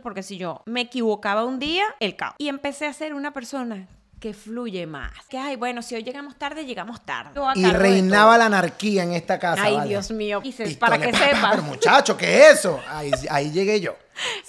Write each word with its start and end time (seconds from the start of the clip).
porque 0.00 0.22
si 0.22 0.36
yo 0.36 0.62
me 0.66 0.82
equivocaba 0.82 1.44
un 1.44 1.58
día, 1.58 1.84
el 2.00 2.16
caos. 2.16 2.34
Y 2.38 2.48
empecé 2.48 2.86
a 2.86 2.92
ser 2.92 3.14
una 3.14 3.32
persona 3.32 3.88
que 4.20 4.32
fluye 4.32 4.86
más. 4.86 5.12
Que, 5.28 5.38
ay, 5.38 5.56
bueno, 5.56 5.82
si 5.82 5.94
hoy 5.94 6.02
llegamos 6.02 6.36
tarde, 6.36 6.64
llegamos 6.64 7.04
tarde. 7.04 7.38
Y 7.54 7.64
reinaba 7.66 8.38
la 8.38 8.46
anarquía 8.46 9.02
en 9.02 9.12
esta 9.12 9.38
casa. 9.38 9.62
Ay, 9.62 9.74
¿vale? 9.74 9.88
Dios 9.90 10.10
mío. 10.10 10.40
Dices, 10.40 10.76
para 10.76 10.98
que 10.98 11.10
pa, 11.10 11.18
pa, 11.18 11.24
sepas. 11.24 11.50
Pero 11.50 11.62
muchacho, 11.62 12.16
¿qué 12.16 12.48
es 12.48 12.58
eso? 12.58 12.80
Ahí, 12.88 13.10
ahí 13.30 13.50
llegué 13.50 13.80
yo. 13.80 13.96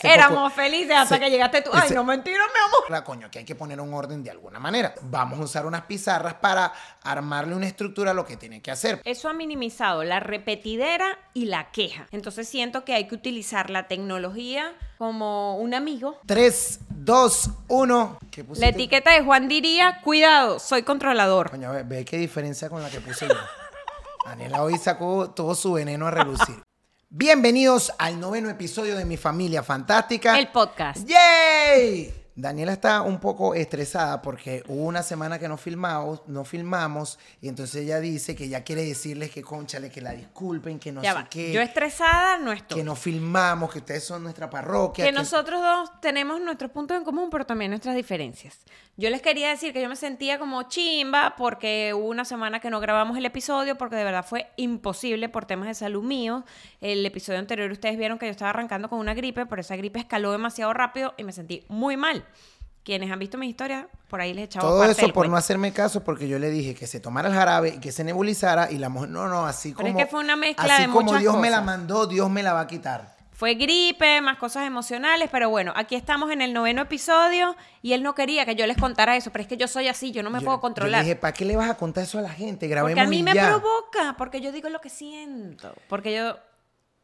Éramos 0.01 0.53
felices 0.53 0.95
hasta 0.95 1.15
se- 1.15 1.21
que 1.21 1.29
llegaste 1.29 1.61
tú. 1.61 1.71
Ay, 1.73 1.89
no, 1.91 2.03
mentira, 2.03 2.37
mi 2.53 2.59
amor. 2.67 2.89
La 2.91 3.03
coño, 3.03 3.29
que 3.29 3.39
hay 3.39 3.45
que 3.45 3.55
poner 3.55 3.79
un 3.81 3.93
orden 3.93 4.23
de 4.23 4.31
alguna 4.31 4.59
manera. 4.59 4.93
Vamos 5.03 5.39
a 5.39 5.43
usar 5.43 5.65
unas 5.65 5.81
pizarras 5.83 6.35
para 6.35 6.71
armarle 7.03 7.55
una 7.55 7.67
estructura 7.67 8.11
a 8.11 8.13
lo 8.13 8.25
que 8.25 8.37
tiene 8.37 8.61
que 8.61 8.71
hacer. 8.71 9.01
Eso 9.03 9.29
ha 9.29 9.33
minimizado 9.33 10.03
la 10.03 10.19
repetidera 10.19 11.17
y 11.33 11.45
la 11.45 11.71
queja. 11.71 12.07
Entonces 12.11 12.47
siento 12.47 12.85
que 12.85 12.93
hay 12.93 13.07
que 13.07 13.15
utilizar 13.15 13.69
la 13.69 13.87
tecnología 13.87 14.73
como 14.97 15.57
un 15.57 15.73
amigo. 15.73 16.19
3, 16.25 16.79
2, 16.89 17.49
1. 17.67 18.17
¿Qué 18.31 18.45
La 18.55 18.67
etiqueta 18.69 19.11
de 19.11 19.21
Juan 19.23 19.47
diría, 19.47 20.01
cuidado, 20.03 20.59
soy 20.59 20.83
controlador. 20.83 21.49
Coño, 21.51 21.71
ve, 21.71 21.83
ve 21.83 22.05
qué 22.05 22.17
diferencia 22.17 22.69
con 22.69 22.81
la 22.81 22.89
que 22.89 22.99
puse 23.01 23.27
yo. 23.27 23.35
Daniela 24.25 24.63
hoy 24.63 24.77
sacó 24.77 25.29
todo 25.31 25.55
su 25.55 25.73
veneno 25.73 26.07
a 26.07 26.11
relucir. 26.11 26.61
Bienvenidos 27.09 27.93
al 27.99 28.19
noveno 28.19 28.49
episodio 28.49 28.97
de 28.97 29.05
Mi 29.05 29.15
Familia 29.15 29.63
Fantástica. 29.63 30.37
El 30.37 30.49
podcast. 30.49 31.07
¡Yay! 31.07 32.13
Daniela 32.35 32.73
está 32.73 33.01
un 33.01 33.19
poco 33.19 33.55
estresada 33.55 34.21
porque 34.21 34.61
hubo 34.67 34.83
una 34.83 35.01
semana 35.01 35.39
que 35.39 35.47
no 35.47 35.55
filmamos, 35.57 36.21
no 36.27 36.43
filmamos 36.43 37.17
y 37.41 37.47
entonces 37.47 37.83
ella 37.83 37.99
dice 38.01 38.35
que 38.35 38.49
ya 38.49 38.63
quiere 38.63 38.83
decirles 38.83 39.31
que 39.31 39.41
conchale, 39.41 39.89
que 39.89 40.01
la 40.01 40.11
disculpen, 40.11 40.77
que 40.79 40.91
no 40.91 41.01
ya 41.01 41.13
sé 41.13 41.17
va. 41.17 41.29
qué, 41.29 41.51
Yo 41.53 41.61
estresada 41.61 42.37
no 42.37 42.51
estoy. 42.51 42.77
que 42.79 42.83
no 42.83 42.95
filmamos, 42.95 43.71
que 43.71 43.79
ustedes 43.79 44.03
son 44.03 44.21
nuestra 44.21 44.49
parroquia. 44.49 45.05
que 45.05 45.11
nosotros 45.13 45.61
dos 45.61 45.99
tenemos 46.01 46.39
nuestros 46.41 46.69
puntos 46.71 46.95
en 46.97 47.03
común, 47.05 47.29
pero 47.31 47.45
también 47.45 47.71
nuestras 47.71 47.95
diferencias. 47.95 48.59
Yo 48.99 49.11
les 49.11 49.21
quería 49.21 49.49
decir 49.49 49.73
que 49.73 49.81
yo 49.81 49.89
me 49.89 49.95
sentía 49.95 50.39
como 50.39 50.63
chimba 50.63 51.35
porque 51.37 51.93
hubo 51.93 52.07
una 52.07 52.25
semana 52.25 52.59
que 52.59 52.71
no 52.71 52.79
grabamos 52.79 53.15
el 53.15 53.27
episodio 53.27 53.77
porque 53.77 53.95
de 53.95 54.03
verdad 54.03 54.25
fue 54.27 54.47
imposible 54.57 55.29
por 55.29 55.45
temas 55.45 55.67
de 55.67 55.75
salud 55.75 56.01
mío. 56.01 56.43
El 56.81 57.05
episodio 57.05 57.37
anterior 57.37 57.71
ustedes 57.71 57.95
vieron 57.95 58.17
que 58.17 58.25
yo 58.25 58.31
estaba 58.31 58.49
arrancando 58.49 58.89
con 58.89 58.97
una 58.97 59.13
gripe, 59.13 59.45
pero 59.45 59.61
esa 59.61 59.75
gripe 59.75 59.99
escaló 59.99 60.31
demasiado 60.31 60.73
rápido 60.73 61.13
y 61.15 61.23
me 61.23 61.31
sentí 61.31 61.63
muy 61.67 61.95
mal. 61.95 62.25
Quienes 62.83 63.11
han 63.11 63.19
visto 63.19 63.37
mi 63.37 63.47
historia, 63.47 63.87
por 64.09 64.19
ahí 64.19 64.33
les 64.33 64.41
he 64.41 64.45
echado 64.45 64.67
Todo 64.67 64.79
parte 64.79 64.93
eso 64.93 65.01
del 65.01 65.13
por 65.13 65.29
no 65.29 65.37
hacerme 65.37 65.73
caso 65.73 66.03
porque 66.03 66.27
yo 66.27 66.39
le 66.39 66.49
dije 66.49 66.73
que 66.73 66.87
se 66.87 66.99
tomara 66.99 67.27
el 67.27 67.35
jarabe 67.35 67.75
y 67.75 67.79
que 67.79 67.91
se 67.91 68.03
nebulizara 68.03 68.71
y 68.71 68.79
la 68.79 68.89
mujer, 68.89 69.09
no, 69.09 69.27
no, 69.27 69.45
así 69.45 69.75
Pero 69.77 69.89
es 69.89 69.93
como... 69.93 70.05
que 70.05 70.09
fue 70.09 70.21
una 70.21 70.35
mezcla 70.35 70.73
así 70.73 70.83
de 70.83 70.87
como 70.87 71.03
muchas 71.03 71.19
Dios 71.19 71.37
me 71.37 71.51
la 71.51 71.61
mandó, 71.61 72.07
Dios 72.07 72.31
me 72.31 72.41
la 72.41 72.53
va 72.53 72.61
a 72.61 72.67
quitar. 72.67 73.16
Fue 73.37 73.53
gripe, 73.53 74.19
más 74.19 74.37
cosas 74.39 74.65
emocionales, 74.65 75.29
pero 75.31 75.51
bueno, 75.51 75.71
aquí 75.75 75.93
estamos 75.93 76.31
en 76.31 76.41
el 76.41 76.53
noveno 76.53 76.81
episodio 76.81 77.55
y 77.83 77.93
él 77.93 78.01
no 78.01 78.15
quería 78.15 78.47
que 78.47 78.55
yo 78.55 78.65
les 78.65 78.77
contara 78.77 79.15
eso, 79.15 79.29
pero 79.31 79.43
es 79.43 79.47
que 79.47 79.57
yo 79.57 79.67
soy 79.67 79.87
así, 79.87 80.11
yo 80.11 80.23
no 80.23 80.31
me 80.31 80.39
Yo- 80.39 80.45
puedo 80.45 80.59
controlar. 80.59 81.03
dije, 81.03 81.15
¿para 81.15 81.33
qué 81.33 81.45
le 81.45 81.55
vas 81.55 81.69
a 81.69 81.75
contar 81.77 82.03
eso 82.05 82.17
a 82.17 82.23
la 82.23 82.31
gente? 82.31 82.67
Grabemos 82.67 82.93
Porque 82.95 83.05
a 83.05 83.07
mí 83.07 83.19
y 83.19 83.23
me 83.23 83.35
ya". 83.35 83.45
provoca, 83.49 84.15
porque 84.17 84.41
yo 84.41 84.51
digo 84.51 84.69
lo 84.69 84.81
que 84.81 84.89
siento, 84.89 85.71
porque 85.87 86.15
yo 86.15 86.35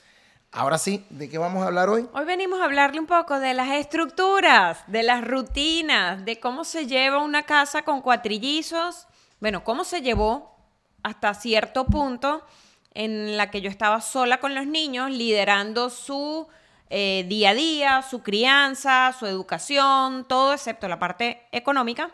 Ahora 0.54 0.76
sí, 0.76 1.02
¿de 1.08 1.30
qué 1.30 1.38
vamos 1.38 1.62
a 1.62 1.68
hablar 1.68 1.88
hoy? 1.88 2.06
Hoy 2.12 2.26
venimos 2.26 2.60
a 2.60 2.66
hablarle 2.66 3.00
un 3.00 3.06
poco 3.06 3.40
de 3.40 3.54
las 3.54 3.70
estructuras, 3.70 4.84
de 4.86 5.02
las 5.02 5.26
rutinas, 5.26 6.26
de 6.26 6.40
cómo 6.40 6.64
se 6.64 6.86
lleva 6.86 7.20
una 7.20 7.44
casa 7.44 7.86
con 7.86 8.02
cuatrillizos. 8.02 9.06
Bueno, 9.40 9.64
cómo 9.64 9.82
se 9.84 10.02
llevó 10.02 10.54
hasta 11.02 11.32
cierto 11.32 11.86
punto 11.86 12.44
en 12.92 13.38
la 13.38 13.50
que 13.50 13.62
yo 13.62 13.70
estaba 13.70 14.02
sola 14.02 14.40
con 14.40 14.54
los 14.54 14.66
niños, 14.66 15.10
liderando 15.10 15.88
su 15.88 16.46
eh, 16.90 17.24
día 17.28 17.50
a 17.50 17.54
día, 17.54 18.02
su 18.02 18.22
crianza, 18.22 19.14
su 19.18 19.24
educación, 19.24 20.26
todo 20.28 20.52
excepto 20.52 20.86
la 20.86 20.98
parte 20.98 21.46
económica. 21.50 22.10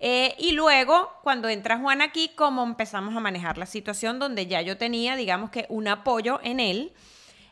Eh, 0.00 0.34
y 0.38 0.52
luego, 0.52 1.12
cuando 1.22 1.48
entra 1.48 1.78
Juan 1.78 2.02
aquí, 2.02 2.32
cómo 2.34 2.64
empezamos 2.64 3.14
a 3.14 3.20
manejar 3.20 3.58
la 3.58 3.66
situación 3.66 4.18
donde 4.18 4.48
ya 4.48 4.60
yo 4.60 4.76
tenía, 4.76 5.14
digamos 5.14 5.50
que, 5.50 5.66
un 5.68 5.86
apoyo 5.86 6.40
en 6.42 6.58
él. 6.58 6.92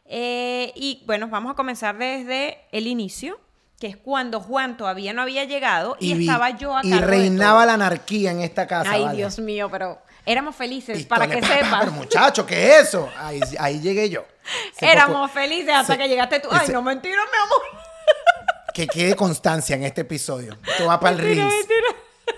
Eh, 0.08 0.72
y 0.74 1.02
bueno, 1.06 1.28
vamos 1.28 1.52
a 1.52 1.54
comenzar 1.54 1.96
desde 1.98 2.58
el 2.72 2.86
inicio, 2.86 3.38
que 3.78 3.86
es 3.88 3.96
cuando 3.96 4.40
Juan 4.40 4.76
todavía 4.76 5.12
no 5.12 5.22
había 5.22 5.44
llegado 5.44 5.96
y, 6.00 6.20
estaba 6.22 6.50
yo 6.56 6.76
a 6.76 6.80
y 6.82 6.90
de 6.90 7.00
reinaba 7.00 7.58
todo. 7.60 7.66
la 7.66 7.74
anarquía 7.74 8.30
en 8.30 8.40
esta 8.40 8.66
casa. 8.66 8.90
Ay, 8.90 9.04
¿vale? 9.04 9.16
Dios 9.18 9.38
mío, 9.38 9.68
pero 9.70 10.00
éramos 10.24 10.56
felices, 10.56 11.04
para 11.06 11.26
que 11.28 11.38
pa, 11.38 11.48
pa, 11.48 11.54
sepas. 11.54 11.80
Pero 11.80 11.92
muchacho, 11.92 12.46
¿qué 12.46 12.68
es 12.78 12.88
eso? 12.88 13.08
Ahí, 13.18 13.40
ahí 13.58 13.80
llegué 13.80 14.08
yo. 14.08 14.24
Éramos 14.80 15.30
poco- 15.30 15.40
felices 15.40 15.74
hasta 15.74 15.92
se- 15.92 15.98
que 15.98 16.08
llegaste 16.08 16.40
tú. 16.40 16.48
Ay, 16.50 16.60
ese- 16.64 16.72
no, 16.72 16.82
mentira, 16.82 17.20
mi 17.30 17.38
amor. 17.38 17.62
Que 18.74 18.86
quede 18.86 19.14
constancia 19.16 19.74
en 19.74 19.82
este 19.82 20.02
episodio. 20.02 20.56
Esto 20.64 20.86
va 20.86 21.00
para 21.00 21.16
el 21.16 21.18
Reels. 21.22 21.52
mentira. 21.52 21.88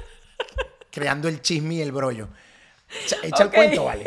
Creando 0.90 1.28
el 1.28 1.42
chisme 1.42 1.74
y 1.74 1.82
el 1.82 1.92
brollo. 1.92 2.28
Echa, 3.22 3.42
el 3.44 3.50
cuento, 3.50 3.84
vale. 3.84 4.04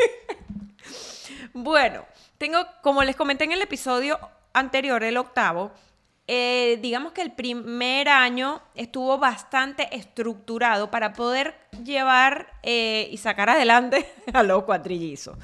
Bueno, 1.52 2.04
tengo, 2.44 2.66
como 2.82 3.02
les 3.02 3.16
comenté 3.16 3.44
en 3.44 3.52
el 3.52 3.62
episodio 3.62 4.18
anterior, 4.52 5.02
el 5.02 5.16
octavo, 5.16 5.72
eh, 6.26 6.78
digamos 6.82 7.12
que 7.12 7.22
el 7.22 7.32
primer 7.32 8.10
año 8.10 8.60
estuvo 8.74 9.16
bastante 9.16 9.88
estructurado 9.96 10.90
para 10.90 11.14
poder 11.14 11.54
llevar 11.82 12.52
eh, 12.62 13.08
y 13.10 13.16
sacar 13.16 13.48
adelante 13.48 14.12
a 14.34 14.42
los 14.42 14.64
cuatrillizos. 14.64 15.38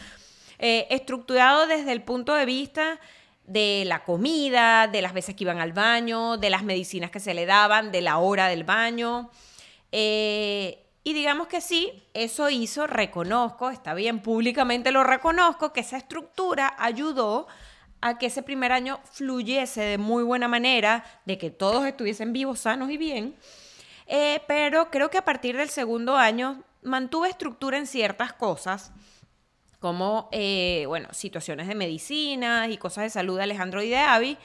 Eh, 0.58 0.88
estructurado 0.90 1.66
desde 1.66 1.90
el 1.92 2.02
punto 2.02 2.34
de 2.34 2.44
vista 2.44 3.00
de 3.46 3.84
la 3.86 4.04
comida, 4.04 4.86
de 4.86 5.00
las 5.00 5.14
veces 5.14 5.34
que 5.34 5.44
iban 5.44 5.58
al 5.58 5.72
baño, 5.72 6.36
de 6.36 6.50
las 6.50 6.64
medicinas 6.64 7.10
que 7.10 7.18
se 7.18 7.32
le 7.32 7.46
daban, 7.46 7.92
de 7.92 8.02
la 8.02 8.18
hora 8.18 8.48
del 8.48 8.64
baño. 8.64 9.30
Y 11.10 11.12
digamos 11.12 11.48
que 11.48 11.60
sí, 11.60 12.04
eso 12.14 12.50
hizo, 12.50 12.86
reconozco, 12.86 13.70
está 13.70 13.94
bien, 13.94 14.20
públicamente 14.20 14.92
lo 14.92 15.02
reconozco, 15.02 15.72
que 15.72 15.80
esa 15.80 15.96
estructura 15.96 16.72
ayudó 16.78 17.48
a 18.00 18.16
que 18.16 18.26
ese 18.26 18.44
primer 18.44 18.70
año 18.70 19.00
fluyese 19.10 19.80
de 19.80 19.98
muy 19.98 20.22
buena 20.22 20.46
manera, 20.46 21.04
de 21.24 21.36
que 21.36 21.50
todos 21.50 21.84
estuviesen 21.84 22.32
vivos, 22.32 22.60
sanos 22.60 22.90
y 22.90 22.96
bien. 22.96 23.34
Eh, 24.06 24.40
pero 24.46 24.88
creo 24.90 25.10
que 25.10 25.18
a 25.18 25.24
partir 25.24 25.56
del 25.56 25.68
segundo 25.68 26.16
año 26.16 26.62
mantuve 26.82 27.28
estructura 27.28 27.76
en 27.76 27.88
ciertas 27.88 28.32
cosas, 28.32 28.92
como, 29.80 30.28
eh, 30.30 30.84
bueno, 30.86 31.08
situaciones 31.12 31.66
de 31.66 31.74
medicina 31.74 32.68
y 32.68 32.76
cosas 32.76 33.02
de 33.02 33.10
salud 33.10 33.36
de 33.36 33.42
Alejandro 33.42 33.82
y 33.82 33.88
de 33.88 33.98
Avi. 33.98 34.38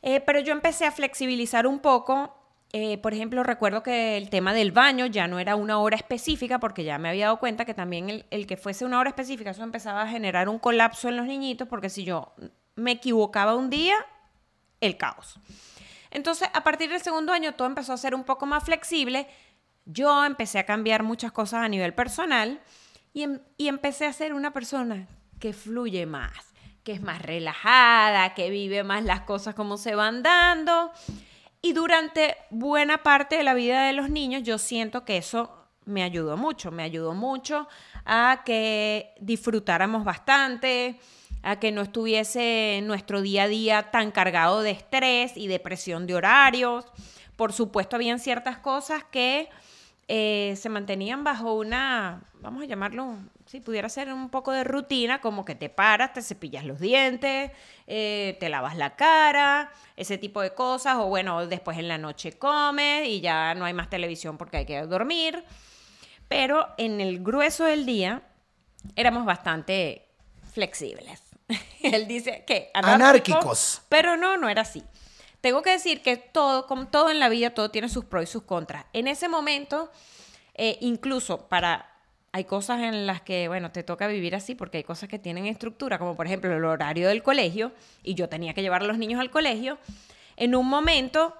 Eh, 0.00 0.20
pero 0.20 0.40
yo 0.40 0.52
empecé 0.52 0.86
a 0.86 0.92
flexibilizar 0.92 1.66
un 1.66 1.80
poco 1.80 2.43
eh, 2.76 2.98
por 2.98 3.14
ejemplo, 3.14 3.44
recuerdo 3.44 3.84
que 3.84 4.16
el 4.16 4.30
tema 4.30 4.52
del 4.52 4.72
baño 4.72 5.06
ya 5.06 5.28
no 5.28 5.38
era 5.38 5.54
una 5.54 5.78
hora 5.78 5.96
específica, 5.96 6.58
porque 6.58 6.82
ya 6.82 6.98
me 6.98 7.08
había 7.08 7.26
dado 7.26 7.38
cuenta 7.38 7.64
que 7.64 7.72
también 7.72 8.10
el, 8.10 8.26
el 8.30 8.48
que 8.48 8.56
fuese 8.56 8.84
una 8.84 8.98
hora 8.98 9.10
específica, 9.10 9.50
eso 9.50 9.62
empezaba 9.62 10.02
a 10.02 10.08
generar 10.08 10.48
un 10.48 10.58
colapso 10.58 11.08
en 11.08 11.16
los 11.16 11.26
niñitos, 11.26 11.68
porque 11.68 11.88
si 11.88 12.02
yo 12.02 12.34
me 12.74 12.90
equivocaba 12.90 13.54
un 13.54 13.70
día, 13.70 13.94
el 14.80 14.96
caos. 14.96 15.38
Entonces, 16.10 16.48
a 16.52 16.64
partir 16.64 16.90
del 16.90 17.00
segundo 17.00 17.32
año, 17.32 17.54
todo 17.54 17.68
empezó 17.68 17.92
a 17.92 17.96
ser 17.96 18.12
un 18.12 18.24
poco 18.24 18.44
más 18.44 18.64
flexible. 18.64 19.28
Yo 19.84 20.24
empecé 20.24 20.58
a 20.58 20.66
cambiar 20.66 21.04
muchas 21.04 21.30
cosas 21.30 21.62
a 21.62 21.68
nivel 21.68 21.94
personal 21.94 22.60
y, 23.12 23.22
em- 23.22 23.40
y 23.56 23.68
empecé 23.68 24.06
a 24.06 24.12
ser 24.12 24.34
una 24.34 24.52
persona 24.52 25.06
que 25.38 25.52
fluye 25.52 26.06
más, 26.06 26.32
que 26.82 26.90
es 26.92 27.00
más 27.02 27.22
relajada, 27.22 28.34
que 28.34 28.50
vive 28.50 28.82
más 28.82 29.04
las 29.04 29.20
cosas 29.20 29.54
como 29.54 29.76
se 29.76 29.94
van 29.94 30.24
dando. 30.24 30.90
Y 31.64 31.72
durante 31.72 32.36
buena 32.50 33.02
parte 33.02 33.38
de 33.38 33.42
la 33.42 33.54
vida 33.54 33.86
de 33.86 33.94
los 33.94 34.10
niños, 34.10 34.42
yo 34.42 34.58
siento 34.58 35.06
que 35.06 35.16
eso 35.16 35.50
me 35.86 36.02
ayudó 36.02 36.36
mucho, 36.36 36.70
me 36.70 36.82
ayudó 36.82 37.14
mucho 37.14 37.68
a 38.04 38.42
que 38.44 39.14
disfrutáramos 39.18 40.04
bastante, 40.04 41.00
a 41.42 41.58
que 41.58 41.72
no 41.72 41.80
estuviese 41.80 42.82
nuestro 42.84 43.22
día 43.22 43.44
a 43.44 43.48
día 43.48 43.90
tan 43.90 44.10
cargado 44.10 44.60
de 44.60 44.72
estrés 44.72 45.38
y 45.38 45.46
de 45.46 45.58
presión 45.58 46.06
de 46.06 46.14
horarios. 46.16 46.84
Por 47.34 47.54
supuesto, 47.54 47.96
habían 47.96 48.18
ciertas 48.18 48.58
cosas 48.58 49.02
que 49.04 49.48
eh, 50.08 50.54
se 50.56 50.68
mantenían 50.68 51.24
bajo 51.24 51.54
una, 51.54 52.22
vamos 52.40 52.62
a 52.62 52.66
llamarlo, 52.66 53.16
si 53.46 53.60
pudiera 53.60 53.88
ser 53.88 54.12
un 54.12 54.28
poco 54.28 54.52
de 54.52 54.64
rutina, 54.64 55.20
como 55.20 55.44
que 55.44 55.54
te 55.54 55.68
paras, 55.68 56.12
te 56.12 56.22
cepillas 56.22 56.64
los 56.64 56.80
dientes, 56.80 57.50
eh, 57.86 58.36
te 58.40 58.48
lavas 58.48 58.76
la 58.76 58.96
cara, 58.96 59.70
ese 59.96 60.18
tipo 60.18 60.40
de 60.40 60.52
cosas, 60.54 60.96
o 60.96 61.06
bueno, 61.06 61.46
después 61.46 61.78
en 61.78 61.88
la 61.88 61.98
noche 61.98 62.32
comes 62.32 63.08
y 63.08 63.20
ya 63.20 63.54
no 63.54 63.64
hay 63.64 63.72
más 63.72 63.88
televisión 63.88 64.36
porque 64.36 64.58
hay 64.58 64.66
que 64.66 64.80
dormir. 64.82 65.44
Pero 66.28 66.68
en 66.78 67.00
el 67.00 67.22
grueso 67.22 67.64
del 67.64 67.86
día 67.86 68.22
éramos 68.96 69.24
bastante 69.24 70.08
flexibles. 70.52 71.22
Él 71.82 72.06
dice 72.06 72.44
que 72.46 72.70
anárquico, 72.74 73.38
Anárquicos. 73.38 73.82
pero 73.88 74.16
no, 74.16 74.36
no 74.36 74.48
era 74.48 74.62
así. 74.62 74.82
Tengo 75.44 75.60
que 75.60 75.72
decir 75.72 76.00
que 76.00 76.16
todo, 76.16 76.66
como 76.66 76.86
todo 76.86 77.10
en 77.10 77.18
la 77.18 77.28
vida, 77.28 77.50
todo 77.50 77.70
tiene 77.70 77.90
sus 77.90 78.06
pros 78.06 78.24
y 78.24 78.26
sus 78.26 78.44
contras. 78.44 78.86
En 78.94 79.06
ese 79.06 79.28
momento, 79.28 79.90
eh, 80.54 80.78
incluso 80.80 81.48
para... 81.48 81.90
Hay 82.32 82.44
cosas 82.44 82.80
en 82.80 83.06
las 83.06 83.20
que, 83.20 83.46
bueno, 83.48 83.70
te 83.70 83.82
toca 83.82 84.06
vivir 84.06 84.34
así 84.34 84.54
porque 84.54 84.78
hay 84.78 84.84
cosas 84.84 85.10
que 85.10 85.18
tienen 85.18 85.44
estructura, 85.44 85.98
como 85.98 86.16
por 86.16 86.24
ejemplo 86.24 86.50
el 86.50 86.64
horario 86.64 87.08
del 87.08 87.22
colegio, 87.22 87.72
y 88.02 88.14
yo 88.14 88.30
tenía 88.30 88.54
que 88.54 88.62
llevar 88.62 88.84
a 88.84 88.86
los 88.86 88.96
niños 88.96 89.20
al 89.20 89.30
colegio. 89.30 89.76
En 90.36 90.54
un 90.54 90.66
momento, 90.66 91.34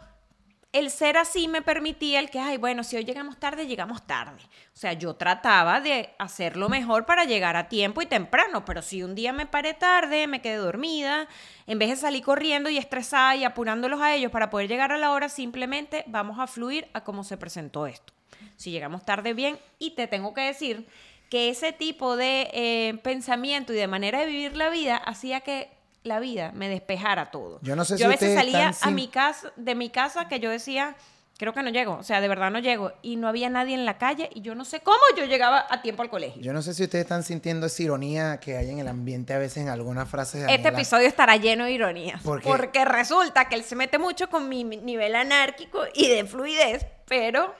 el 0.74 0.90
ser 0.90 1.16
así 1.16 1.46
me 1.46 1.62
permitía 1.62 2.18
el 2.18 2.30
que, 2.30 2.40
ay, 2.40 2.56
bueno, 2.56 2.82
si 2.82 2.96
hoy 2.96 3.04
llegamos 3.04 3.38
tarde, 3.38 3.68
llegamos 3.68 4.04
tarde. 4.08 4.42
O 4.42 4.76
sea, 4.76 4.92
yo 4.92 5.14
trataba 5.14 5.80
de 5.80 6.10
hacerlo 6.18 6.68
mejor 6.68 7.06
para 7.06 7.24
llegar 7.24 7.54
a 7.54 7.68
tiempo 7.68 8.02
y 8.02 8.06
temprano, 8.06 8.64
pero 8.64 8.82
si 8.82 9.04
un 9.04 9.14
día 9.14 9.32
me 9.32 9.46
paré 9.46 9.74
tarde, 9.74 10.26
me 10.26 10.42
quedé 10.42 10.56
dormida, 10.56 11.28
en 11.68 11.78
vez 11.78 11.90
de 11.90 11.96
salir 11.96 12.24
corriendo 12.24 12.68
y 12.70 12.76
estresada 12.76 13.36
y 13.36 13.44
apurándolos 13.44 14.00
a 14.00 14.16
ellos 14.16 14.32
para 14.32 14.50
poder 14.50 14.66
llegar 14.66 14.90
a 14.90 14.98
la 14.98 15.12
hora, 15.12 15.28
simplemente 15.28 16.02
vamos 16.08 16.40
a 16.40 16.48
fluir 16.48 16.88
a 16.92 17.04
cómo 17.04 17.22
se 17.22 17.36
presentó 17.36 17.86
esto. 17.86 18.12
Si 18.56 18.72
llegamos 18.72 19.04
tarde, 19.04 19.32
bien, 19.32 19.60
y 19.78 19.92
te 19.92 20.08
tengo 20.08 20.34
que 20.34 20.40
decir 20.40 20.88
que 21.30 21.50
ese 21.50 21.72
tipo 21.72 22.16
de 22.16 22.50
eh, 22.52 22.98
pensamiento 23.04 23.72
y 23.72 23.76
de 23.76 23.86
manera 23.86 24.18
de 24.18 24.26
vivir 24.26 24.56
la 24.56 24.70
vida 24.70 24.96
hacía 24.96 25.40
que 25.42 25.70
la 26.04 26.20
vida 26.20 26.52
me 26.54 26.68
despejara 26.68 27.30
todo. 27.30 27.58
Yo 27.62 27.74
no 27.76 27.84
sé 27.84 27.94
yo 27.94 27.98
si 27.98 28.04
a 28.04 28.08
veces 28.08 28.34
salía 28.34 28.68
a 28.68 28.72
sin- 28.72 28.94
mi 28.94 29.08
casa, 29.08 29.52
de 29.56 29.74
mi 29.74 29.90
casa 29.90 30.28
que 30.28 30.38
yo 30.38 30.50
decía, 30.50 30.94
creo 31.38 31.52
que 31.54 31.62
no 31.62 31.70
llego, 31.70 31.94
o 31.94 32.02
sea, 32.02 32.20
de 32.20 32.28
verdad 32.28 32.50
no 32.50 32.58
llego, 32.60 32.92
y 33.02 33.16
no 33.16 33.26
había 33.26 33.48
nadie 33.50 33.74
en 33.74 33.84
la 33.86 33.96
calle 33.98 34.28
y 34.34 34.42
yo 34.42 34.54
no 34.54 34.64
sé 34.64 34.80
cómo 34.80 34.98
yo 35.16 35.24
llegaba 35.24 35.66
a 35.68 35.82
tiempo 35.82 36.02
al 36.02 36.10
colegio. 36.10 36.40
Yo 36.42 36.52
no 36.52 36.60
sé 36.62 36.74
si 36.74 36.84
ustedes 36.84 37.04
están 37.04 37.22
sintiendo 37.22 37.66
esa 37.66 37.82
ironía 37.82 38.38
que 38.38 38.56
hay 38.56 38.70
en 38.70 38.78
el 38.78 38.86
ambiente 38.88 39.32
a 39.34 39.38
veces 39.38 39.58
en 39.64 39.68
algunas 39.70 40.08
frases 40.08 40.46
de 40.46 40.54
Este 40.54 40.68
episodio 40.68 41.08
estará 41.08 41.36
lleno 41.36 41.64
de 41.64 41.72
ironías. 41.72 42.20
Porque 42.22 42.84
resulta 42.84 43.46
que 43.48 43.54
él 43.56 43.64
se 43.64 43.74
mete 43.74 43.98
mucho 43.98 44.28
con 44.28 44.48
mi 44.48 44.62
nivel 44.62 45.14
anárquico 45.16 45.80
y 45.94 46.08
de 46.08 46.24
fluidez, 46.26 46.86
pero 47.06 47.54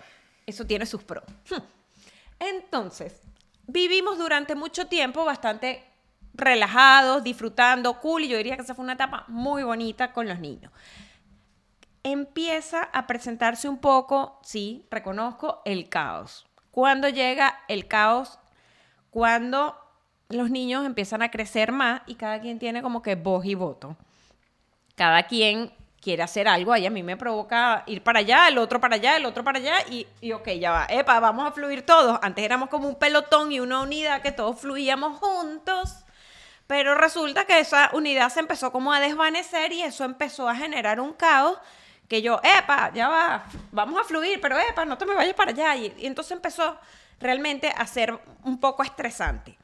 eso 0.47 0.67
tiene 0.67 0.85
sus 0.87 1.03
pros. 1.03 1.25
Hmm. 1.51 1.63
Entonces, 2.41 3.15
vivimos 3.67 4.19
durante 4.19 4.55
mucho 4.55 4.87
tiempo 4.87 5.25
bastante 5.25 5.83
relajados, 6.35 7.23
disfrutando, 7.23 8.01
cool, 8.01 8.25
y 8.25 8.29
yo 8.29 8.37
diría 8.37 8.57
que 8.57 8.63
esa 8.63 8.75
fue 8.75 8.85
una 8.85 8.95
etapa 8.95 9.25
muy 9.29 9.63
bonita 9.63 10.13
con 10.13 10.29
los 10.29 10.39
niños. 10.41 10.73
Empieza 12.03 12.83
a 12.93 13.07
presentarse 13.07 13.69
un 13.69 13.79
poco, 13.79 14.39
sí, 14.43 14.87
reconozco, 14.91 15.63
el 15.65 15.89
caos. 15.89 16.47
Cuando 16.71 17.09
llega 17.09 17.61
el 17.69 17.87
caos, 17.87 18.39
cuando 19.11 19.79
los 20.29 20.51
niños 20.51 20.85
empiezan 20.85 21.23
a 21.23 21.31
crecer 21.31 21.73
más 21.73 22.03
y 22.07 22.17
cada 22.17 22.41
quien 22.41 22.59
tiene 22.59 22.83
como 22.83 23.01
que 23.01 23.15
voz 23.15 23.45
y 23.45 23.55
voto. 23.55 23.97
Cada 24.97 25.23
quien 25.25 25.73
quiere 26.01 26.23
hacer 26.23 26.49
algo, 26.49 26.73
ahí 26.73 26.85
a 26.85 26.91
mí 26.91 27.03
me 27.03 27.17
provoca 27.17 27.83
ir 27.87 28.03
para 28.03 28.19
allá, 28.19 28.49
el 28.49 28.59
otro 28.59 28.79
para 28.81 28.97
allá, 28.97 29.17
el 29.17 29.25
otro 29.25 29.43
para 29.43 29.59
allá 29.59 29.77
y, 29.91 30.07
y 30.21 30.33
ok, 30.33 30.51
ya 30.51 30.71
va, 30.71 30.87
epa, 30.91 31.19
vamos 31.19 31.47
a 31.47 31.53
fluir 31.53 31.87
todos. 31.87 32.19
Antes 32.21 32.45
éramos 32.45 32.69
como 32.69 32.89
un 32.89 32.97
pelotón 32.97 33.53
y 33.53 33.61
una 33.61 33.81
unidad 33.81 34.21
que 34.21 34.31
todos 34.31 34.61
fluíamos 34.61 35.19
juntos, 35.19 36.04
pero 36.67 36.95
resulta 36.95 37.45
que 37.45 37.59
esa 37.59 37.91
unidad 37.93 38.31
se 38.31 38.41
empezó 38.41 38.73
como 38.73 38.93
a 38.93 39.01
desvanecer 39.01 39.73
y 39.73 39.83
eso 39.83 40.05
empezó 40.05 40.49
a 40.49 40.57
generar 40.57 41.01
un 41.01 41.13
caos 41.13 41.59
que 42.09 42.23
yo, 42.23 42.41
epa, 42.43 42.93
ya 42.95 43.09
va, 43.09 43.47
vamos 43.73 44.01
a 44.01 44.05
fluir, 44.05 44.41
pero 44.41 44.59
epa, 44.59 44.85
no 44.85 44.99
te 44.99 45.07
me 45.07 45.15
vayas 45.15 45.35
para 45.35 45.51
allá. 45.51 45.77
Y, 45.77 45.95
y 45.99 46.07
entonces 46.07 46.33
empezó 46.33 46.79
realmente 47.19 47.73
a 47.75 47.87
ser 47.87 48.19
un 48.43 48.61
poco 48.61 48.83
estresante 48.83 49.57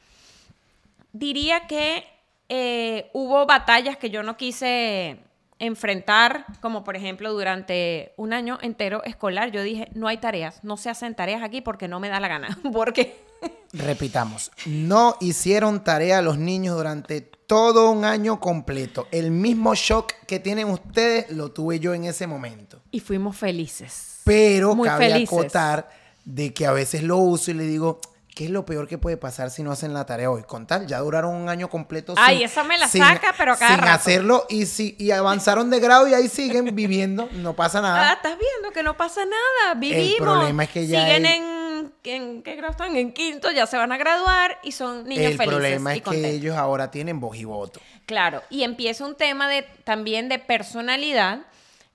diría 1.13 1.67
que 1.67 2.05
eh, 2.49 3.11
hubo 3.13 3.47
batallas 3.47 3.97
que 3.97 4.11
yo 4.11 4.23
no 4.23 4.37
quise 4.37 5.19
enfrentar, 5.59 6.47
como 6.61 6.85
por 6.85 6.97
ejemplo 6.97 7.33
durante 7.33 8.15
un 8.17 8.33
año 8.33 8.59
entero 8.63 9.05
escolar, 9.05 9.51
yo 9.51 9.63
dije, 9.63 9.89
no 9.95 10.09
hay 10.09 10.17
tareas, 10.17 10.65
no 10.65 10.77
se 10.77 10.89
hacen 10.89 11.15
tareas 11.15 11.43
aquí 11.43 11.61
porque 11.61 11.87
no 11.87 12.01
me 12.01 12.09
da 12.09 12.19
la 12.19 12.29
gana, 12.29 12.59
porque 12.73 13.25
Repitamos, 13.73 14.51
no 14.67 15.17
hicieron 15.21 15.85
tarea 15.85 16.23
los 16.23 16.39
niños 16.39 16.77
durante 16.77 17.21
todo 17.21 17.91
un 17.91 18.05
año 18.05 18.41
completo. 18.41 19.07
El 19.13 19.31
mismo 19.31 19.75
shock 19.77 20.13
que 20.27 20.41
tienen 20.41 20.69
ustedes 20.69 21.31
lo 21.31 21.53
tuve 21.53 21.79
yo 21.79 21.95
en 21.95 22.05
ese 22.05 22.27
momento. 22.27 22.81
y 22.91 22.99
fuimos 23.01 23.37
felices. 23.37 24.21
Pero 24.25 24.75
Muy 24.75 24.89
cabe 24.89 25.09
felices. 25.11 25.33
acotar 25.39 25.89
de 26.25 26.53
que 26.53 26.67
a 26.67 26.73
veces 26.73 27.03
lo 27.05 27.19
uso 27.19 27.51
y 27.53 27.55
le 27.55 27.65
digo, 27.65 28.01
¿qué 28.35 28.45
es 28.47 28.51
lo 28.51 28.65
peor 28.67 28.87
que 28.89 28.99
puede 28.99 29.17
pasar 29.17 29.51
si 29.51 29.63
no 29.63 29.71
hacen 29.73 29.95
la 29.95 30.05
tarea 30.05 30.31
hoy? 30.31 30.43
Con 30.43 30.67
tal, 30.67 30.87
ya 30.89 30.99
duraron 30.99 31.35
un 31.35 31.49
año 31.49 31.69
completo. 31.71 32.15
Ay, 32.17 32.43
esa 32.43 32.65
me 32.65 32.77
la 32.77 32.89
saca, 32.89 33.35
pero 33.39 33.57
cada 33.57 33.71
Sin 33.75 33.79
rato. 33.85 33.93
hacerlo 33.95 34.47
y, 34.49 34.67
si, 34.67 34.97
y 34.99 35.13
avanzaron 35.13 35.71
de 35.71 35.79
grado 35.81 36.09
y 36.09 36.15
ahí 36.15 36.29
siguen 36.29 36.75
viviendo, 36.75 37.29
no 37.35 37.55
pasa 37.55 37.79
Ah, 37.79 37.83
nada. 37.83 38.13
estás 38.15 38.37
viendo 38.39 38.73
que 38.75 38.83
no 38.83 38.97
pasa 38.97 39.21
nada, 39.25 39.75
vivimos. 39.79 40.17
problema 40.19 40.65
es 40.65 40.71
que 40.71 40.87
ya 40.87 41.05
Siguen 41.05 41.27
hay- 41.27 41.37
en, 41.39 41.60
en- 42.05 42.43
¿qué 42.43 42.57
grado 42.57 42.73
están? 42.73 42.97
En 42.97 43.13
quinto, 43.13 43.51
ya 43.53 43.67
se 43.67 43.77
van 43.77 43.93
a 43.93 43.97
graduar 43.97 44.59
y 44.63 44.73
son 44.73 45.05
niños 45.05 45.33
El 45.33 45.37
felices 45.37 45.47
problema 45.47 45.95
y 45.95 45.99
es 45.99 46.05
que 46.05 46.29
ellos 46.31 46.57
ahora 46.57 46.91
tienen 46.91 47.21
voz 47.21 47.37
y 47.37 47.45
voto. 47.45 47.81
Claro, 48.07 48.43
y 48.51 48.63
empieza 48.65 49.05
un 49.05 49.15
tema 49.17 49.49
de, 49.49 49.63
también 49.85 50.29
de 50.29 50.39
personalidad 50.39 51.41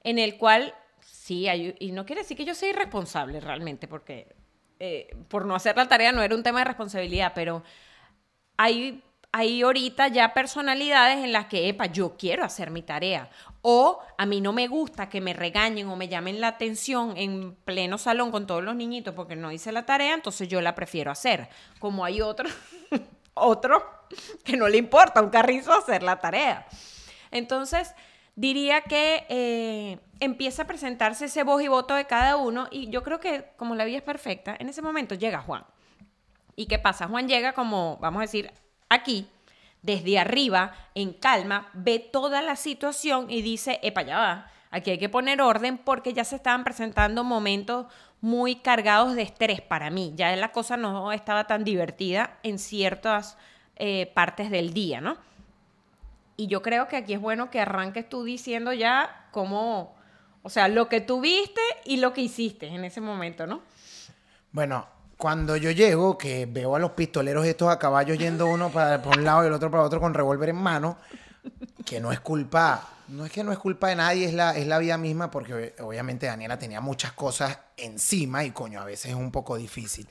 en 0.03 0.19
el 0.19 0.37
cual, 0.37 0.73
sí, 1.01 1.47
hay, 1.47 1.75
y 1.79 1.91
no 1.91 2.05
quiere 2.05 2.21
decir 2.21 2.37
que 2.37 2.45
yo 2.45 2.53
sea 2.55 2.69
irresponsable 2.69 3.39
realmente, 3.39 3.87
porque 3.87 4.27
eh, 4.79 5.07
por 5.27 5.45
no 5.45 5.55
hacer 5.55 5.75
la 5.77 5.87
tarea 5.87 6.11
no 6.11 6.21
era 6.21 6.35
un 6.35 6.43
tema 6.43 6.59
de 6.59 6.65
responsabilidad, 6.65 7.31
pero 7.33 7.63
hay, 8.57 9.01
hay 9.31 9.61
ahorita 9.61 10.07
ya 10.09 10.33
personalidades 10.33 11.23
en 11.23 11.31
las 11.33 11.45
que, 11.47 11.69
epa, 11.69 11.87
yo 11.87 12.15
quiero 12.17 12.43
hacer 12.43 12.71
mi 12.71 12.81
tarea. 12.81 13.29
O 13.67 13.97
a 14.19 14.27
mí 14.27 14.41
no 14.41 14.53
me 14.53 14.67
gusta 14.67 15.09
que 15.09 15.21
me 15.21 15.33
regañen 15.33 15.89
o 15.89 15.95
me 15.95 16.07
llamen 16.07 16.39
la 16.39 16.49
atención 16.49 17.17
en 17.17 17.55
pleno 17.65 17.97
salón 17.97 18.29
con 18.29 18.45
todos 18.45 18.63
los 18.63 18.75
niñitos 18.75 19.15
porque 19.15 19.35
no 19.35 19.51
hice 19.51 19.71
la 19.71 19.87
tarea, 19.87 20.13
entonces 20.13 20.47
yo 20.47 20.61
la 20.61 20.75
prefiero 20.75 21.09
hacer. 21.09 21.49
Como 21.79 22.05
hay 22.05 22.21
otro, 22.21 22.47
otro 23.33 23.83
que 24.43 24.55
no 24.55 24.67
le 24.67 24.77
importa 24.77 25.19
un 25.19 25.31
carrizo 25.31 25.73
hacer 25.73 26.03
la 26.03 26.19
tarea. 26.19 26.67
Entonces, 27.31 27.95
diría 28.35 28.81
que 28.81 29.25
eh, 29.29 29.97
empieza 30.19 30.61
a 30.61 30.67
presentarse 30.67 31.25
ese 31.25 31.41
voz 31.41 31.63
y 31.63 31.67
voto 31.67 31.95
de 31.95 32.05
cada 32.05 32.37
uno 32.37 32.67
y 32.69 32.91
yo 32.91 33.01
creo 33.01 33.19
que 33.19 33.45
como 33.57 33.73
la 33.73 33.85
vida 33.85 33.97
es 33.97 34.03
perfecta, 34.03 34.55
en 34.59 34.69
ese 34.69 34.83
momento 34.83 35.15
llega 35.15 35.41
Juan. 35.41 35.65
¿Y 36.55 36.67
qué 36.67 36.77
pasa? 36.77 37.07
Juan 37.07 37.27
llega 37.27 37.53
como, 37.53 37.97
vamos 37.99 38.19
a 38.19 38.25
decir, 38.25 38.51
aquí, 38.89 39.27
desde 39.85 40.17
arriba, 40.17 40.73
en 40.95 41.13
calma, 41.13 41.69
ve 41.73 41.99
toda 41.99 42.41
la 42.41 42.55
situación 42.55 43.29
y 43.29 43.41
dice, 43.41 43.79
epa, 43.83 44.01
ya 44.01 44.17
va, 44.17 44.51
aquí 44.71 44.91
hay 44.91 44.97
que 44.97 45.09
poner 45.09 45.41
orden 45.41 45.77
porque 45.77 46.13
ya 46.13 46.23
se 46.23 46.35
estaban 46.35 46.63
presentando 46.63 47.23
momentos 47.23 47.85
muy 48.19 48.55
cargados 48.55 49.15
de 49.15 49.21
estrés 49.21 49.61
para 49.61 49.91
mí. 49.91 50.13
Ya 50.15 50.35
la 50.35 50.51
cosa 50.51 50.77
no 50.77 51.11
estaba 51.11 51.45
tan 51.45 51.63
divertida 51.63 52.39
en 52.41 52.57
ciertas 52.57 53.37
eh, 53.75 54.11
partes 54.15 54.49
del 54.49 54.73
día, 54.73 55.01
¿no? 55.01 55.17
Y 56.35 56.47
yo 56.47 56.61
creo 56.61 56.87
que 56.87 56.97
aquí 56.97 57.13
es 57.13 57.21
bueno 57.21 57.51
que 57.51 57.61
arranques 57.61 58.09
tú 58.09 58.23
diciendo 58.23 58.73
ya 58.73 59.27
cómo, 59.31 59.95
O 60.41 60.49
sea, 60.49 60.67
lo 60.67 60.89
que 60.89 60.99
tuviste 60.99 61.61
y 61.85 61.97
lo 61.97 62.13
que 62.13 62.21
hiciste 62.21 62.67
en 62.67 62.83
ese 62.83 63.01
momento, 63.01 63.45
¿no? 63.45 63.61
Bueno, 64.51 64.87
cuando 65.17 65.55
yo 65.55 65.71
llego, 65.71 66.17
que 66.17 66.45
veo 66.45 66.75
a 66.75 66.79
los 66.79 66.91
pistoleros 66.91 67.45
estos 67.45 67.69
a 67.69 67.79
caballo 67.79 68.13
yendo 68.15 68.47
uno 68.47 68.69
para 68.69 69.01
un 69.07 69.23
lado 69.23 69.43
y 69.43 69.47
el 69.47 69.53
otro 69.53 69.71
para 69.71 69.83
otro 69.83 69.99
con 69.99 70.13
revólver 70.13 70.49
en 70.49 70.57
mano, 70.57 70.97
que 71.85 71.99
no 71.99 72.11
es 72.11 72.19
culpa, 72.19 72.89
no 73.07 73.25
es 73.25 73.31
que 73.31 73.43
no 73.43 73.51
es 73.51 73.57
culpa 73.57 73.89
de 73.89 73.95
nadie, 73.95 74.25
es 74.25 74.33
la, 74.33 74.57
es 74.57 74.67
la 74.67 74.77
vida 74.79 74.97
misma, 74.97 75.31
porque 75.31 75.75
obviamente 75.79 76.25
Daniela 76.25 76.59
tenía 76.59 76.81
muchas 76.81 77.13
cosas 77.13 77.57
encima 77.77 78.43
y 78.43 78.51
coño, 78.51 78.81
a 78.81 78.85
veces 78.85 79.11
es 79.11 79.17
un 79.17 79.31
poco 79.31 79.55
difícil. 79.57 80.07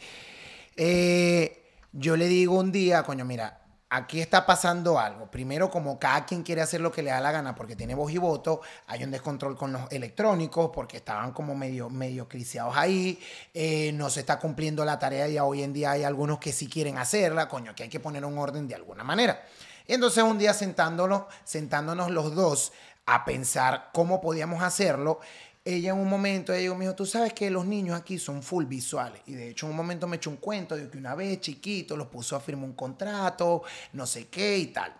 Eh, 0.77 1.71
yo 1.93 2.17
le 2.17 2.27
digo 2.27 2.59
un 2.59 2.73
día, 2.73 3.03
coño, 3.03 3.25
mira, 3.25 3.64
aquí 3.95 4.21
está 4.21 4.45
pasando 4.45 4.99
algo. 4.99 5.31
Primero, 5.31 5.71
como 5.71 5.99
cada 5.99 6.27
quien 6.27 6.43
quiere 6.43 6.61
hacer 6.61 6.81
lo 6.81 6.91
que 6.91 7.03
le 7.03 7.11
da 7.11 7.21
la 7.21 7.31
gana 7.31 7.55
porque 7.55 7.77
tiene 7.77 7.95
voz 7.95 8.11
y 8.13 8.19
voto, 8.19 8.61
hay 8.87 9.05
un 9.05 9.11
descontrol 9.11 9.57
con 9.57 9.73
los 9.73 9.91
electrónicos 9.93 10.71
porque 10.75 10.97
estaban 10.97 11.33
como 11.33 11.55
medio, 11.55 11.89
medio 11.89 12.29
criciados 12.29 12.77
ahí, 12.77 13.21
eh, 13.53 13.93
no 13.95 14.11
se 14.11 14.21
está 14.21 14.39
cumpliendo 14.39 14.85
la 14.85 14.99
tarea 14.99 15.29
y 15.29 15.39
hoy 15.39 15.63
en 15.63 15.73
día 15.73 15.93
hay 15.93 16.03
algunos 16.03 16.39
que 16.39 16.53
sí 16.53 16.69
quieren 16.69 16.99
hacerla, 16.99 17.49
coño, 17.49 17.75
que 17.75 17.85
hay 17.85 17.89
que 17.89 18.01
poner 18.01 18.25
un 18.25 18.37
orden 18.37 18.67
de 18.67 18.75
alguna 18.75 19.05
manera. 19.05 19.45
entonces 19.87 20.25
un 20.25 20.39
día 20.39 20.53
sentándonos, 20.55 21.25
sentándonos 21.45 22.11
los 22.11 22.35
dos 22.35 22.73
a 23.07 23.25
pensar 23.25 23.91
cómo 23.93 24.21
podíamos 24.21 24.63
hacerlo, 24.63 25.21
ella 25.65 25.93
en 25.93 25.99
un 25.99 26.09
momento, 26.09 26.53
ella 26.53 26.63
dijo, 26.63 26.75
mijo, 26.75 26.95
tú 26.95 27.07
sabes 27.07 27.33
que 27.33 27.51
los 27.51 27.65
niños 27.65 27.99
aquí 27.99 28.19
son 28.19 28.43
full 28.43 28.67
visuales. 28.67 29.23
Y 29.27 29.33
de 29.33 29.49
hecho 29.49 29.67
en 29.67 29.71
un 29.71 29.77
momento 29.77 30.07
me 30.07 30.17
echó 30.17 30.29
un 30.29 30.37
cuento 30.37 30.77
de 30.77 30.91
que 30.91 30.99
una 30.99 31.15
vez 31.15 31.41
chiquito 31.41 31.97
los 31.97 32.09
puso 32.09 32.37
a 32.37 32.41
firmar 32.41 32.67
un 32.67 32.75
contrato, 32.75 33.63
no 33.95 34.07
sé 34.07 34.29
qué 34.29 34.59
y 34.59 34.67
tal. 34.67 34.95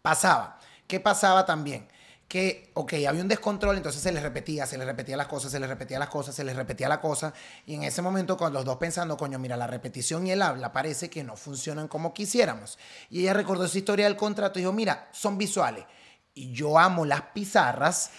Pasaba. 0.00 0.58
¿Qué 0.86 1.00
pasaba 1.00 1.44
también? 1.44 1.88
Que, 2.26 2.70
ok, 2.72 2.94
había 3.06 3.20
un 3.20 3.28
descontrol, 3.28 3.76
entonces 3.76 4.00
se 4.00 4.10
les 4.10 4.22
repetía, 4.22 4.66
se 4.66 4.78
les 4.78 4.86
repetía 4.86 5.18
las 5.18 5.26
cosas, 5.26 5.52
se 5.52 5.60
les 5.60 5.68
repetía 5.68 5.98
las 5.98 6.08
cosas, 6.08 6.34
se 6.34 6.44
les 6.44 6.56
repetía 6.56 6.88
la 6.88 7.00
cosa. 7.00 7.34
Y 7.66 7.74
en 7.74 7.82
ese 7.82 8.00
momento, 8.00 8.38
con 8.38 8.54
los 8.54 8.64
dos 8.64 8.78
pensando, 8.78 9.18
coño, 9.18 9.38
mira, 9.38 9.56
la 9.56 9.66
repetición 9.66 10.26
y 10.26 10.32
el 10.32 10.40
habla 10.40 10.72
parece 10.72 11.10
que 11.10 11.22
no 11.22 11.36
funcionan 11.36 11.88
como 11.88 12.14
quisiéramos. 12.14 12.78
Y 13.10 13.20
ella 13.20 13.34
recordó 13.34 13.66
esa 13.66 13.76
historia 13.76 14.06
del 14.06 14.16
contrato 14.16 14.58
y 14.58 14.62
dijo, 14.62 14.72
mira, 14.72 15.08
son 15.12 15.36
visuales. 15.36 15.84
Y 16.32 16.52
yo 16.52 16.78
amo 16.78 17.04
las 17.04 17.22
pizarras 17.34 18.10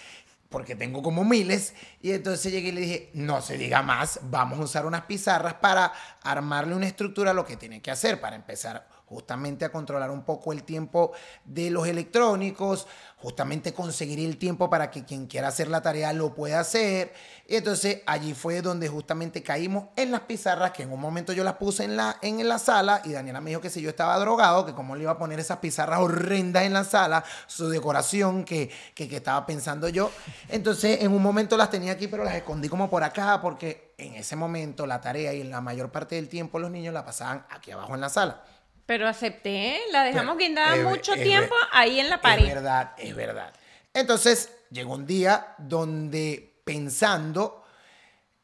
porque 0.48 0.76
tengo 0.76 1.02
como 1.02 1.24
miles, 1.24 1.74
y 2.00 2.12
entonces 2.12 2.52
llegué 2.52 2.68
y 2.68 2.72
le 2.72 2.80
dije, 2.80 3.10
no 3.14 3.40
se 3.42 3.58
diga 3.58 3.82
más, 3.82 4.20
vamos 4.24 4.58
a 4.60 4.62
usar 4.62 4.86
unas 4.86 5.02
pizarras 5.02 5.54
para 5.54 5.92
armarle 6.22 6.74
una 6.74 6.86
estructura 6.86 7.32
a 7.32 7.34
lo 7.34 7.44
que 7.44 7.56
tiene 7.56 7.82
que 7.82 7.90
hacer, 7.90 8.20
para 8.20 8.36
empezar 8.36 8.95
justamente 9.06 9.64
a 9.64 9.70
controlar 9.70 10.10
un 10.10 10.24
poco 10.24 10.52
el 10.52 10.64
tiempo 10.64 11.12
de 11.44 11.70
los 11.70 11.86
electrónicos, 11.86 12.86
justamente 13.16 13.72
conseguir 13.72 14.18
el 14.20 14.36
tiempo 14.36 14.68
para 14.68 14.90
que 14.90 15.04
quien 15.04 15.26
quiera 15.26 15.48
hacer 15.48 15.68
la 15.68 15.80
tarea 15.80 16.12
lo 16.12 16.34
pueda 16.34 16.60
hacer. 16.60 17.12
Y 17.46 17.54
entonces 17.54 18.02
allí 18.06 18.34
fue 18.34 18.62
donde 18.62 18.88
justamente 18.88 19.42
caímos 19.42 19.86
en 19.96 20.10
las 20.10 20.22
pizarras, 20.22 20.72
que 20.72 20.82
en 20.82 20.92
un 20.92 21.00
momento 21.00 21.32
yo 21.32 21.44
las 21.44 21.54
puse 21.54 21.84
en 21.84 21.96
la, 21.96 22.18
en 22.20 22.46
la 22.48 22.58
sala 22.58 23.00
y 23.04 23.12
Daniela 23.12 23.40
me 23.40 23.50
dijo 23.50 23.60
que 23.60 23.70
si 23.70 23.80
yo 23.80 23.90
estaba 23.90 24.18
drogado, 24.18 24.66
que 24.66 24.74
cómo 24.74 24.96
le 24.96 25.02
iba 25.02 25.12
a 25.12 25.18
poner 25.18 25.38
esas 25.38 25.58
pizarras 25.58 26.00
horrendas 26.00 26.64
en 26.64 26.72
la 26.72 26.82
sala, 26.82 27.24
su 27.46 27.68
decoración 27.68 28.44
que, 28.44 28.70
que, 28.94 29.08
que 29.08 29.16
estaba 29.16 29.46
pensando 29.46 29.88
yo. 29.88 30.10
Entonces 30.48 31.00
en 31.02 31.12
un 31.12 31.22
momento 31.22 31.56
las 31.56 31.70
tenía 31.70 31.92
aquí, 31.92 32.08
pero 32.08 32.24
las 32.24 32.34
escondí 32.34 32.68
como 32.68 32.90
por 32.90 33.04
acá, 33.04 33.40
porque 33.40 33.94
en 33.98 34.14
ese 34.14 34.34
momento 34.34 34.84
la 34.86 35.00
tarea 35.00 35.32
y 35.32 35.44
la 35.44 35.60
mayor 35.60 35.90
parte 35.90 36.16
del 36.16 36.28
tiempo 36.28 36.58
los 36.58 36.70
niños 36.70 36.92
la 36.92 37.04
pasaban 37.04 37.46
aquí 37.50 37.70
abajo 37.70 37.94
en 37.94 38.00
la 38.00 38.08
sala. 38.08 38.42
Pero 38.86 39.08
acepté, 39.08 39.80
la 39.90 40.04
dejamos 40.04 40.38
guindada 40.38 40.76
mucho 40.88 41.14
tiempo 41.14 41.54
ahí 41.72 41.98
en 41.98 42.08
la 42.08 42.20
pared. 42.20 42.44
Es 42.44 42.54
verdad, 42.54 42.92
es 42.96 43.16
verdad. 43.16 43.52
Entonces 43.92 44.50
llegó 44.70 44.94
un 44.94 45.06
día 45.06 45.54
donde 45.58 46.60
pensando, 46.64 47.64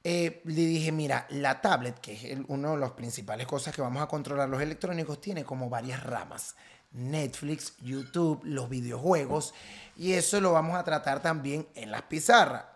eh, 0.02 0.42
le 0.44 0.66
dije, 0.66 0.90
mira, 0.90 1.26
la 1.30 1.60
tablet, 1.60 2.00
que 2.00 2.12
es 2.12 2.38
una 2.48 2.72
de 2.72 2.78
las 2.78 2.90
principales 2.92 3.46
cosas 3.46 3.74
que 3.74 3.82
vamos 3.82 4.02
a 4.02 4.08
controlar 4.08 4.48
los 4.48 4.60
electrónicos, 4.60 5.20
tiene 5.20 5.44
como 5.44 5.70
varias 5.70 6.02
ramas. 6.02 6.56
Netflix, 6.90 7.74
YouTube, 7.80 8.40
los 8.44 8.68
videojuegos, 8.68 9.54
y 9.96 10.12
eso 10.12 10.40
lo 10.40 10.52
vamos 10.52 10.76
a 10.76 10.84
tratar 10.84 11.22
también 11.22 11.66
en 11.74 11.90
las 11.90 12.02
pizarras 12.02 12.71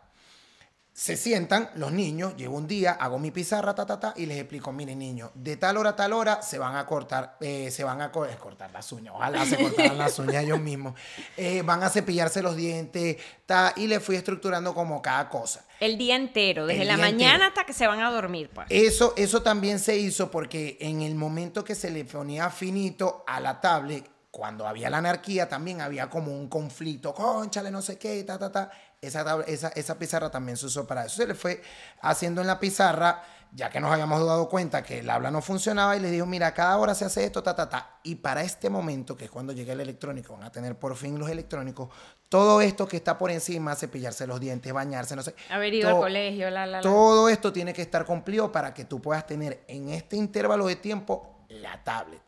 se 0.96 1.18
sientan 1.18 1.68
los 1.74 1.92
niños, 1.92 2.36
llevo 2.38 2.56
un 2.56 2.66
día, 2.66 2.92
hago 2.92 3.18
mi 3.18 3.30
pizarra, 3.30 3.74
ta, 3.74 3.84
ta, 3.84 4.00
ta, 4.00 4.14
y 4.16 4.24
les 4.24 4.38
explico, 4.38 4.72
miren 4.72 4.98
niños, 4.98 5.30
de 5.34 5.58
tal 5.58 5.76
hora 5.76 5.90
a 5.90 5.96
tal 5.96 6.14
hora 6.14 6.40
se 6.40 6.58
van 6.58 6.74
a 6.74 6.86
cortar, 6.86 7.36
eh, 7.42 7.70
se 7.70 7.84
van 7.84 8.00
a 8.00 8.10
cortar 8.10 8.70
las 8.72 8.90
uñas, 8.92 9.12
ojalá 9.14 9.44
se 9.44 9.58
cortaran 9.58 9.98
las 9.98 10.18
uñas 10.18 10.42
ellos 10.42 10.58
mismos, 10.58 10.98
eh, 11.36 11.60
van 11.60 11.82
a 11.82 11.90
cepillarse 11.90 12.40
los 12.40 12.56
dientes, 12.56 13.18
ta, 13.44 13.74
y 13.76 13.88
les 13.88 14.02
fui 14.02 14.16
estructurando 14.16 14.72
como 14.72 15.02
cada 15.02 15.28
cosa. 15.28 15.66
El 15.80 15.98
día 15.98 16.16
entero, 16.16 16.64
desde 16.64 16.86
la 16.86 16.96
mañana 16.96 17.48
hasta 17.48 17.64
que 17.64 17.74
se 17.74 17.86
van 17.86 18.00
a 18.00 18.10
dormir. 18.10 18.48
Pues. 18.54 18.66
Eso, 18.70 19.12
eso 19.18 19.42
también 19.42 19.78
se 19.78 19.98
hizo 19.98 20.30
porque 20.30 20.78
en 20.80 21.02
el 21.02 21.14
momento 21.14 21.62
que 21.62 21.74
se 21.74 21.90
le 21.90 22.06
ponía 22.06 22.48
finito 22.48 23.22
a 23.26 23.38
la 23.40 23.60
tablet, 23.60 24.08
cuando 24.30 24.66
había 24.66 24.90
la 24.90 24.98
anarquía, 24.98 25.48
también 25.48 25.80
había 25.80 26.10
como 26.10 26.30
un 26.30 26.48
conflicto, 26.48 27.14
conchale, 27.14 27.70
no 27.70 27.80
sé 27.80 27.98
qué, 27.98 28.22
ta, 28.22 28.38
ta, 28.38 28.52
ta 28.52 28.70
esa, 29.00 29.42
esa, 29.46 29.68
esa, 29.68 29.98
pizarra 29.98 30.30
también 30.30 30.56
se 30.56 30.66
usó 30.66 30.86
para 30.86 31.04
eso. 31.06 31.16
Se 31.16 31.26
le 31.26 31.34
fue 31.34 31.62
haciendo 32.00 32.40
en 32.40 32.46
la 32.46 32.58
pizarra, 32.58 33.22
ya 33.52 33.70
que 33.70 33.80
nos 33.80 33.92
habíamos 33.92 34.24
dado 34.24 34.48
cuenta 34.48 34.82
que 34.82 35.00
el 35.00 35.10
habla 35.10 35.30
no 35.30 35.42
funcionaba, 35.42 35.96
y 35.96 36.00
le 36.00 36.10
dijo, 36.10 36.26
mira, 36.26 36.52
cada 36.54 36.76
hora 36.78 36.94
se 36.94 37.04
hace 37.04 37.24
esto, 37.24 37.42
ta, 37.42 37.54
ta, 37.54 37.68
ta. 37.68 37.98
Y 38.02 38.16
para 38.16 38.42
este 38.42 38.70
momento, 38.70 39.16
que 39.16 39.26
es 39.26 39.30
cuando 39.30 39.52
llegue 39.52 39.72
el 39.72 39.80
electrónico, 39.80 40.34
van 40.34 40.44
a 40.44 40.52
tener 40.52 40.78
por 40.78 40.96
fin 40.96 41.18
los 41.18 41.28
electrónicos, 41.28 41.88
todo 42.28 42.60
esto 42.60 42.88
que 42.88 42.96
está 42.96 43.16
por 43.18 43.30
encima, 43.30 43.74
cepillarse 43.76 44.26
los 44.26 44.40
dientes, 44.40 44.72
bañarse, 44.72 45.14
no 45.14 45.22
sé. 45.22 45.34
Haber 45.50 45.74
ido 45.74 45.88
al 45.88 45.96
colegio, 45.96 46.50
la, 46.50 46.66
la, 46.66 46.78
la. 46.78 46.80
Todo 46.80 47.28
esto 47.28 47.52
tiene 47.52 47.72
que 47.72 47.82
estar 47.82 48.04
cumplido 48.04 48.50
para 48.50 48.74
que 48.74 48.84
tú 48.84 49.00
puedas 49.00 49.26
tener 49.26 49.64
en 49.68 49.90
este 49.90 50.16
intervalo 50.16 50.66
de 50.66 50.76
tiempo 50.76 51.44
la 51.48 51.82
tablet 51.84 52.26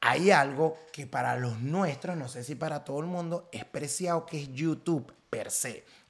hay 0.00 0.30
algo 0.30 0.78
que 0.92 1.06
para 1.06 1.36
los 1.36 1.60
nuestros, 1.60 2.16
no 2.16 2.28
sé 2.28 2.44
si 2.44 2.54
para 2.54 2.84
todo 2.84 3.00
el 3.00 3.06
mundo, 3.06 3.48
es 3.50 3.64
preciado, 3.64 4.24
que 4.24 4.40
es 4.40 4.52
YouTube 4.52 5.12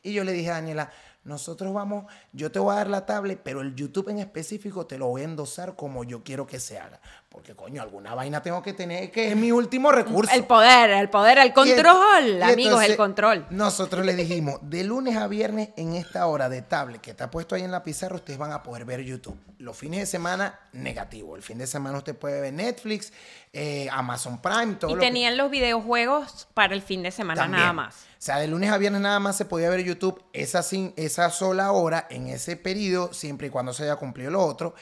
Y 0.03 0.13
yo 0.13 0.25
le 0.25 0.33
dije 0.33 0.51
a 0.51 0.55
Daniela, 0.55 0.91
nosotros 1.25 1.75
vamos, 1.75 2.07
yo 2.33 2.53
te 2.53 2.61
voy 2.61 2.73
a 2.73 2.77
dar 2.77 2.89
la 2.89 3.05
tablet, 3.05 3.41
pero 3.43 3.61
el 3.61 3.75
YouTube 3.75 4.11
en 4.11 4.21
específico 4.21 4.87
te 4.87 4.97
lo 4.97 5.09
voy 5.09 5.23
a 5.23 5.25
endosar 5.25 5.75
como 5.75 6.05
yo 6.05 6.23
quiero 6.23 6.47
que 6.47 6.61
se 6.61 6.79
haga. 6.79 7.01
Porque, 7.37 7.55
coño, 7.55 7.83
alguna 7.83 8.15
vaina 8.15 8.43
tengo 8.43 8.63
que 8.63 8.73
tener, 8.73 9.11
que 9.11 9.29
es 9.29 9.37
mi 9.37 9.53
último 9.53 9.93
recurso. 9.93 10.35
El 10.35 10.45
poder, 10.45 10.89
el 10.89 11.11
poder, 11.11 11.37
el 11.37 11.53
control, 11.53 12.43
amigos, 12.43 12.83
el 12.83 12.97
control. 12.97 13.47
Nosotros 13.51 14.07
le 14.07 14.17
dijimos, 14.17 14.59
de 14.63 14.83
lunes 14.85 15.19
a 15.19 15.29
viernes 15.29 15.69
en 15.77 15.95
esta 15.97 16.27
hora 16.29 16.49
de 16.49 16.63
tablet 16.63 17.03
que 17.03 17.11
está 17.11 17.31
puesto 17.31 17.55
ahí 17.55 17.61
en 17.61 17.71
la 17.71 17.83
pizarra, 17.83 18.15
ustedes 18.15 18.39
van 18.39 18.53
a 18.53 18.63
poder 18.63 18.87
ver 18.87 19.03
YouTube. 19.03 19.39
Los 19.59 19.77
fines 19.77 20.01
de 20.01 20.07
semana, 20.07 20.59
negativo. 20.73 21.37
El 21.37 21.43
fin 21.43 21.59
de 21.59 21.67
semana 21.67 21.99
usted 21.99 22.17
puede 22.17 22.41
ver 22.41 22.55
Netflix, 22.55 23.13
eh, 23.53 23.87
Amazon 23.93 24.41
Prime, 24.41 24.77
todo 24.77 24.97
y 24.97 24.99
tenían 24.99 25.37
los 25.37 25.51
videojuegos 25.51 26.49
para 26.55 26.75
el 26.75 26.81
fin 26.81 27.03
de 27.03 27.11
semana 27.11 27.47
nada 27.47 27.75
más. 27.75 27.97
O 27.97 28.23
sea, 28.27 28.39
de 28.39 28.49
lunes 28.49 28.71
a 28.71 28.79
viernes 28.79 29.03
nada 29.03 29.21
más 29.21 29.37
se 29.37 29.45
podía 29.45 29.69
ver 29.69 29.85
YouTube 29.85 30.25
esa, 30.33 30.65
esa 30.97 31.29
sola 31.29 31.71
hora 31.73 32.07
en 32.09 32.29
ese 32.29 32.57
periodo, 32.57 33.13
siempre 33.13 33.49
y 33.49 33.51
cuando 33.51 33.75
se 33.75 33.83
haya 33.83 33.97
cumplido 33.97 34.31
lo 34.31 34.43
otro. 34.43 34.75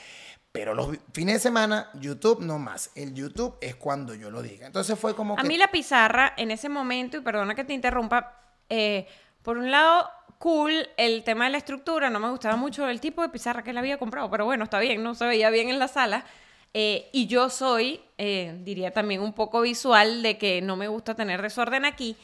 Pero 0.54 0.72
los 0.72 0.96
fines 1.12 1.34
de 1.34 1.40
semana, 1.40 1.90
YouTube 1.94 2.40
no 2.40 2.60
más. 2.60 2.92
El 2.94 3.12
YouTube 3.12 3.56
es 3.60 3.74
cuando 3.74 4.14
yo 4.14 4.30
lo 4.30 4.40
diga. 4.40 4.68
Entonces 4.68 4.96
fue 4.96 5.16
como 5.16 5.36
A 5.36 5.42
mí 5.42 5.56
la 5.56 5.66
pizarra 5.66 6.32
en 6.36 6.52
ese 6.52 6.68
momento, 6.68 7.16
y 7.16 7.22
perdona 7.22 7.56
que 7.56 7.64
te 7.64 7.72
interrumpa, 7.72 8.40
eh, 8.68 9.08
por 9.42 9.58
un 9.58 9.72
lado, 9.72 10.08
cool 10.38 10.88
el 10.96 11.24
tema 11.24 11.46
de 11.46 11.50
la 11.50 11.58
estructura. 11.58 12.08
No 12.08 12.20
me 12.20 12.30
gustaba 12.30 12.54
mucho 12.54 12.88
el 12.88 13.00
tipo 13.00 13.20
de 13.22 13.30
pizarra 13.30 13.64
que 13.64 13.70
él 13.70 13.78
había 13.78 13.98
comprado, 13.98 14.30
pero 14.30 14.44
bueno, 14.44 14.62
está 14.62 14.78
bien, 14.78 15.02
no 15.02 15.16
se 15.16 15.26
veía 15.26 15.50
bien 15.50 15.70
en 15.70 15.80
la 15.80 15.88
sala. 15.88 16.24
Eh, 16.72 17.10
y 17.12 17.26
yo 17.26 17.50
soy, 17.50 18.00
eh, 18.16 18.56
diría 18.62 18.92
también 18.92 19.22
un 19.22 19.32
poco 19.32 19.60
visual 19.60 20.22
de 20.22 20.38
que 20.38 20.62
no 20.62 20.76
me 20.76 20.86
gusta 20.86 21.16
tener 21.16 21.42
desorden 21.42 21.84
aquí. 21.84 22.16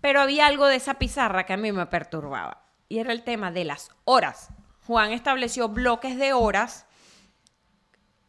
Pero 0.00 0.22
había 0.22 0.46
algo 0.46 0.68
de 0.68 0.76
esa 0.76 0.94
pizarra 0.94 1.44
que 1.44 1.52
a 1.52 1.58
mí 1.58 1.70
me 1.70 1.84
perturbaba. 1.84 2.62
Y 2.88 3.00
era 3.00 3.12
el 3.12 3.24
tema 3.24 3.52
de 3.52 3.66
las 3.66 3.90
horas. 4.06 4.48
Juan 4.86 5.12
estableció 5.12 5.68
bloques 5.68 6.16
de 6.16 6.32
horas 6.32 6.86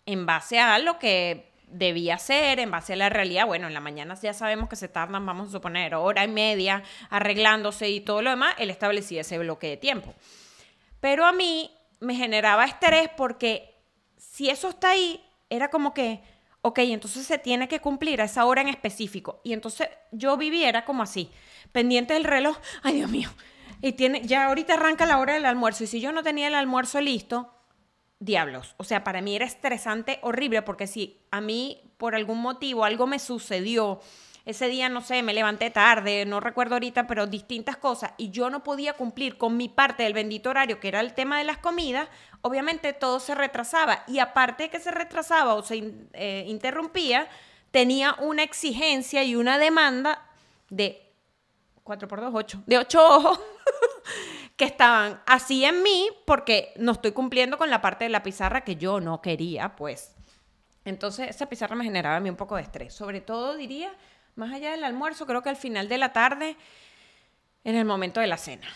en 0.06 0.26
base 0.26 0.60
a 0.60 0.78
lo 0.80 1.00
que 1.00 1.52
debía 1.68 2.18
ser, 2.18 2.60
en 2.60 2.72
base 2.72 2.94
a 2.94 2.96
la 2.96 3.10
realidad. 3.10 3.46
Bueno, 3.48 3.68
en 3.68 3.74
la 3.74 3.80
mañana 3.80 4.16
ya 4.16 4.34
sabemos 4.34 4.70
que 4.70 4.76
se 4.76 4.88
tardan, 4.88 5.26
vamos 5.26 5.50
a 5.50 5.52
suponer, 5.52 5.96
hora 5.96 6.24
y 6.24 6.28
media 6.28 6.84
arreglándose 7.10 7.90
y 7.90 8.02
todo 8.02 8.22
lo 8.22 8.30
demás. 8.30 8.56
Él 8.58 8.70
establecía 8.70 9.22
ese 9.22 9.38
bloque 9.38 9.68
de 9.68 9.78
tiempo. 9.78 10.14
Pero 11.00 11.26
a 11.26 11.32
mí 11.32 11.72
me 12.00 12.16
generaba 12.16 12.66
estrés 12.66 13.10
porque 13.16 13.76
si 14.18 14.50
eso 14.50 14.70
está 14.70 14.92
ahí, 14.92 15.24
era 15.50 15.70
como 15.70 15.94
que, 15.94 16.22
ok, 16.62 16.80
entonces 16.80 17.26
se 17.26 17.38
tiene 17.38 17.68
que 17.68 17.80
cumplir 17.80 18.22
a 18.22 18.26
esa 18.26 18.46
hora 18.46 18.62
en 18.62 18.70
específico. 18.70 19.42
Y 19.44 19.54
entonces 19.54 19.90
yo 20.12 20.38
viviera 20.38 20.86
como 20.86 21.04
así 21.04 21.32
pendiente 21.72 22.14
del 22.14 22.24
reloj, 22.24 22.58
ay 22.84 22.96
Dios 22.96 23.10
mío, 23.10 23.30
y 23.82 23.94
tiene, 23.94 24.22
ya 24.22 24.46
ahorita 24.46 24.74
arranca 24.76 25.06
la 25.06 25.20
hora 25.20 25.34
del 25.34 25.46
almuerzo, 25.46 25.84
y 25.84 25.88
si 25.88 26.00
yo 26.00 26.12
no 26.12 26.24
tenía 26.24 26.48
el 26.48 26.56
almuerzo 26.56 27.02
listo, 27.02 27.55
diablos, 28.20 28.76
o 28.78 28.84
sea, 28.84 29.04
para 29.04 29.22
mí 29.22 29.36
era 29.36 29.46
estresante, 29.46 30.20
horrible, 30.22 30.62
porque 30.62 30.88
si 30.88 31.20
a 31.32 31.42
mí 31.42 31.82
por 31.98 32.16
algún 32.16 32.42
motivo 32.42 32.86
algo 32.86 33.08
me 33.08 33.20
sucedió 33.20 34.00
ese 34.46 34.68
día, 34.68 34.90
no 34.90 35.02
sé, 35.02 35.24
me 35.24 35.34
levanté 35.34 35.72
tarde, 35.72 36.24
no 36.26 36.40
recuerdo 36.40 36.76
ahorita, 36.76 37.08
pero 37.08 37.26
distintas 37.26 37.78
cosas, 37.78 38.12
y 38.18 38.30
yo 38.30 38.50
no 38.50 38.64
podía 38.64 38.94
cumplir 38.94 39.38
con 39.38 39.58
mi 39.58 39.70
parte 39.70 40.04
del 40.04 40.14
bendito 40.14 40.52
horario, 40.52 40.80
que 40.80 40.88
era 40.88 41.00
el 41.00 41.14
tema 41.14 41.40
de 41.40 41.46
las 41.46 41.58
comidas, 41.58 42.08
obviamente 42.42 42.94
todo 42.94 43.20
se 43.20 43.34
retrasaba. 43.34 44.04
Y 44.08 44.20
aparte 44.20 44.64
de 44.64 44.70
que 44.70 44.80
se 44.80 44.92
retrasaba 44.92 45.56
o 45.56 45.64
se 45.64 45.94
eh, 46.14 46.46
interrumpía, 46.48 47.28
tenía 47.72 48.16
una 48.20 48.44
exigencia 48.44 49.24
y 49.24 49.36
una 49.36 49.58
demanda 49.58 50.24
de 50.70 51.12
4 51.84 52.08
por 52.08 52.22
2, 52.22 52.32
8, 52.34 52.64
de 52.68 52.78
8 52.78 53.08
ojos 53.08 53.40
que 54.56 54.66
estaban 54.66 55.22
así 55.26 55.66
en 55.66 55.84
mí 55.84 56.10
porque 56.26 56.74
no 56.78 56.94
estoy 56.94 57.12
cumpliendo 57.12 57.58
con 57.58 57.70
la 57.70 57.82
parte 57.82 58.06
de 58.06 58.10
la 58.10 58.24
pizarra 58.24 58.62
que 58.62 58.76
yo 58.78 59.02
no 59.02 59.22
quería, 59.22 59.76
pues. 59.76 60.14
Entonces, 60.86 61.30
esa 61.30 61.48
pizarra 61.48 61.76
me 61.76 61.84
generaba 61.84 62.18
a 62.18 62.20
mí 62.20 62.30
un 62.30 62.36
poco 62.36 62.56
de 62.56 62.62
estrés. 62.62 62.94
Sobre 62.94 63.20
todo, 63.20 63.56
diría, 63.56 63.92
más 64.36 64.54
allá 64.54 64.72
del 64.72 64.84
almuerzo, 64.84 65.26
creo 65.26 65.42
que 65.42 65.50
al 65.50 65.58
final 65.58 65.90
de 65.90 65.98
la 65.98 66.14
tarde, 66.14 66.56
en 67.64 67.76
el 67.76 67.86
momento 67.86 68.20
de 68.20 68.28
la 68.28 68.38
cena. 68.38 68.68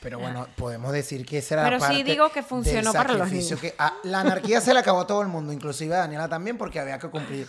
Pero 0.00 0.18
bueno, 0.18 0.48
podemos 0.56 0.92
decir 0.92 1.24
que 1.24 1.38
esa 1.38 1.54
era 1.54 1.64
Pero 1.64 1.78
sí 1.80 2.02
digo 2.02 2.30
que 2.30 2.42
funcionó 2.42 2.92
para 2.92 3.14
los 3.14 3.30
niños. 3.30 3.60
Que, 3.60 3.74
la 4.02 4.20
anarquía 4.20 4.60
se 4.60 4.74
le 4.74 4.80
acabó 4.80 5.02
a 5.02 5.06
todo 5.06 5.22
el 5.22 5.28
mundo, 5.28 5.52
inclusive 5.52 5.94
a 5.94 5.98
Daniela 5.98 6.28
también, 6.28 6.58
porque 6.58 6.80
había 6.80 6.98
que 6.98 7.08
cumplir. 7.08 7.46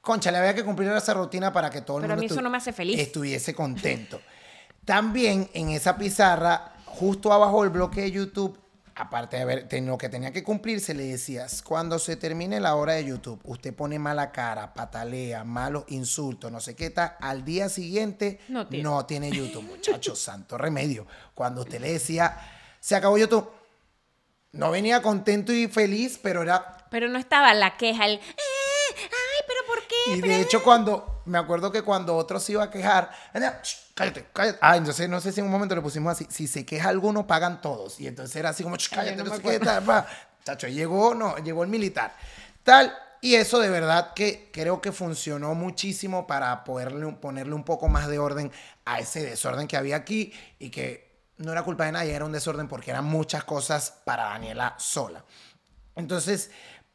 Concha, 0.00 0.30
le 0.30 0.38
había 0.38 0.54
que 0.54 0.64
cumplir 0.64 0.88
esa 0.92 1.14
rutina 1.14 1.52
para 1.52 1.70
que 1.70 1.80
todo 1.80 1.98
el 1.98 2.02
Pero 2.02 2.14
mundo 2.14 2.20
a 2.20 2.28
mí 2.28 2.32
eso 2.32 2.40
no 2.40 2.50
me 2.50 2.58
hace 2.58 2.72
feliz. 2.72 3.00
estuviese 3.00 3.52
contento. 3.52 4.20
También 4.84 5.50
en 5.54 5.70
esa 5.70 5.98
pizarra, 5.98 6.72
justo 6.98 7.32
abajo 7.32 7.62
del 7.62 7.70
bloque 7.70 8.02
de 8.02 8.10
YouTube, 8.10 8.58
aparte 8.94 9.36
de 9.36 9.44
ver 9.44 9.68
lo 9.82 9.96
que 9.96 10.08
tenía 10.08 10.32
que 10.32 10.42
cumplir, 10.42 10.80
se 10.80 10.94
le 10.94 11.04
decía, 11.04 11.46
cuando 11.62 11.98
se 11.98 12.16
termine 12.16 12.58
la 12.58 12.74
hora 12.74 12.94
de 12.94 13.04
YouTube, 13.04 13.40
usted 13.44 13.72
pone 13.72 13.98
mala 13.98 14.32
cara, 14.32 14.74
patalea, 14.74 15.44
malos 15.44 15.84
insultos, 15.88 16.50
no 16.50 16.60
sé 16.60 16.74
qué 16.74 16.90
tal, 16.90 17.16
al 17.20 17.44
día 17.44 17.68
siguiente 17.68 18.40
no 18.48 18.66
tiene, 19.06 19.30
YouTube, 19.30 19.62
muchachos, 19.68 20.18
santo 20.18 20.58
remedio. 20.58 21.06
Cuando 21.34 21.62
usted 21.62 21.80
le 21.80 21.92
decía, 21.92 22.36
se 22.80 22.96
acabó 22.96 23.16
YouTube, 23.16 23.48
no 24.52 24.72
venía 24.72 25.00
contento 25.00 25.52
y 25.52 25.68
feliz, 25.68 26.18
pero 26.20 26.42
era... 26.42 26.88
Pero 26.90 27.08
no 27.08 27.18
estaba 27.18 27.54
la 27.54 27.76
queja, 27.76 28.06
el... 28.06 28.14
Eh, 28.14 28.48
y 30.16 30.20
de 30.20 30.40
hecho, 30.40 30.62
cuando, 30.62 31.22
me 31.26 31.38
acuerdo 31.38 31.70
que 31.70 31.82
cuando 31.82 32.16
otro 32.16 32.40
se 32.40 32.52
iba 32.52 32.64
a 32.64 32.70
quejar, 32.70 33.10
cállate, 33.98 34.26
cállate. 34.32 34.58
Ah, 34.62 34.76
entonces 34.76 35.08
no 35.08 35.20
sé 35.20 35.32
si 35.32 35.40
en 35.40 35.46
un 35.46 35.52
momento 35.52 35.74
le 35.74 35.82
pusimos 35.82 36.12
así, 36.12 36.26
si 36.30 36.46
se 36.46 36.64
queja 36.64 36.88
alguno, 36.88 37.26
pagan 37.26 37.60
todos. 37.60 37.98
Y 38.00 38.06
entonces 38.06 38.34
era 38.36 38.50
así 38.50 38.62
como, 38.62 38.76
cállate, 38.90 39.22
no, 39.22 39.34
sé 39.34 39.42
qué 39.42 39.58
tal, 39.58 40.06
Chacho, 40.44 40.68
llegó, 40.68 41.14
no, 41.14 41.36
llegó 41.38 41.64
el 41.64 41.68
militar. 41.68 42.14
Tal, 42.62 42.96
y 43.20 43.34
eso 43.34 43.58
de 43.58 43.68
verdad 43.68 44.14
que 44.14 44.50
creo 44.52 44.80
que 44.80 44.92
funcionó 44.92 45.54
muchísimo 45.54 46.26
para 46.26 46.62
poderle, 46.64 47.12
ponerle 47.14 47.54
un 47.54 47.64
poco 47.64 47.88
más 47.88 48.08
de 48.08 48.18
orden 48.18 48.52
a 48.84 49.00
ese 49.00 49.22
desorden 49.24 49.66
que 49.66 49.76
había 49.76 49.96
aquí 49.96 50.32
y 50.58 50.70
que 50.70 51.08
no 51.38 51.52
era 51.52 51.62
culpa 51.62 51.84
de 51.84 51.92
nadie, 51.92 52.14
era 52.14 52.24
un 52.24 52.32
desorden 52.32 52.68
porque 52.68 52.90
eran 52.90 53.04
muchas 53.04 53.44
cosas 53.44 53.94
para 54.04 54.24
Daniela 54.24 54.74
sola. 54.78 55.24
Entonces, 55.96 56.50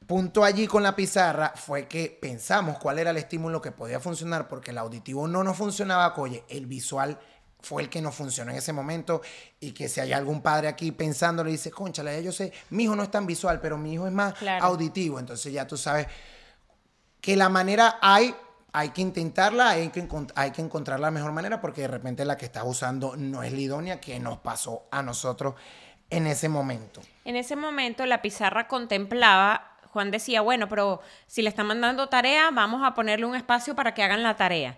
punto 0.05 0.43
allí 0.43 0.67
con 0.67 0.83
la 0.83 0.95
pizarra 0.95 1.53
fue 1.55 1.87
que 1.87 2.17
pensamos 2.21 2.77
cuál 2.77 2.99
era 2.99 3.11
el 3.11 3.17
estímulo 3.17 3.61
que 3.61 3.71
podía 3.71 3.99
funcionar 3.99 4.47
porque 4.47 4.71
el 4.71 4.77
auditivo 4.77 5.27
no 5.27 5.43
nos 5.43 5.57
funcionaba, 5.57 6.13
oye, 6.17 6.43
el 6.49 6.65
visual 6.65 7.19
fue 7.63 7.83
el 7.83 7.89
que 7.89 8.01
no 8.01 8.11
funcionó 8.11 8.51
en 8.51 8.57
ese 8.57 8.73
momento 8.73 9.21
y 9.59 9.71
que 9.71 9.87
si 9.87 10.01
hay 10.01 10.11
algún 10.11 10.41
padre 10.41 10.67
aquí 10.67 10.91
pensando 10.91 11.43
le 11.43 11.51
dice, 11.51 11.71
conchale, 11.71 12.21
yo 12.21 12.31
sé, 12.31 12.51
mi 12.71 12.83
hijo 12.83 12.95
no 12.95 13.03
es 13.03 13.11
tan 13.11 13.25
visual, 13.25 13.59
pero 13.61 13.77
mi 13.77 13.93
hijo 13.93 14.05
es 14.05 14.13
más 14.13 14.35
auditivo, 14.61 15.17
entonces 15.17 15.51
ya 15.53 15.65
tú 15.65 15.77
sabes 15.77 16.07
que 17.21 17.37
la 17.37 17.47
manera 17.47 17.99
hay, 18.01 18.35
hay 18.73 18.89
que 18.89 19.01
intentarla, 19.01 19.69
hay 19.69 19.89
que, 19.89 20.05
hay 20.35 20.51
que 20.51 20.61
encontrar 20.61 20.99
la 20.99 21.09
mejor 21.09 21.31
manera 21.31 21.61
porque 21.61 21.81
de 21.81 21.87
repente 21.87 22.25
la 22.25 22.35
que 22.35 22.45
estás 22.45 22.65
usando 22.65 23.15
no 23.15 23.43
es 23.43 23.53
la 23.53 23.59
idónea 23.59 24.01
que 24.01 24.19
nos 24.19 24.39
pasó 24.39 24.83
a 24.91 25.01
nosotros 25.01 25.55
en 26.09 26.27
ese 26.27 26.49
momento. 26.49 27.01
En 27.23 27.37
ese 27.37 27.55
momento 27.55 28.05
la 28.05 28.21
pizarra 28.21 28.67
contemplaba 28.67 29.72
Juan 29.93 30.09
decía, 30.09 30.41
bueno, 30.41 30.67
pero 30.67 31.01
si 31.27 31.43
le 31.43 31.49
están 31.49 31.67
mandando 31.67 32.09
tarea, 32.09 32.49
vamos 32.51 32.81
a 32.83 32.95
ponerle 32.95 33.27
un 33.27 33.35
espacio 33.35 33.75
para 33.75 33.93
que 33.93 34.01
hagan 34.01 34.23
la 34.23 34.35
tarea. 34.35 34.75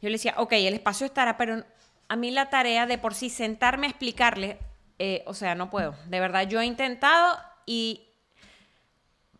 Yo 0.00 0.08
le 0.08 0.14
decía, 0.14 0.34
ok, 0.36 0.52
el 0.54 0.74
espacio 0.74 1.06
estará, 1.06 1.36
pero 1.36 1.64
a 2.08 2.16
mí 2.16 2.32
la 2.32 2.50
tarea 2.50 2.86
de 2.86 2.98
por 2.98 3.14
sí 3.14 3.30
sentarme 3.30 3.86
a 3.86 3.90
explicarle, 3.90 4.58
eh, 4.98 5.22
o 5.26 5.34
sea, 5.34 5.54
no 5.54 5.70
puedo. 5.70 5.94
De 6.06 6.18
verdad, 6.18 6.48
yo 6.48 6.60
he 6.60 6.66
intentado 6.66 7.38
y 7.66 8.08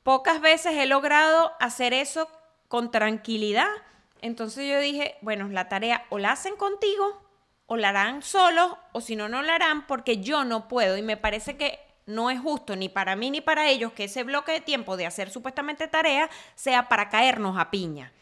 pocas 0.05 0.41
veces 0.41 0.75
he 0.77 0.87
logrado 0.87 1.51
hacer 1.59 1.93
eso 1.93 2.29
con 2.69 2.93
tranquilidad. 2.93 3.67
Entonces 4.21 4.71
yo 4.71 4.79
dije, 4.79 5.17
bueno, 5.21 5.49
la 5.49 5.69
tarea 5.69 6.05
o 6.11 6.21
la 6.21 6.31
hacen 6.31 6.55
contigo, 6.55 7.21
o 7.67 7.77
la 7.77 7.89
harán 7.89 8.23
solos, 8.23 8.77
o 8.93 9.01
si 9.01 9.17
no, 9.17 9.29
no 9.29 9.43
la 9.43 9.57
harán 9.57 9.89
porque 9.89 10.19
yo 10.19 10.45
no 10.45 10.69
puedo. 10.69 10.97
Y 10.97 11.03
me 11.03 11.17
parece 11.17 11.57
que 11.57 11.81
no 12.07 12.31
es 12.31 12.41
justo 12.41 12.77
ni 12.77 12.89
para 12.89 13.17
mí 13.17 13.31
ni 13.31 13.41
para 13.41 13.69
ellos 13.69 13.93
que 13.93 14.05
ese 14.05 14.25
bloque 14.25 14.53
de 14.53 14.61
tiempo 14.61 14.97
de 14.97 15.07
hacer 15.07 15.31
supuestamente 15.31 15.89
tarea 15.89 16.29
sea 16.55 16.89
para 16.89 17.09
caernos 17.09 17.59
a 17.59 17.71
piña. 17.71 18.13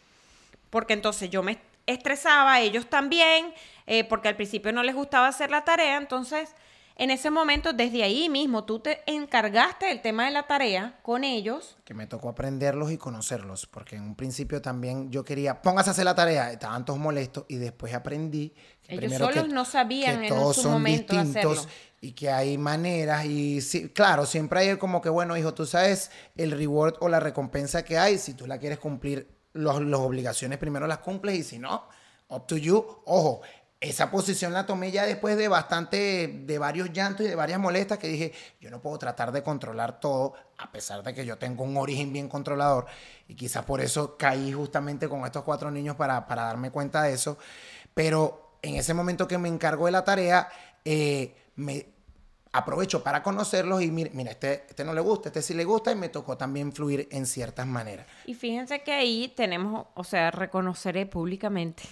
Porque 0.71 0.93
entonces 0.93 1.31
yo 1.31 1.43
me 1.43 1.59
estresaba, 1.87 2.61
ellos 2.61 2.89
también, 2.89 3.53
eh, 3.87 4.05
porque 4.05 4.29
al 4.29 4.37
principio 4.37 4.73
no 4.73 4.83
les 4.83 4.95
gustaba 4.95 5.27
hacer 5.27 5.51
la 5.51 5.65
tarea, 5.65 5.97
entonces 5.97 6.55
en 7.01 7.11
ese 7.11 7.31
momento, 7.31 7.73
desde 7.73 8.03
ahí 8.03 8.29
mismo, 8.29 8.65
tú 8.65 8.81
te 8.81 9.01
encargaste 9.11 9.87
del 9.87 10.03
tema 10.03 10.27
de 10.27 10.33
la 10.33 10.43
tarea 10.43 10.99
con 11.01 11.25
ellos. 11.25 11.79
Que 11.87 11.95
me 11.95 12.07
tocó 12.07 12.29
aprenderlos 12.29 12.93
y 12.93 12.99
conocerlos, 12.99 13.67
porque 13.67 13.97
en 13.97 14.03
un 14.03 14.15
principio 14.15 14.61
también 14.61 15.11
yo 15.11 15.25
quería, 15.25 15.63
póngase 15.63 15.89
a 15.89 15.93
hacer 15.93 16.05
la 16.05 16.15
tarea, 16.15 16.53
estaban 16.53 16.85
todos 16.85 16.99
molestos 16.99 17.47
y 17.49 17.57
después 17.57 17.95
aprendí 17.95 18.53
que 18.99 19.07
ellos 19.07 19.19
solos 19.19 19.49
no 19.49 19.65
sabían 19.65 20.25
en 20.25 20.35
su 20.53 20.55
son 20.55 20.73
momento 20.73 21.15
distintos 21.15 21.69
y 22.01 22.13
que 22.13 22.31
hay 22.31 22.57
maneras 22.57 23.27
y 23.27 23.61
sí, 23.61 23.91
claro, 23.91 24.25
siempre 24.27 24.61
hay 24.61 24.77
como 24.77 25.03
que, 25.03 25.09
bueno, 25.09 25.37
hijo, 25.37 25.53
tú 25.55 25.67
sabes 25.67 26.11
el 26.37 26.51
reward 26.51 26.95
o 27.01 27.09
la 27.09 27.21
recompensa 27.21 27.85
que 27.85 27.99
hay, 27.99 28.19
si 28.19 28.35
tú 28.35 28.47
la 28.47 28.59
quieres 28.59 28.79
cumplir, 28.79 29.29
las 29.53 29.77
obligaciones 29.77 30.59
primero 30.59 30.87
las 30.87 30.99
cumples 30.99 31.39
y 31.39 31.43
si 31.43 31.59
no, 31.59 31.89
up 32.29 32.47
to 32.47 32.57
you, 32.57 32.77
ojo, 33.05 33.43
esa 33.81 34.11
posición 34.11 34.53
la 34.53 34.67
tomé 34.67 34.91
ya 34.91 35.07
después 35.07 35.39
de 35.39 35.49
bastante, 35.49 36.43
de 36.45 36.59
varios 36.59 36.93
llantos 36.93 37.25
y 37.25 37.29
de 37.31 37.35
varias 37.35 37.59
molestas 37.59 37.99
que 37.99 38.09
dije, 38.09 38.33
yo 38.61 38.71
no 38.71 38.83
puedo 38.83 38.99
tratar 38.99 39.33
de 39.33 39.43
controlar 39.43 40.01
todo, 40.01 40.35
a 40.59 40.71
pesar 40.71 41.03
de 41.03 41.15
que 41.15 41.25
yo 41.25 41.39
tengo 41.39 41.65
un 41.65 41.79
origen 41.79 42.13
bien 42.13 42.29
controlador. 42.29 42.85
Y 43.27 43.35
quizás 43.35 43.65
por 43.65 43.81
eso 43.81 44.19
caí 44.19 44.53
justamente 44.53 45.09
con 45.09 45.25
estos 45.25 45.45
cuatro 45.45 45.71
niños 45.71 45.97
para, 45.97 46.27
para 46.27 46.43
darme 46.43 46.71
cuenta 46.71 47.05
de 47.05 47.15
eso. 47.15 47.39
Pero 47.95 48.50
en 48.63 48.77
ese 48.77 48.95
momento 48.95 49.27
que 49.27 49.39
me 49.39 49.49
encargo 49.49 49.87
de 49.87 49.93
la 49.93 50.05
tarea, 50.05 50.49
eh, 50.85 51.35
me 51.57 51.87
aprovecho 52.53 53.03
para 53.03 53.23
conocerlos 53.23 53.83
y 53.83 53.91
mira, 53.91 54.11
mira, 54.13 54.33
este, 54.33 54.65
este 54.69 54.85
no 54.85 54.93
le 54.93 55.01
gusta, 55.01 55.29
este 55.29 55.43
sí 55.43 55.55
le 55.55 55.65
gusta 55.65 55.93
y 55.93 55.95
me 55.95 56.09
tocó 56.09 56.37
también 56.37 56.73
fluir 56.73 57.09
en 57.13 57.27
ciertas 57.27 57.67
maneras. 57.67 58.07
Y 58.27 58.35
fíjense 58.35 58.83
que 58.83 58.93
ahí 58.93 59.33
tenemos, 59.37 59.87
o 59.95 60.05
sea, 60.05 60.31
reconoceré 60.31 61.07
públicamente 61.07 61.85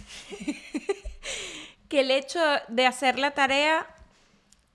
que 1.89 2.01
el 2.01 2.11
hecho 2.11 2.41
de 2.69 2.87
hacer 2.87 3.19
la 3.19 3.33
tarea 3.33 3.87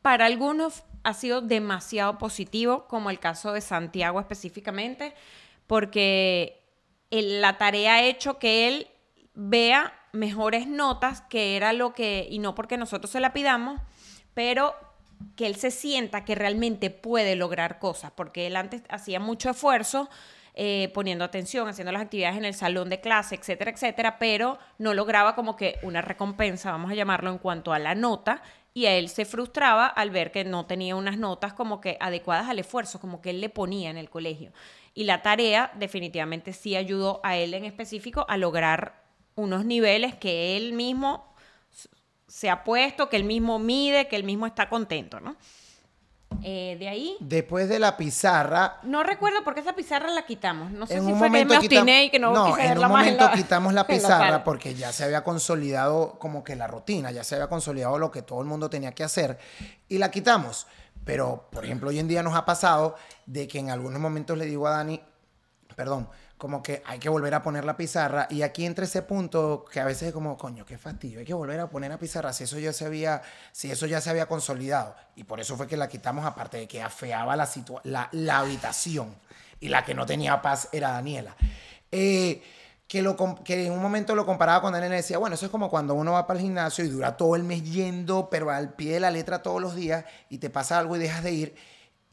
para 0.01 0.25
algunos 0.25 0.83
ha 1.03 1.13
sido 1.13 1.41
demasiado 1.41 2.17
positivo, 2.17 2.87
como 2.87 3.09
el 3.09 3.19
caso 3.19 3.51
de 3.51 3.61
Santiago 3.61 4.19
específicamente, 4.19 5.13
porque 5.67 6.61
la 7.11 7.57
tarea 7.57 7.95
ha 7.95 8.03
hecho 8.03 8.39
que 8.39 8.67
él 8.67 8.87
vea 9.33 9.93
mejores 10.13 10.67
notas, 10.67 11.21
que 11.21 11.57
era 11.57 11.73
lo 11.73 11.93
que, 11.93 12.27
y 12.29 12.39
no 12.39 12.55
porque 12.55 12.77
nosotros 12.77 13.11
se 13.11 13.19
la 13.19 13.33
pidamos, 13.33 13.81
pero 14.33 14.75
que 15.35 15.47
él 15.47 15.55
se 15.55 15.71
sienta 15.71 16.23
que 16.23 16.35
realmente 16.35 16.89
puede 16.89 17.35
lograr 17.35 17.79
cosas, 17.79 18.11
porque 18.11 18.47
él 18.47 18.55
antes 18.55 18.83
hacía 18.89 19.19
mucho 19.19 19.49
esfuerzo 19.49 20.09
eh, 20.55 20.91
poniendo 20.93 21.25
atención, 21.25 21.67
haciendo 21.67 21.91
las 21.91 22.03
actividades 22.03 22.37
en 22.37 22.45
el 22.45 22.53
salón 22.53 22.89
de 22.89 23.01
clase, 23.01 23.33
etcétera, 23.33 23.71
etcétera, 23.71 24.19
pero 24.19 24.59
no 24.77 24.93
lograba 24.93 25.33
como 25.33 25.55
que 25.55 25.79
una 25.81 26.01
recompensa, 26.03 26.71
vamos 26.71 26.91
a 26.91 26.95
llamarlo, 26.95 27.31
en 27.31 27.39
cuanto 27.39 27.73
a 27.73 27.79
la 27.79 27.95
nota, 27.95 28.43
y 28.75 28.85
a 28.85 28.93
él 28.93 29.09
se 29.09 29.25
frustraba 29.25 29.87
al 29.87 30.11
ver 30.11 30.31
que 30.31 30.43
no 30.43 30.67
tenía 30.67 30.95
unas 30.95 31.17
notas 31.17 31.53
como 31.53 31.81
que 31.81 31.97
adecuadas 31.99 32.49
al 32.49 32.59
esfuerzo, 32.59 32.99
como 32.99 33.19
que 33.19 33.31
él 33.31 33.41
le 33.41 33.49
ponía 33.49 33.89
en 33.89 33.97
el 33.97 34.11
colegio. 34.11 34.51
Y 34.93 35.05
la 35.05 35.23
tarea 35.23 35.71
definitivamente 35.75 36.53
sí 36.53 36.75
ayudó 36.75 37.19
a 37.23 37.35
él 37.35 37.55
en 37.55 37.65
específico 37.65 38.25
a 38.29 38.37
lograr 38.37 39.02
unos 39.35 39.65
niveles 39.65 40.15
que 40.15 40.57
él 40.57 40.73
mismo 40.73 41.33
se 42.27 42.49
ha 42.49 42.63
puesto, 42.63 43.09
que 43.09 43.15
él 43.15 43.23
mismo 43.23 43.59
mide, 43.59 44.07
que 44.07 44.15
él 44.15 44.23
mismo 44.23 44.47
está 44.47 44.69
contento, 44.69 45.19
¿no? 45.19 45.35
Eh, 46.41 46.77
de 46.79 46.89
ahí. 46.89 47.15
Después 47.19 47.69
de 47.69 47.79
la 47.79 47.95
pizarra. 47.95 48.79
No 48.83 49.03
recuerdo 49.03 49.43
por 49.43 49.53
qué 49.53 49.61
esa 49.61 49.73
pizarra 49.73 50.09
la 50.09 50.25
quitamos. 50.25 50.71
No 50.71 50.87
sé 50.87 50.99
si 50.99 51.13
fue 51.13 51.31
que 51.31 51.45
me 51.45 51.57
obstiné 51.57 52.05
y 52.05 52.09
que 52.09 52.19
no, 52.19 52.33
no 52.33 52.57
en 52.57 52.77
un 52.77 52.87
momento 52.87 53.29
quitamos 53.33 53.73
la 53.73 53.85
pizarra 53.87 54.43
porque 54.43 54.73
ya 54.73 54.91
se 54.91 55.03
había 55.03 55.23
consolidado 55.23 56.17
como 56.19 56.43
que 56.43 56.55
la 56.55 56.67
rutina, 56.67 57.11
ya 57.11 57.23
se 57.23 57.35
había 57.35 57.47
consolidado 57.47 57.99
lo 57.99 58.11
que 58.11 58.21
todo 58.21 58.41
el 58.41 58.47
mundo 58.47 58.69
tenía 58.69 58.93
que 58.93 59.03
hacer 59.03 59.37
y 59.87 59.97
la 59.97 60.09
quitamos. 60.09 60.67
Pero, 61.05 61.49
por 61.51 61.65
ejemplo, 61.65 61.89
hoy 61.89 61.99
en 61.99 62.07
día 62.07 62.23
nos 62.23 62.35
ha 62.35 62.45
pasado 62.45 62.95
de 63.25 63.47
que 63.47 63.59
en 63.59 63.69
algunos 63.69 63.99
momentos 63.99 64.37
le 64.37 64.45
digo 64.45 64.67
a 64.67 64.71
Dani, 64.71 65.01
perdón, 65.75 66.09
como 66.43 66.61
que 66.61 66.83
hay 66.85 66.99
que 66.99 67.07
volver 67.07 67.33
a 67.35 67.41
poner 67.41 67.63
la 67.63 67.77
pizarra 67.77 68.27
y 68.29 68.41
aquí 68.41 68.65
entre 68.65 68.83
ese 68.83 69.01
punto 69.01 69.63
que 69.63 69.79
a 69.79 69.85
veces 69.85 70.09
es 70.09 70.13
como, 70.13 70.37
coño, 70.37 70.65
qué 70.65 70.77
fastidio, 70.77 71.19
hay 71.19 71.25
que 71.25 71.33
volver 71.33 71.57
a 71.61 71.69
poner 71.69 71.89
la 71.89 71.97
pizarra 71.97 72.33
si 72.33 72.43
eso 72.43 72.59
ya 72.59 72.73
se 72.73 72.83
había, 72.83 73.21
si 73.53 73.71
eso 73.71 73.85
ya 73.85 74.01
se 74.01 74.09
había 74.09 74.25
consolidado 74.25 74.93
y 75.15 75.23
por 75.23 75.39
eso 75.39 75.55
fue 75.55 75.67
que 75.67 75.77
la 75.77 75.87
quitamos 75.87 76.25
aparte 76.25 76.57
de 76.57 76.67
que 76.67 76.81
afeaba 76.81 77.37
la, 77.37 77.47
la, 77.83 78.09
la 78.11 78.39
habitación 78.39 79.15
y 79.61 79.69
la 79.69 79.85
que 79.85 79.93
no 79.93 80.05
tenía 80.05 80.41
paz 80.41 80.67
era 80.73 80.91
Daniela. 80.91 81.33
Eh, 81.93 82.43
que, 82.89 83.01
lo, 83.01 83.15
que 83.45 83.67
en 83.67 83.71
un 83.71 83.81
momento 83.81 84.13
lo 84.13 84.25
comparaba 84.25 84.61
con 84.61 84.73
Daniela 84.73 84.95
decía, 84.95 85.19
bueno, 85.19 85.35
eso 85.35 85.45
es 85.45 85.51
como 85.51 85.69
cuando 85.69 85.93
uno 85.93 86.11
va 86.11 86.27
para 86.27 86.41
el 86.41 86.45
gimnasio 86.45 86.83
y 86.83 86.89
dura 86.89 87.15
todo 87.15 87.37
el 87.37 87.43
mes 87.43 87.63
yendo, 87.63 88.29
pero 88.29 88.51
al 88.51 88.73
pie 88.73 88.95
de 88.95 88.99
la 88.99 89.11
letra 89.11 89.41
todos 89.41 89.61
los 89.61 89.75
días 89.75 90.03
y 90.29 90.39
te 90.39 90.49
pasa 90.49 90.77
algo 90.77 90.97
y 90.97 90.99
dejas 90.99 91.23
de 91.23 91.31
ir 91.31 91.55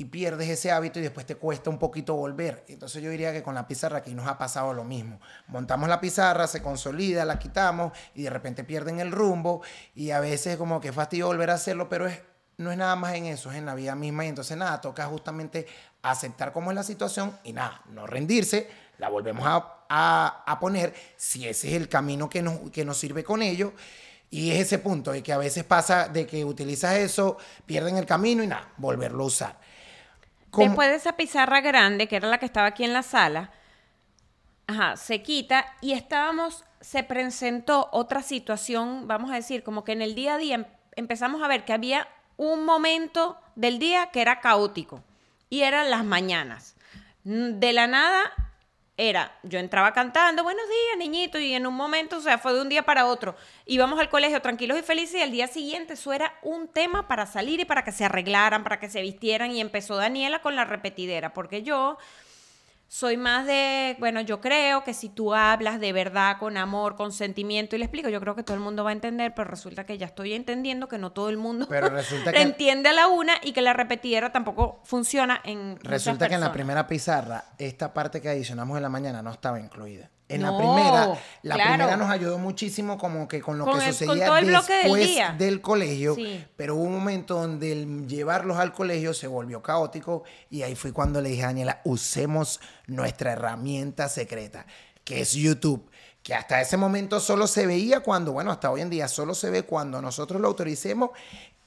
y 0.00 0.06
pierdes 0.06 0.48
ese 0.48 0.70
hábito 0.70 0.98
y 0.98 1.02
después 1.02 1.26
te 1.26 1.34
cuesta 1.34 1.68
un 1.68 1.78
poquito 1.78 2.14
volver. 2.14 2.64
Entonces 2.68 3.02
yo 3.02 3.10
diría 3.10 3.34
que 3.34 3.42
con 3.42 3.54
la 3.54 3.68
pizarra 3.68 3.98
aquí 3.98 4.14
nos 4.14 4.26
ha 4.26 4.38
pasado 4.38 4.72
lo 4.72 4.82
mismo. 4.82 5.20
Montamos 5.46 5.90
la 5.90 6.00
pizarra, 6.00 6.46
se 6.46 6.62
consolida, 6.62 7.26
la 7.26 7.38
quitamos 7.38 7.92
y 8.14 8.22
de 8.22 8.30
repente 8.30 8.64
pierden 8.64 8.98
el 8.98 9.12
rumbo 9.12 9.60
y 9.94 10.12
a 10.12 10.20
veces 10.20 10.56
como 10.56 10.80
que 10.80 10.90
fastidio 10.90 11.26
volver 11.26 11.50
a 11.50 11.54
hacerlo, 11.54 11.90
pero 11.90 12.06
es, 12.06 12.18
no 12.56 12.72
es 12.72 12.78
nada 12.78 12.96
más 12.96 13.14
en 13.14 13.26
eso, 13.26 13.50
es 13.50 13.58
en 13.58 13.66
la 13.66 13.74
vida 13.74 13.94
misma 13.94 14.24
y 14.24 14.28
entonces 14.28 14.56
nada, 14.56 14.80
toca 14.80 15.04
justamente 15.04 15.66
aceptar 16.00 16.50
cómo 16.54 16.70
es 16.70 16.76
la 16.76 16.82
situación 16.82 17.36
y 17.44 17.52
nada, 17.52 17.82
no 17.90 18.06
rendirse, 18.06 18.70
la 18.96 19.10
volvemos 19.10 19.44
a, 19.46 20.44
a, 20.46 20.60
poner 20.60 20.94
si 21.18 21.46
ese 21.46 21.68
es 21.68 21.74
el 21.74 21.90
camino 21.90 22.30
que 22.30 22.40
nos, 22.40 22.70
que 22.70 22.86
nos 22.86 22.96
sirve 22.96 23.22
con 23.22 23.42
ello. 23.42 23.74
Y 24.32 24.52
es 24.52 24.60
ese 24.60 24.78
punto 24.78 25.10
de 25.10 25.24
que 25.24 25.32
a 25.32 25.38
veces 25.38 25.64
pasa 25.64 26.06
de 26.06 26.24
que 26.24 26.44
utilizas 26.44 26.94
eso, 26.96 27.36
pierden 27.66 27.96
el 27.96 28.06
camino 28.06 28.44
y 28.44 28.46
nada, 28.46 28.72
volverlo 28.76 29.24
a 29.24 29.26
usar. 29.26 29.69
Después 30.56 30.88
de 30.88 30.96
esa 30.96 31.16
pizarra 31.16 31.60
grande, 31.60 32.08
que 32.08 32.16
era 32.16 32.28
la 32.28 32.38
que 32.38 32.46
estaba 32.46 32.66
aquí 32.66 32.84
en 32.84 32.92
la 32.92 33.02
sala, 33.02 33.50
ajá, 34.66 34.96
se 34.96 35.22
quita 35.22 35.66
y 35.80 35.92
estábamos, 35.92 36.64
se 36.80 37.02
presentó 37.02 37.88
otra 37.92 38.22
situación, 38.22 39.06
vamos 39.06 39.30
a 39.30 39.34
decir, 39.34 39.62
como 39.62 39.84
que 39.84 39.92
en 39.92 40.02
el 40.02 40.14
día 40.14 40.34
a 40.34 40.38
día 40.38 40.54
em, 40.56 40.64
empezamos 40.96 41.42
a 41.42 41.48
ver 41.48 41.64
que 41.64 41.72
había 41.72 42.08
un 42.36 42.64
momento 42.64 43.38
del 43.54 43.78
día 43.78 44.10
que 44.12 44.22
era 44.22 44.40
caótico 44.40 45.02
y 45.48 45.62
eran 45.62 45.90
las 45.90 46.04
mañanas. 46.04 46.76
De 47.22 47.72
la 47.72 47.86
nada 47.86 48.32
era, 49.00 49.32
yo 49.42 49.58
entraba 49.58 49.92
cantando, 49.92 50.42
buenos 50.42 50.64
días, 50.68 50.98
niñito, 50.98 51.38
y 51.38 51.54
en 51.54 51.66
un 51.66 51.74
momento, 51.74 52.18
o 52.18 52.20
sea, 52.20 52.36
fue 52.36 52.52
de 52.52 52.60
un 52.60 52.68
día 52.68 52.82
para 52.82 53.06
otro. 53.06 53.34
Íbamos 53.64 53.98
al 53.98 54.10
colegio 54.10 54.42
tranquilos 54.42 54.78
y 54.78 54.82
felices 54.82 55.16
y 55.16 55.22
al 55.22 55.30
día 55.30 55.46
siguiente 55.46 55.94
eso 55.94 56.12
era 56.12 56.34
un 56.42 56.68
tema 56.68 57.08
para 57.08 57.24
salir 57.24 57.60
y 57.60 57.64
para 57.64 57.82
que 57.82 57.92
se 57.92 58.04
arreglaran, 58.04 58.62
para 58.62 58.78
que 58.78 58.90
se 58.90 59.00
vistieran 59.00 59.52
y 59.52 59.60
empezó 59.60 59.96
Daniela 59.96 60.42
con 60.42 60.54
la 60.54 60.64
repetidera, 60.64 61.32
porque 61.32 61.62
yo 61.62 61.96
soy 62.92 63.16
más 63.16 63.46
de, 63.46 63.94
bueno, 64.00 64.20
yo 64.20 64.40
creo 64.40 64.82
que 64.82 64.94
si 64.94 65.08
tú 65.08 65.32
hablas 65.32 65.78
de 65.78 65.92
verdad, 65.92 66.38
con 66.40 66.56
amor, 66.56 66.96
con 66.96 67.12
sentimiento 67.12 67.76
y 67.76 67.78
le 67.78 67.84
explico, 67.84 68.08
yo 68.08 68.18
creo 68.18 68.34
que 68.34 68.42
todo 68.42 68.56
el 68.56 68.62
mundo 68.62 68.82
va 68.82 68.90
a 68.90 68.92
entender, 68.92 69.32
pero 69.32 69.48
resulta 69.48 69.86
que 69.86 69.96
ya 69.96 70.06
estoy 70.06 70.32
entendiendo 70.34 70.88
que 70.88 70.98
no 70.98 71.12
todo 71.12 71.28
el 71.28 71.36
mundo 71.36 71.66
pero 71.70 71.88
resulta 71.88 72.32
que, 72.32 72.42
entiende 72.42 72.88
a 72.88 72.92
la 72.92 73.06
una 73.06 73.34
y 73.44 73.52
que 73.52 73.62
la 73.62 73.74
repetidera 73.74 74.32
tampoco 74.32 74.80
funciona 74.82 75.40
en... 75.44 75.78
Resulta 75.84 76.28
que 76.28 76.34
en 76.34 76.40
la 76.40 76.52
primera 76.52 76.88
pizarra, 76.88 77.44
esta 77.58 77.94
parte 77.94 78.20
que 78.20 78.28
adicionamos 78.28 78.76
en 78.76 78.82
la 78.82 78.88
mañana 78.88 79.22
no 79.22 79.30
estaba 79.30 79.60
incluida. 79.60 80.10
En 80.30 80.42
la 80.42 80.56
primera, 80.56 81.18
la 81.42 81.54
primera 81.56 81.96
nos 81.96 82.08
ayudó 82.08 82.38
muchísimo 82.38 82.96
como 82.96 83.26
que 83.26 83.40
con 83.40 83.58
lo 83.58 83.66
que 83.66 83.92
sucedía 83.92 84.30
después 84.30 85.38
del, 85.38 85.60
colegio, 85.60 86.16
pero 86.56 86.76
hubo 86.76 86.84
un 86.84 86.92
momento 86.92 87.34
donde 87.34 87.72
el 87.72 88.06
llevarlos 88.06 88.58
al 88.58 88.72
colegio 88.72 89.12
se 89.12 89.26
volvió 89.26 89.62
caótico 89.62 90.22
y 90.48 90.62
ahí 90.62 90.76
fue 90.76 90.92
cuando 90.92 91.20
le 91.20 91.30
dije 91.30 91.42
a 91.42 91.46
Daniela, 91.46 91.80
usemos 91.84 92.60
nuestra 92.86 93.32
herramienta 93.32 94.08
secreta, 94.08 94.66
que 95.04 95.20
es 95.20 95.32
YouTube 95.32 95.90
que 96.22 96.34
hasta 96.34 96.60
ese 96.60 96.76
momento 96.76 97.18
solo 97.18 97.46
se 97.46 97.66
veía 97.66 98.00
cuando, 98.00 98.32
bueno, 98.32 98.50
hasta 98.50 98.70
hoy 98.70 98.82
en 98.82 98.90
día 98.90 99.08
solo 99.08 99.34
se 99.34 99.50
ve 99.50 99.62
cuando 99.62 100.02
nosotros 100.02 100.40
lo 100.40 100.48
autoricemos 100.48 101.10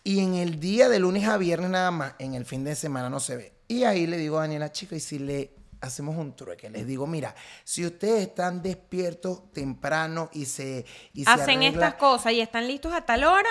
y 0.04 0.20
en 0.20 0.36
el 0.36 0.60
día 0.60 0.90
de 0.90 1.00
lunes 1.00 1.28
a 1.28 1.38
viernes 1.38 1.70
nada 1.70 1.92
más, 1.92 2.14
en 2.20 2.36
el 2.36 2.46
fin 2.46 2.64
de 2.64 2.76
semana 2.76 3.10
no 3.10 3.20
se 3.20 3.38
ve. 3.38 3.54
Y 3.68 3.86
ahí 3.86 4.06
le 4.06 4.18
digo 4.18 4.38
a 4.38 4.42
Daniela, 4.42 4.72
chica, 4.72 4.96
y 4.96 5.00
si 5.00 5.18
le 5.18 5.52
hacemos 5.84 6.16
un 6.16 6.36
trueque. 6.36 6.70
Les 6.70 6.88
digo, 6.88 7.06
mira, 7.06 7.36
si 7.64 7.86
ustedes 7.86 8.28
están 8.28 8.62
despiertos 8.62 9.52
temprano 9.52 10.30
y 10.32 10.46
se... 10.46 10.86
Y 11.14 11.28
Hacen 11.28 11.62
estas 11.64 11.96
cosas 11.96 12.32
y 12.32 12.42
están 12.42 12.68
listos 12.68 12.94
a 12.94 13.02
tal 13.02 13.26
hora. 13.26 13.50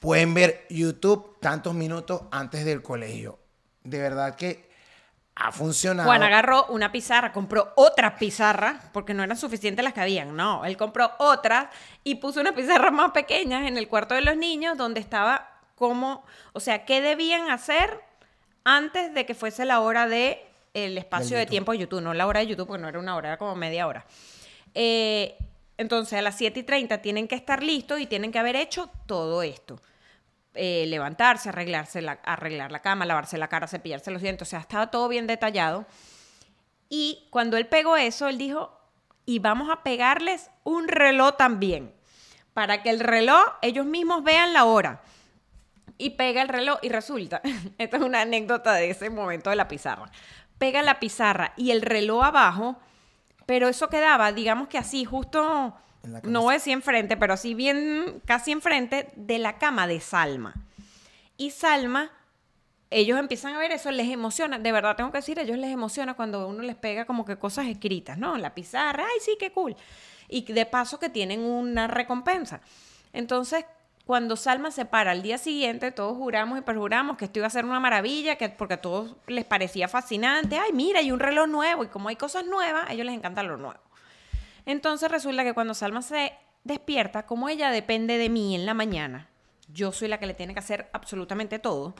Pueden 0.00 0.34
ver 0.34 0.66
YouTube 0.68 1.38
tantos 1.40 1.72
minutos 1.72 2.22
antes 2.32 2.64
del 2.64 2.82
colegio. 2.82 3.38
De 3.84 3.98
verdad 3.98 4.34
que 4.34 4.68
ha 5.36 5.52
funcionado. 5.52 6.08
Juan 6.08 6.24
agarró 6.24 6.66
una 6.66 6.90
pizarra, 6.90 7.32
compró 7.32 7.72
otra 7.76 8.16
pizarra, 8.16 8.80
porque 8.92 9.14
no 9.14 9.22
eran 9.22 9.36
suficientes 9.36 9.84
las 9.84 9.92
que 9.92 10.00
habían, 10.00 10.34
no, 10.34 10.64
él 10.64 10.76
compró 10.76 11.12
otras 11.18 11.68
y 12.02 12.16
puso 12.16 12.40
una 12.40 12.54
pizarra 12.54 12.90
más 12.90 13.12
pequeña 13.12 13.68
en 13.68 13.76
el 13.76 13.86
cuarto 13.86 14.14
de 14.14 14.22
los 14.22 14.36
niños 14.36 14.76
donde 14.76 14.98
estaba 14.98 15.60
como, 15.74 16.24
o 16.54 16.60
sea, 16.60 16.86
qué 16.86 17.02
debían 17.02 17.50
hacer 17.50 18.02
antes 18.64 19.14
de 19.14 19.26
que 19.26 19.34
fuese 19.34 19.64
la 19.66 19.80
hora 19.80 20.08
de 20.08 20.45
el 20.76 20.98
espacio 20.98 21.38
de 21.38 21.46
tiempo 21.46 21.72
de 21.72 21.78
YouTube, 21.78 22.02
no 22.02 22.12
la 22.12 22.26
hora 22.26 22.40
de 22.40 22.48
YouTube, 22.48 22.66
porque 22.66 22.82
no 22.82 22.88
era 22.88 22.98
una 22.98 23.16
hora, 23.16 23.28
era 23.28 23.38
como 23.38 23.56
media 23.56 23.86
hora. 23.86 24.04
Eh, 24.74 25.38
entonces, 25.78 26.18
a 26.18 26.22
las 26.22 26.36
7 26.36 26.60
y 26.60 26.62
30 26.64 26.98
tienen 26.98 27.28
que 27.28 27.34
estar 27.34 27.62
listos 27.62 27.98
y 27.98 28.06
tienen 28.06 28.30
que 28.30 28.38
haber 28.38 28.56
hecho 28.56 28.90
todo 29.06 29.42
esto. 29.42 29.80
Eh, 30.54 30.84
levantarse, 30.86 31.48
arreglarse 31.48 32.02
la, 32.02 32.12
arreglar 32.12 32.72
la 32.72 32.80
cama, 32.80 33.06
lavarse 33.06 33.38
la 33.38 33.48
cara, 33.48 33.66
cepillarse 33.66 34.10
los 34.10 34.20
dientes, 34.20 34.48
o 34.48 34.50
sea, 34.50 34.60
estaba 34.60 34.90
todo 34.90 35.08
bien 35.08 35.26
detallado. 35.26 35.86
Y 36.90 37.26
cuando 37.30 37.56
él 37.56 37.66
pegó 37.66 37.96
eso, 37.96 38.28
él 38.28 38.36
dijo, 38.36 38.78
y 39.24 39.38
vamos 39.38 39.70
a 39.70 39.82
pegarles 39.82 40.50
un 40.62 40.88
reloj 40.88 41.36
también, 41.38 41.92
para 42.52 42.82
que 42.82 42.90
el 42.90 43.00
reloj 43.00 43.44
ellos 43.62 43.86
mismos 43.86 44.24
vean 44.24 44.52
la 44.52 44.64
hora. 44.64 45.00
Y 45.98 46.10
pega 46.10 46.42
el 46.42 46.48
reloj 46.48 46.78
y 46.82 46.90
resulta, 46.90 47.40
esta 47.78 47.96
es 47.96 48.02
una 48.02 48.20
anécdota 48.20 48.74
de 48.74 48.90
ese 48.90 49.08
momento 49.08 49.48
de 49.48 49.56
la 49.56 49.68
pizarra, 49.68 50.10
pega 50.58 50.82
la 50.82 51.00
pizarra 51.00 51.52
y 51.56 51.70
el 51.70 51.82
reloj 51.82 52.24
abajo, 52.24 52.76
pero 53.46 53.68
eso 53.68 53.88
quedaba, 53.88 54.32
digamos 54.32 54.68
que 54.68 54.78
así, 54.78 55.04
justo, 55.04 55.74
no 56.22 56.50
decir 56.50 56.72
enfrente, 56.72 57.16
pero 57.16 57.34
así 57.34 57.54
bien, 57.54 58.20
casi 58.24 58.52
enfrente 58.52 59.08
de 59.16 59.38
la 59.38 59.58
cama 59.58 59.86
de 59.86 60.00
Salma. 60.00 60.54
Y 61.36 61.50
Salma, 61.50 62.10
ellos 62.90 63.18
empiezan 63.18 63.54
a 63.54 63.58
ver 63.58 63.72
eso, 63.72 63.90
les 63.90 64.08
emociona, 64.08 64.58
de 64.58 64.72
verdad 64.72 64.96
tengo 64.96 65.12
que 65.12 65.18
decir, 65.18 65.38
a 65.38 65.42
ellos 65.42 65.58
les 65.58 65.70
emociona 65.70 66.14
cuando 66.14 66.48
uno 66.48 66.62
les 66.62 66.76
pega 66.76 67.04
como 67.04 67.24
que 67.24 67.36
cosas 67.36 67.66
escritas, 67.66 68.16
¿no? 68.18 68.36
La 68.36 68.54
pizarra, 68.54 69.04
ay, 69.04 69.20
sí, 69.20 69.36
qué 69.38 69.52
cool. 69.52 69.76
Y 70.28 70.50
de 70.52 70.66
paso 70.66 70.98
que 70.98 71.08
tienen 71.08 71.40
una 71.40 71.86
recompensa. 71.86 72.60
Entonces, 73.12 73.64
cuando 74.06 74.36
Salma 74.36 74.70
se 74.70 74.84
para 74.84 75.10
al 75.10 75.22
día 75.22 75.36
siguiente, 75.36 75.90
todos 75.90 76.16
juramos 76.16 76.60
y 76.60 76.62
perjuramos 76.62 77.16
que 77.16 77.24
esto 77.24 77.40
iba 77.40 77.48
a 77.48 77.50
ser 77.50 77.64
una 77.64 77.80
maravilla, 77.80 78.36
que, 78.36 78.48
porque 78.48 78.74
a 78.74 78.80
todos 78.80 79.16
les 79.26 79.44
parecía 79.44 79.88
fascinante. 79.88 80.58
Ay, 80.58 80.72
mira, 80.72 81.00
hay 81.00 81.10
un 81.10 81.18
reloj 81.18 81.48
nuevo 81.48 81.82
y 81.82 81.88
como 81.88 82.08
hay 82.08 82.14
cosas 82.14 82.46
nuevas, 82.46 82.88
a 82.88 82.92
ellos 82.92 83.04
les 83.04 83.16
encanta 83.16 83.42
lo 83.42 83.56
nuevo. 83.56 83.80
Entonces 84.64 85.10
resulta 85.10 85.42
que 85.42 85.54
cuando 85.54 85.74
Salma 85.74 86.02
se 86.02 86.34
despierta, 86.62 87.26
como 87.26 87.48
ella 87.48 87.70
depende 87.70 88.16
de 88.16 88.28
mí 88.28 88.54
en 88.54 88.64
la 88.64 88.74
mañana, 88.74 89.28
yo 89.72 89.90
soy 89.90 90.06
la 90.06 90.20
que 90.20 90.28
le 90.28 90.34
tiene 90.34 90.52
que 90.52 90.60
hacer 90.60 90.88
absolutamente 90.92 91.58
todo, 91.58 91.96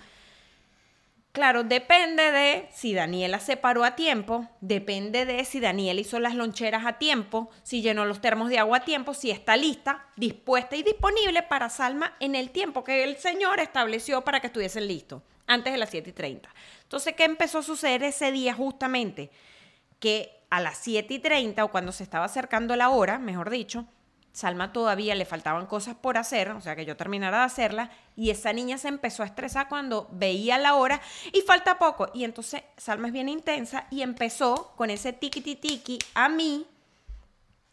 Claro, 1.37 1.65
depende 1.65 2.33
de 2.33 2.67
si 2.73 2.95
Daniela 2.95 3.41
se 3.41 3.59
paró 3.59 3.85
a 3.85 3.95
tiempo, 3.95 4.49
depende 4.63 5.27
de 5.27 5.45
si 5.45 5.61
Daniela 5.61 6.01
hizo 6.01 6.19
las 6.19 6.35
loncheras 6.35 6.87
a 6.87 6.95
tiempo, 6.95 7.51
si 7.63 7.83
llenó 7.83 8.07
los 8.07 8.23
termos 8.23 8.49
de 8.49 8.59
agua 8.59 8.79
a 8.79 8.85
tiempo, 8.87 9.13
si 9.13 9.31
está 9.31 9.55
lista, 9.55 10.07
dispuesta 10.17 10.77
y 10.77 10.83
disponible 10.83 11.43
para 11.43 11.69
Salma 11.69 12.17
en 12.21 12.37
el 12.37 12.49
tiempo 12.49 12.85
que 12.85 13.05
el 13.05 13.19
Señor 13.19 13.61
estableció 13.61 14.25
para 14.25 14.41
que 14.41 14.47
estuviesen 14.47 14.89
listos, 14.89 15.21
antes 15.47 15.75
de 15.75 15.79
las 15.79 15.91
7 15.91 16.09
y 16.09 16.13
30. 16.15 16.49
Entonces, 16.85 17.15
¿qué 17.15 17.25
empezó 17.25 17.59
a 17.59 17.63
suceder 17.63 18.03
ese 18.03 18.33
día 18.33 18.55
justamente? 18.55 19.31
Que 20.01 20.41
a 20.49 20.63
las 20.63 20.79
7 20.79 21.13
y 21.13 21.19
30, 21.19 21.63
o 21.65 21.71
cuando 21.71 21.93
se 21.93 22.03
estaba 22.03 22.25
acercando 22.25 22.75
la 22.77 22.89
hora, 22.89 23.19
mejor 23.19 23.51
dicho, 23.51 23.85
Salma 24.37 24.71
todavía 24.71 25.15
le 25.15 25.25
faltaban 25.25 25.65
cosas 25.65 25.95
por 25.95 26.19
hacer, 26.19 26.51
o 26.51 26.61
sea, 26.61 26.77
que 26.77 26.85
yo 26.85 26.95
terminara 26.95 27.39
de 27.39 27.45
hacerla, 27.45 27.91
y 28.17 28.29
esa 28.29 28.53
niña 28.53 28.77
se 28.77 28.89
empezó 28.89 29.23
a 29.23 29.27
estresar 29.27 29.67
cuando 29.67 30.09
veía 30.13 30.59
la 30.59 30.75
hora 30.75 31.01
y 31.33 31.41
falta 31.41 31.79
poco. 31.79 32.11
Y 32.13 32.23
entonces 32.23 32.63
Salma 32.77 33.07
es 33.07 33.15
bien 33.15 33.31
intensa 33.31 33.87
y 33.91 34.03
empezó 34.03 34.75
con 34.77 34.91
ese 34.91 35.15
tiki 35.15 35.41
tiki 35.41 35.99
a 36.13 36.29
mí 36.29 36.67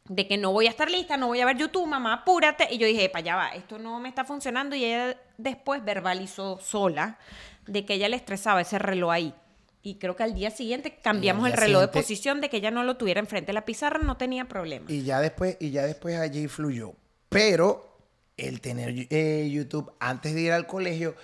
de 0.06 0.26
que 0.26 0.38
no 0.38 0.54
voy 0.54 0.68
a 0.68 0.70
estar 0.70 0.90
lista, 0.90 1.18
no 1.18 1.28
voy 1.28 1.42
a 1.42 1.46
ver 1.46 1.58
YouTube, 1.58 1.86
mamá, 1.86 2.14
apúrate. 2.14 2.74
Y 2.74 2.78
yo 2.78 2.88
dije, 2.88 3.10
para 3.10 3.20
allá 3.20 3.36
va, 3.36 3.48
esto 3.50 3.78
no 3.78 4.00
me 4.00 4.08
está 4.08 4.24
funcionando. 4.24 4.74
Y 4.74 4.86
ella 4.86 5.18
después 5.38 5.84
verbalizó 5.84 6.62
sola 6.62 7.18
de 7.68 7.86
que 7.86 7.96
ella 7.96 8.08
le 8.08 8.16
estresaba 8.16 8.62
ese 8.62 8.80
reloj 8.80 9.12
ahí 9.12 9.36
y 9.86 9.96
creo 9.96 10.16
que 10.16 10.24
al 10.24 10.34
día 10.34 10.50
siguiente 10.50 10.98
cambiamos 11.04 11.46
el 11.46 11.54
reloj 11.54 11.82
de 11.82 11.88
posición 11.90 12.40
de 12.40 12.50
que 12.50 12.58
ella 12.58 12.72
no 12.72 12.84
lo 12.84 12.96
tuviera 12.96 13.20
enfrente 13.20 13.48
de 13.48 13.54
la 13.54 13.66
pizarra, 13.66 14.00
no 14.00 14.16
tenía 14.16 14.48
problema. 14.48 14.86
Y 14.90 15.04
ya 15.04 15.20
después, 15.20 15.58
y 15.60 15.72
ya 15.72 15.84
después 15.84 16.18
allí 16.18 16.48
fluyó. 16.48 16.94
Pero 17.28 17.98
el 18.38 18.62
tener 18.62 19.08
eh, 19.10 19.50
YouTube 19.52 19.92
antes 20.00 20.34
de 20.34 20.42
ir 20.42 20.52
al 20.54 20.68
colegio 20.68 21.16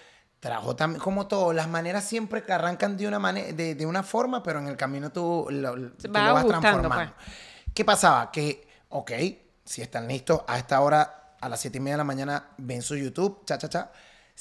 trajo 0.41 0.75
también, 0.75 1.01
como 1.01 1.27
todo, 1.27 1.53
las 1.53 1.69
maneras 1.69 2.03
siempre 2.03 2.43
que 2.43 2.51
arrancan 2.51 2.97
de 2.97 3.07
una, 3.07 3.17
manera, 3.17 3.53
de, 3.53 3.75
de 3.75 3.85
una 3.85 4.03
forma, 4.03 4.43
pero 4.43 4.59
en 4.59 4.67
el 4.67 4.75
camino 4.75 5.09
tú 5.09 5.47
lo, 5.49 5.75
tú 5.91 6.07
lo 6.07 6.13
vas 6.13 6.39
ajustando, 6.39 6.59
transformando. 6.59 7.13
¿Qué 7.73 7.85
pasaba? 7.85 8.29
Que, 8.29 8.67
ok, 8.89 9.11
si 9.63 9.81
están 9.81 10.07
listos, 10.07 10.41
a 10.47 10.57
esta 10.57 10.81
hora, 10.81 11.35
a 11.39 11.47
las 11.47 11.61
7 11.61 11.77
y 11.77 11.81
media 11.81 11.93
de 11.93 11.99
la 11.99 12.03
mañana, 12.03 12.49
ven 12.57 12.81
su 12.81 12.97
YouTube, 12.97 13.45
cha, 13.45 13.57
cha, 13.57 13.69
cha. 13.69 13.91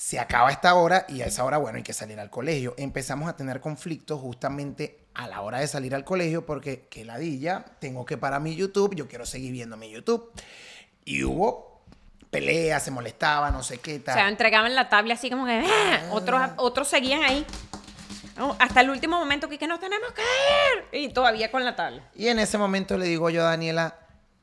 Se 0.01 0.21
acaba 0.21 0.53
esta 0.53 0.77
hora 0.77 1.07
y 1.09 1.23
a 1.23 1.27
esa 1.27 1.43
hora, 1.43 1.59
bueno, 1.59 1.79
hay 1.79 1.83
que 1.83 1.93
salir 1.93 2.21
al 2.21 2.31
colegio. 2.31 2.73
Empezamos 2.79 3.29
a 3.29 3.35
tener 3.35 3.61
conflictos 3.61 4.21
justamente 4.21 5.09
a 5.15 5.27
la 5.27 5.41
hora 5.41 5.59
de 5.59 5.67
salir 5.67 5.93
al 5.93 6.05
colegio 6.05 6.47
porque, 6.47 6.87
qué 6.89 7.05
ladilla, 7.05 7.65
tengo 7.81 8.07
que 8.07 8.17
parar 8.17 8.41
mi 8.41 8.55
YouTube, 8.55 8.95
yo 8.95 9.09
quiero 9.09 9.27
seguir 9.27 9.51
viendo 9.51 9.77
mi 9.77 9.91
YouTube. 9.91 10.31
Y 11.05 11.25
hubo 11.25 11.83
peleas, 12.31 12.85
se 12.85 12.93
molestaba, 12.93 13.51
no 13.51 13.65
sé 13.65 13.79
qué 13.79 13.97
O 13.97 14.03
tal. 14.03 14.15
sea, 14.15 14.29
entregaban 14.29 14.73
la 14.77 14.89
tabla 14.89 15.15
así 15.15 15.31
como 15.31 15.47
que 15.47 15.65
¡ah! 15.67 16.11
otros, 16.13 16.43
otros 16.59 16.87
seguían 16.87 17.25
ahí. 17.25 17.45
No, 18.37 18.55
hasta 18.61 18.83
el 18.83 18.91
último 18.91 19.19
momento 19.19 19.49
que, 19.49 19.59
que 19.59 19.67
nos 19.67 19.81
tenemos 19.81 20.13
que 20.13 20.23
ir. 20.23 21.07
Y 21.07 21.13
todavía 21.13 21.51
con 21.51 21.65
la 21.65 21.75
tabla. 21.75 22.09
Y 22.15 22.29
en 22.29 22.39
ese 22.39 22.57
momento 22.57 22.97
le 22.97 23.07
digo 23.07 23.31
yo 23.31 23.43
a 23.43 23.51
Daniela, 23.51 23.97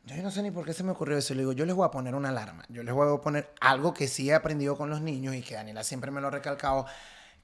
yo 0.05 0.21
no 0.21 0.29
sé 0.29 0.43
ni 0.43 0.51
por 0.51 0.65
qué 0.65 0.73
se 0.73 0.83
me 0.83 0.91
ocurrió 0.91 1.17
eso. 1.17 1.33
Le 1.33 1.41
digo, 1.41 1.53
yo 1.53 1.65
les 1.65 1.75
voy 1.75 1.85
a 1.85 1.91
poner 1.91 2.13
una 2.13 2.29
alarma. 2.29 2.63
Yo 2.69 2.83
les 2.83 2.93
voy 2.93 3.11
a 3.11 3.21
poner 3.21 3.53
algo 3.59 3.93
que 3.93 4.07
sí 4.07 4.29
he 4.29 4.33
aprendido 4.33 4.77
con 4.77 4.89
los 4.89 5.01
niños 5.01 5.35
y 5.35 5.41
que 5.41 5.55
Daniela 5.55 5.83
siempre 5.83 6.11
me 6.11 6.21
lo 6.21 6.27
ha 6.27 6.31
recalcado, 6.31 6.85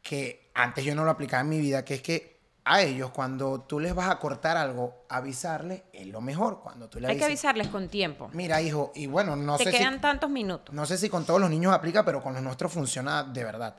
que 0.01 0.51
antes 0.53 0.83
yo 0.85 0.93
no 0.93 1.03
lo 1.03 1.11
aplicaba 1.11 1.41
en 1.41 1.49
mi 1.49 1.59
vida, 1.59 1.83
que 1.83 1.95
es 1.95 2.01
que 2.01 2.39
a 2.63 2.83
ellos 2.83 3.09
cuando 3.09 3.61
tú 3.61 3.79
les 3.79 3.95
vas 3.95 4.11
a 4.11 4.19
cortar 4.19 4.57
algo, 4.57 5.05
avisarles 5.09 5.81
es 5.91 6.05
lo 6.07 6.21
mejor. 6.21 6.61
Cuando 6.61 6.87
tú 6.87 6.99
le 6.99 7.07
Hay 7.07 7.17
que 7.17 7.25
avisarles 7.25 7.67
con 7.69 7.89
tiempo. 7.89 8.29
Mira, 8.33 8.61
hijo, 8.61 8.91
y 8.93 9.07
bueno, 9.07 9.35
no 9.35 9.57
Te 9.57 9.63
sé 9.63 9.71
quedan 9.71 9.95
si... 9.95 9.99
tantos 10.01 10.29
minutos. 10.29 10.73
No 10.75 10.85
sé 10.85 10.99
si 10.99 11.09
con 11.09 11.25
todos 11.25 11.41
los 11.41 11.49
niños 11.49 11.73
aplica, 11.73 12.05
pero 12.05 12.21
con 12.21 12.33
los 12.33 12.43
nuestros 12.43 12.71
funciona 12.71 13.23
de 13.23 13.43
verdad. 13.43 13.75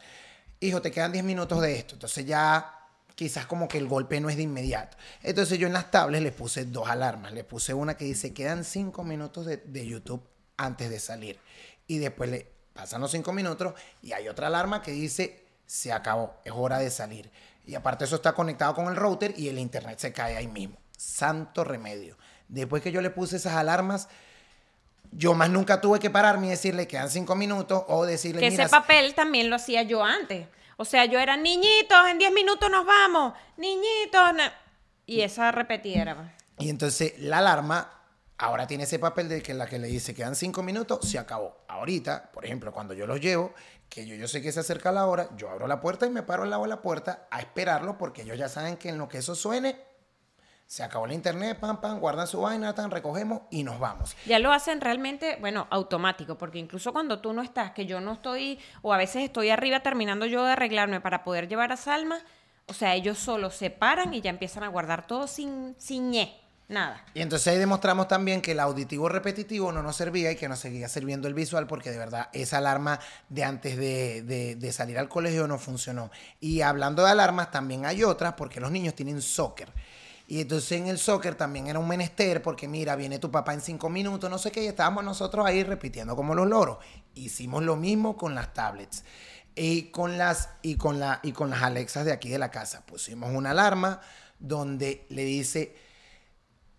Hijo, 0.58 0.82
te 0.82 0.90
quedan 0.90 1.12
10 1.12 1.24
minutos 1.24 1.60
de 1.60 1.76
esto. 1.76 1.94
Entonces 1.94 2.26
ya 2.26 2.81
quizás 3.14 3.46
como 3.46 3.68
que 3.68 3.78
el 3.78 3.88
golpe 3.88 4.20
no 4.20 4.28
es 4.28 4.36
de 4.36 4.42
inmediato. 4.42 4.96
Entonces 5.22 5.58
yo 5.58 5.66
en 5.66 5.72
las 5.72 5.90
tablets 5.90 6.22
les 6.22 6.32
puse 6.32 6.64
dos 6.64 6.88
alarmas. 6.88 7.32
Le 7.32 7.44
puse 7.44 7.74
una 7.74 7.96
que 7.96 8.04
dice, 8.04 8.32
quedan 8.32 8.64
5 8.64 9.04
minutos 9.04 9.46
de, 9.46 9.58
de 9.58 9.86
YouTube 9.86 10.22
antes 10.56 10.90
de 10.90 11.00
salir. 11.00 11.38
Y 11.86 11.98
después 11.98 12.30
le 12.30 12.46
pasan 12.72 13.00
los 13.00 13.10
5 13.10 13.32
minutos 13.32 13.74
y 14.02 14.12
hay 14.12 14.28
otra 14.28 14.46
alarma 14.46 14.82
que 14.82 14.92
dice, 14.92 15.44
se 15.66 15.92
acabó, 15.92 16.34
es 16.44 16.52
hora 16.54 16.78
de 16.78 16.90
salir. 16.90 17.30
Y 17.64 17.74
aparte 17.74 18.04
eso 18.04 18.16
está 18.16 18.32
conectado 18.32 18.74
con 18.74 18.88
el 18.88 18.96
router 18.96 19.34
y 19.36 19.48
el 19.48 19.58
internet 19.58 19.98
se 19.98 20.12
cae 20.12 20.36
ahí 20.36 20.48
mismo. 20.48 20.76
Santo 20.96 21.64
remedio. 21.64 22.16
Después 22.48 22.82
que 22.82 22.92
yo 22.92 23.00
le 23.00 23.10
puse 23.10 23.36
esas 23.36 23.54
alarmas, 23.54 24.08
yo 25.12 25.34
más 25.34 25.50
nunca 25.50 25.80
tuve 25.80 26.00
que 26.00 26.10
pararme 26.10 26.48
y 26.48 26.50
decirle 26.50 26.86
quedan 26.86 27.10
cinco 27.10 27.34
minutos 27.34 27.84
o 27.88 28.04
decirle, 28.04 28.40
Que 28.40 28.50
mira, 28.50 28.64
ese 28.64 28.70
papel 28.70 29.14
también 29.14 29.50
lo 29.50 29.56
hacía 29.56 29.82
yo 29.82 30.02
antes. 30.04 30.46
O 30.82 30.84
sea, 30.84 31.04
yo 31.04 31.20
era 31.20 31.36
niñitos, 31.36 32.08
en 32.10 32.18
10 32.18 32.32
minutos 32.32 32.68
nos 32.68 32.84
vamos. 32.84 33.34
Niñitos. 33.56 34.34
na-". 34.34 34.52
Y 35.06 35.20
esa 35.20 35.52
repetiera. 35.52 36.16
pues. 36.16 36.28
y 36.58 36.70
entonces 36.70 37.14
la 37.20 37.38
alarma 37.38 37.88
ahora 38.36 38.66
tiene 38.66 38.82
ese 38.82 38.98
papel 38.98 39.28
de 39.28 39.42
que 39.42 39.54
la 39.54 39.66
que 39.66 39.78
le 39.78 39.86
dice 39.86 40.12
quedan 40.12 40.34
cinco 40.34 40.64
minutos, 40.64 41.08
se 41.08 41.20
acabó. 41.20 41.64
Ahorita, 41.68 42.32
por 42.32 42.44
ejemplo, 42.44 42.72
cuando 42.72 42.94
yo 42.94 43.06
los 43.06 43.20
llevo, 43.20 43.54
que 43.88 44.04
yo, 44.06 44.16
yo 44.16 44.26
sé 44.26 44.42
que 44.42 44.50
se 44.50 44.58
acerca 44.58 44.90
la 44.90 45.06
hora, 45.06 45.28
yo 45.36 45.50
abro 45.50 45.68
la 45.68 45.80
puerta 45.80 46.04
y 46.04 46.10
me 46.10 46.24
paro 46.24 46.42
al 46.42 46.50
lado 46.50 46.64
de 46.64 46.70
la 46.70 46.82
puerta 46.82 47.28
a 47.30 47.38
esperarlo 47.38 47.96
porque 47.96 48.22
ellos 48.22 48.36
ya 48.36 48.48
saben 48.48 48.76
que 48.76 48.88
en 48.88 48.98
lo 48.98 49.08
que 49.08 49.18
eso 49.18 49.36
suene, 49.36 49.78
se 50.72 50.82
acabó 50.82 51.04
el 51.04 51.12
internet, 51.12 51.58
pam, 51.60 51.82
pam, 51.82 51.98
guardan 52.00 52.26
su 52.26 52.40
vaina, 52.40 52.74
tan, 52.74 52.90
recogemos 52.90 53.42
y 53.50 53.62
nos 53.62 53.78
vamos. 53.78 54.16
Ya 54.24 54.38
lo 54.38 54.52
hacen 54.54 54.80
realmente, 54.80 55.36
bueno, 55.38 55.66
automático, 55.68 56.38
porque 56.38 56.58
incluso 56.58 56.94
cuando 56.94 57.20
tú 57.20 57.34
no 57.34 57.42
estás, 57.42 57.72
que 57.72 57.84
yo 57.84 58.00
no 58.00 58.14
estoy, 58.14 58.58
o 58.80 58.94
a 58.94 58.96
veces 58.96 59.22
estoy 59.22 59.50
arriba 59.50 59.80
terminando 59.80 60.24
yo 60.24 60.42
de 60.46 60.52
arreglarme 60.52 60.98
para 61.02 61.24
poder 61.24 61.46
llevar 61.46 61.72
a 61.72 61.76
Salma, 61.76 62.20
o 62.68 62.72
sea, 62.72 62.94
ellos 62.94 63.18
solo 63.18 63.50
se 63.50 63.68
paran 63.68 64.14
y 64.14 64.22
ya 64.22 64.30
empiezan 64.30 64.62
a 64.62 64.68
guardar 64.68 65.06
todo 65.06 65.26
sin, 65.26 65.74
sin 65.76 66.10
ñe, 66.10 66.40
nada. 66.68 67.04
Y 67.12 67.20
entonces 67.20 67.48
ahí 67.48 67.58
demostramos 67.58 68.08
también 68.08 68.40
que 68.40 68.52
el 68.52 68.60
auditivo 68.60 69.10
repetitivo 69.10 69.72
no 69.72 69.82
nos 69.82 69.96
servía 69.96 70.32
y 70.32 70.36
que 70.36 70.48
nos 70.48 70.60
seguía 70.60 70.88
sirviendo 70.88 71.28
el 71.28 71.34
visual 71.34 71.66
porque 71.66 71.90
de 71.90 71.98
verdad 71.98 72.30
esa 72.32 72.56
alarma 72.56 72.98
de 73.28 73.44
antes 73.44 73.76
de, 73.76 74.22
de- 74.22 74.56
de 74.56 74.72
salir 74.72 74.98
al 74.98 75.10
colegio 75.10 75.46
no 75.46 75.58
funcionó. 75.58 76.10
Y 76.40 76.62
hablando 76.62 77.04
de 77.04 77.10
alarmas, 77.10 77.50
también 77.50 77.84
hay 77.84 78.04
otras 78.04 78.32
porque 78.38 78.58
los 78.58 78.70
niños 78.70 78.94
tienen 78.94 79.20
soccer. 79.20 79.68
Y 80.32 80.40
entonces 80.40 80.80
en 80.80 80.86
el 80.86 80.96
soccer 80.96 81.34
también 81.34 81.66
era 81.66 81.78
un 81.78 81.86
menester 81.86 82.40
porque 82.40 82.66
mira, 82.66 82.96
viene 82.96 83.18
tu 83.18 83.30
papá 83.30 83.52
en 83.52 83.60
cinco 83.60 83.90
minutos, 83.90 84.30
no 84.30 84.38
sé 84.38 84.50
qué, 84.50 84.64
y 84.64 84.66
estábamos 84.66 85.04
nosotros 85.04 85.44
ahí 85.44 85.62
repitiendo 85.62 86.16
como 86.16 86.34
los 86.34 86.48
loros. 86.48 86.78
Hicimos 87.14 87.62
lo 87.62 87.76
mismo 87.76 88.16
con 88.16 88.34
las 88.34 88.54
tablets. 88.54 89.04
Y 89.54 89.90
con 89.90 90.16
las, 90.16 90.48
y 90.62 90.76
con 90.76 90.98
la, 90.98 91.20
y 91.22 91.32
con 91.32 91.50
las 91.50 91.62
Alexas 91.62 92.06
de 92.06 92.12
aquí 92.12 92.30
de 92.30 92.38
la 92.38 92.50
casa. 92.50 92.86
Pusimos 92.86 93.30
una 93.34 93.50
alarma 93.50 94.00
donde 94.38 95.04
le 95.10 95.22
dice 95.26 95.76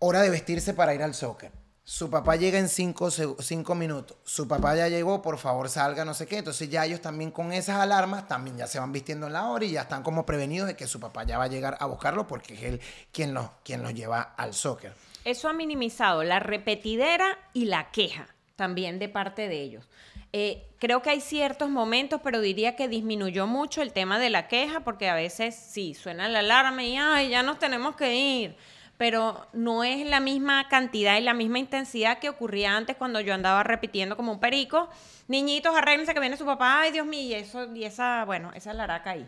hora 0.00 0.20
de 0.20 0.30
vestirse 0.30 0.74
para 0.74 0.92
ir 0.92 1.04
al 1.04 1.14
soccer. 1.14 1.52
Su 1.86 2.08
papá 2.08 2.36
llega 2.36 2.58
en 2.58 2.70
cinco, 2.70 3.10
cinco 3.10 3.74
minutos. 3.74 4.16
Su 4.24 4.48
papá 4.48 4.74
ya 4.74 4.88
llegó, 4.88 5.20
por 5.20 5.36
favor 5.36 5.68
salga, 5.68 6.06
no 6.06 6.14
sé 6.14 6.26
qué. 6.26 6.38
Entonces 6.38 6.70
ya 6.70 6.86
ellos 6.86 7.02
también 7.02 7.30
con 7.30 7.52
esas 7.52 7.76
alarmas 7.76 8.26
también 8.26 8.56
ya 8.56 8.66
se 8.66 8.78
van 8.78 8.90
vistiendo 8.90 9.26
en 9.26 9.34
la 9.34 9.48
hora 9.48 9.66
y 9.66 9.72
ya 9.72 9.82
están 9.82 10.02
como 10.02 10.24
prevenidos 10.24 10.66
de 10.66 10.76
que 10.76 10.86
su 10.86 10.98
papá 10.98 11.24
ya 11.24 11.36
va 11.36 11.44
a 11.44 11.48
llegar 11.48 11.76
a 11.80 11.86
buscarlo 11.86 12.26
porque 12.26 12.54
es 12.54 12.62
él 12.62 12.80
quien 13.12 13.34
los, 13.34 13.50
quien 13.62 13.82
los 13.82 13.92
lleva 13.92 14.22
al 14.22 14.54
soccer. 14.54 14.94
Eso 15.26 15.46
ha 15.48 15.52
minimizado 15.52 16.24
la 16.24 16.40
repetidera 16.40 17.38
y 17.52 17.66
la 17.66 17.90
queja 17.90 18.28
también 18.56 18.98
de 18.98 19.10
parte 19.10 19.48
de 19.48 19.60
ellos. 19.60 19.84
Eh, 20.32 20.66
creo 20.78 21.02
que 21.02 21.10
hay 21.10 21.20
ciertos 21.20 21.68
momentos, 21.68 22.20
pero 22.24 22.40
diría 22.40 22.76
que 22.76 22.88
disminuyó 22.88 23.46
mucho 23.46 23.82
el 23.82 23.92
tema 23.92 24.18
de 24.18 24.30
la 24.30 24.48
queja, 24.48 24.80
porque 24.80 25.08
a 25.08 25.14
veces 25.14 25.54
sí, 25.54 25.94
suena 25.94 26.28
la 26.28 26.40
alarma 26.40 26.82
y 26.82 26.96
ay, 26.96 27.28
ya 27.28 27.42
nos 27.42 27.58
tenemos 27.58 27.94
que 27.94 28.14
ir. 28.14 28.56
Pero 28.96 29.46
no 29.52 29.82
es 29.82 30.06
la 30.06 30.20
misma 30.20 30.68
cantidad 30.68 31.18
y 31.18 31.20
la 31.20 31.34
misma 31.34 31.58
intensidad 31.58 32.18
que 32.18 32.28
ocurría 32.28 32.76
antes 32.76 32.96
cuando 32.96 33.20
yo 33.20 33.34
andaba 33.34 33.62
repitiendo 33.62 34.16
como 34.16 34.32
un 34.32 34.40
perico. 34.40 34.88
Niñitos, 35.26 35.74
arréglense 35.74 36.14
que 36.14 36.20
viene 36.20 36.36
su 36.36 36.44
papá, 36.44 36.80
ay 36.80 36.92
Dios 36.92 37.06
mío, 37.06 37.22
y 37.22 37.34
eso, 37.34 37.74
y 37.74 37.84
esa, 37.84 38.24
bueno, 38.24 38.52
esa 38.54 38.72
laraca 38.72 39.10
ahí. 39.10 39.26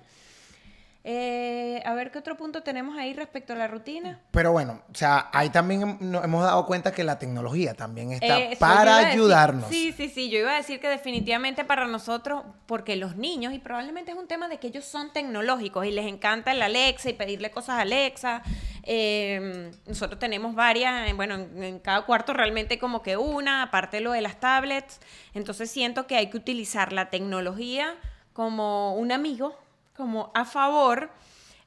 Eh, 1.08 1.80
a 1.86 1.94
ver 1.94 2.10
qué 2.10 2.18
otro 2.18 2.36
punto 2.36 2.64
tenemos 2.64 2.98
ahí 2.98 3.14
respecto 3.14 3.52
a 3.52 3.56
la 3.56 3.68
rutina. 3.68 4.18
Pero 4.32 4.50
bueno, 4.50 4.82
o 4.90 4.94
sea, 4.96 5.30
ahí 5.32 5.50
también 5.50 5.98
nos 6.00 6.24
hemos 6.24 6.42
dado 6.42 6.66
cuenta 6.66 6.90
que 6.90 7.04
la 7.04 7.16
tecnología 7.16 7.74
también 7.74 8.10
está 8.10 8.40
Eh, 8.40 8.56
para 8.58 8.96
decir. 8.96 9.12
ayudarnos. 9.12 9.68
Sí, 9.68 9.92
sí, 9.96 10.08
sí. 10.08 10.30
Yo 10.30 10.40
iba 10.40 10.50
a 10.50 10.56
decir 10.56 10.80
que 10.80 10.88
definitivamente 10.88 11.64
para 11.64 11.86
nosotros, 11.86 12.42
porque 12.66 12.96
los 12.96 13.14
niños, 13.14 13.54
y 13.54 13.60
probablemente 13.60 14.10
es 14.10 14.18
un 14.18 14.26
tema 14.26 14.48
de 14.48 14.58
que 14.58 14.66
ellos 14.66 14.84
son 14.84 15.12
tecnológicos 15.12 15.86
y 15.86 15.92
les 15.92 16.06
encanta 16.06 16.50
el 16.50 16.60
Alexa 16.60 17.08
y 17.08 17.12
pedirle 17.12 17.52
cosas 17.52 17.76
a 17.76 17.80
Alexa. 17.82 18.42
Eh, 18.82 19.70
nosotros 19.86 20.18
tenemos 20.18 20.56
varias, 20.56 21.14
bueno, 21.14 21.36
en, 21.36 21.62
en 21.62 21.78
cada 21.78 22.02
cuarto 22.02 22.32
realmente 22.32 22.80
como 22.80 23.02
que 23.02 23.16
una, 23.16 23.62
aparte 23.62 24.00
lo 24.00 24.10
de 24.10 24.22
las 24.22 24.40
tablets. 24.40 24.98
Entonces 25.34 25.70
siento 25.70 26.08
que 26.08 26.16
hay 26.16 26.30
que 26.30 26.36
utilizar 26.36 26.92
la 26.92 27.10
tecnología 27.10 27.94
como 28.32 28.96
un 28.96 29.12
amigo, 29.12 29.56
como 29.96 30.30
a 30.34 30.44
favor. 30.44 31.10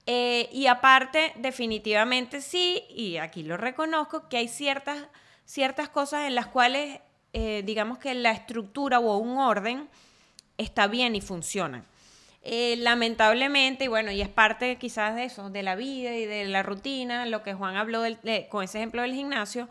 Eh, 0.05 0.49
y 0.51 0.67
aparte, 0.67 1.33
definitivamente 1.35 2.41
sí, 2.41 2.83
y 2.89 3.17
aquí 3.17 3.43
lo 3.43 3.57
reconozco, 3.57 4.27
que 4.27 4.37
hay 4.37 4.47
ciertas, 4.47 4.97
ciertas 5.45 5.89
cosas 5.89 6.25
en 6.27 6.35
las 6.35 6.47
cuales, 6.47 6.99
eh, 7.33 7.61
digamos 7.65 7.99
que 7.99 8.13
la 8.15 8.31
estructura 8.31 8.99
o 8.99 9.17
un 9.17 9.37
orden 9.37 9.87
está 10.57 10.87
bien 10.87 11.15
y 11.15 11.21
funciona. 11.21 11.83
Eh, 12.41 12.75
lamentablemente, 12.77 13.83
y 13.83 13.87
bueno, 13.87 14.11
y 14.11 14.21
es 14.21 14.29
parte 14.29 14.77
quizás 14.77 15.15
de 15.15 15.25
eso, 15.25 15.49
de 15.49 15.61
la 15.61 15.75
vida 15.75 16.15
y 16.15 16.25
de 16.25 16.45
la 16.45 16.63
rutina, 16.63 17.25
lo 17.25 17.43
que 17.43 17.53
Juan 17.53 17.75
habló 17.75 18.01
con 18.49 18.63
ese 18.63 18.77
ejemplo 18.79 19.01
del 19.01 19.13
gimnasio, 19.13 19.67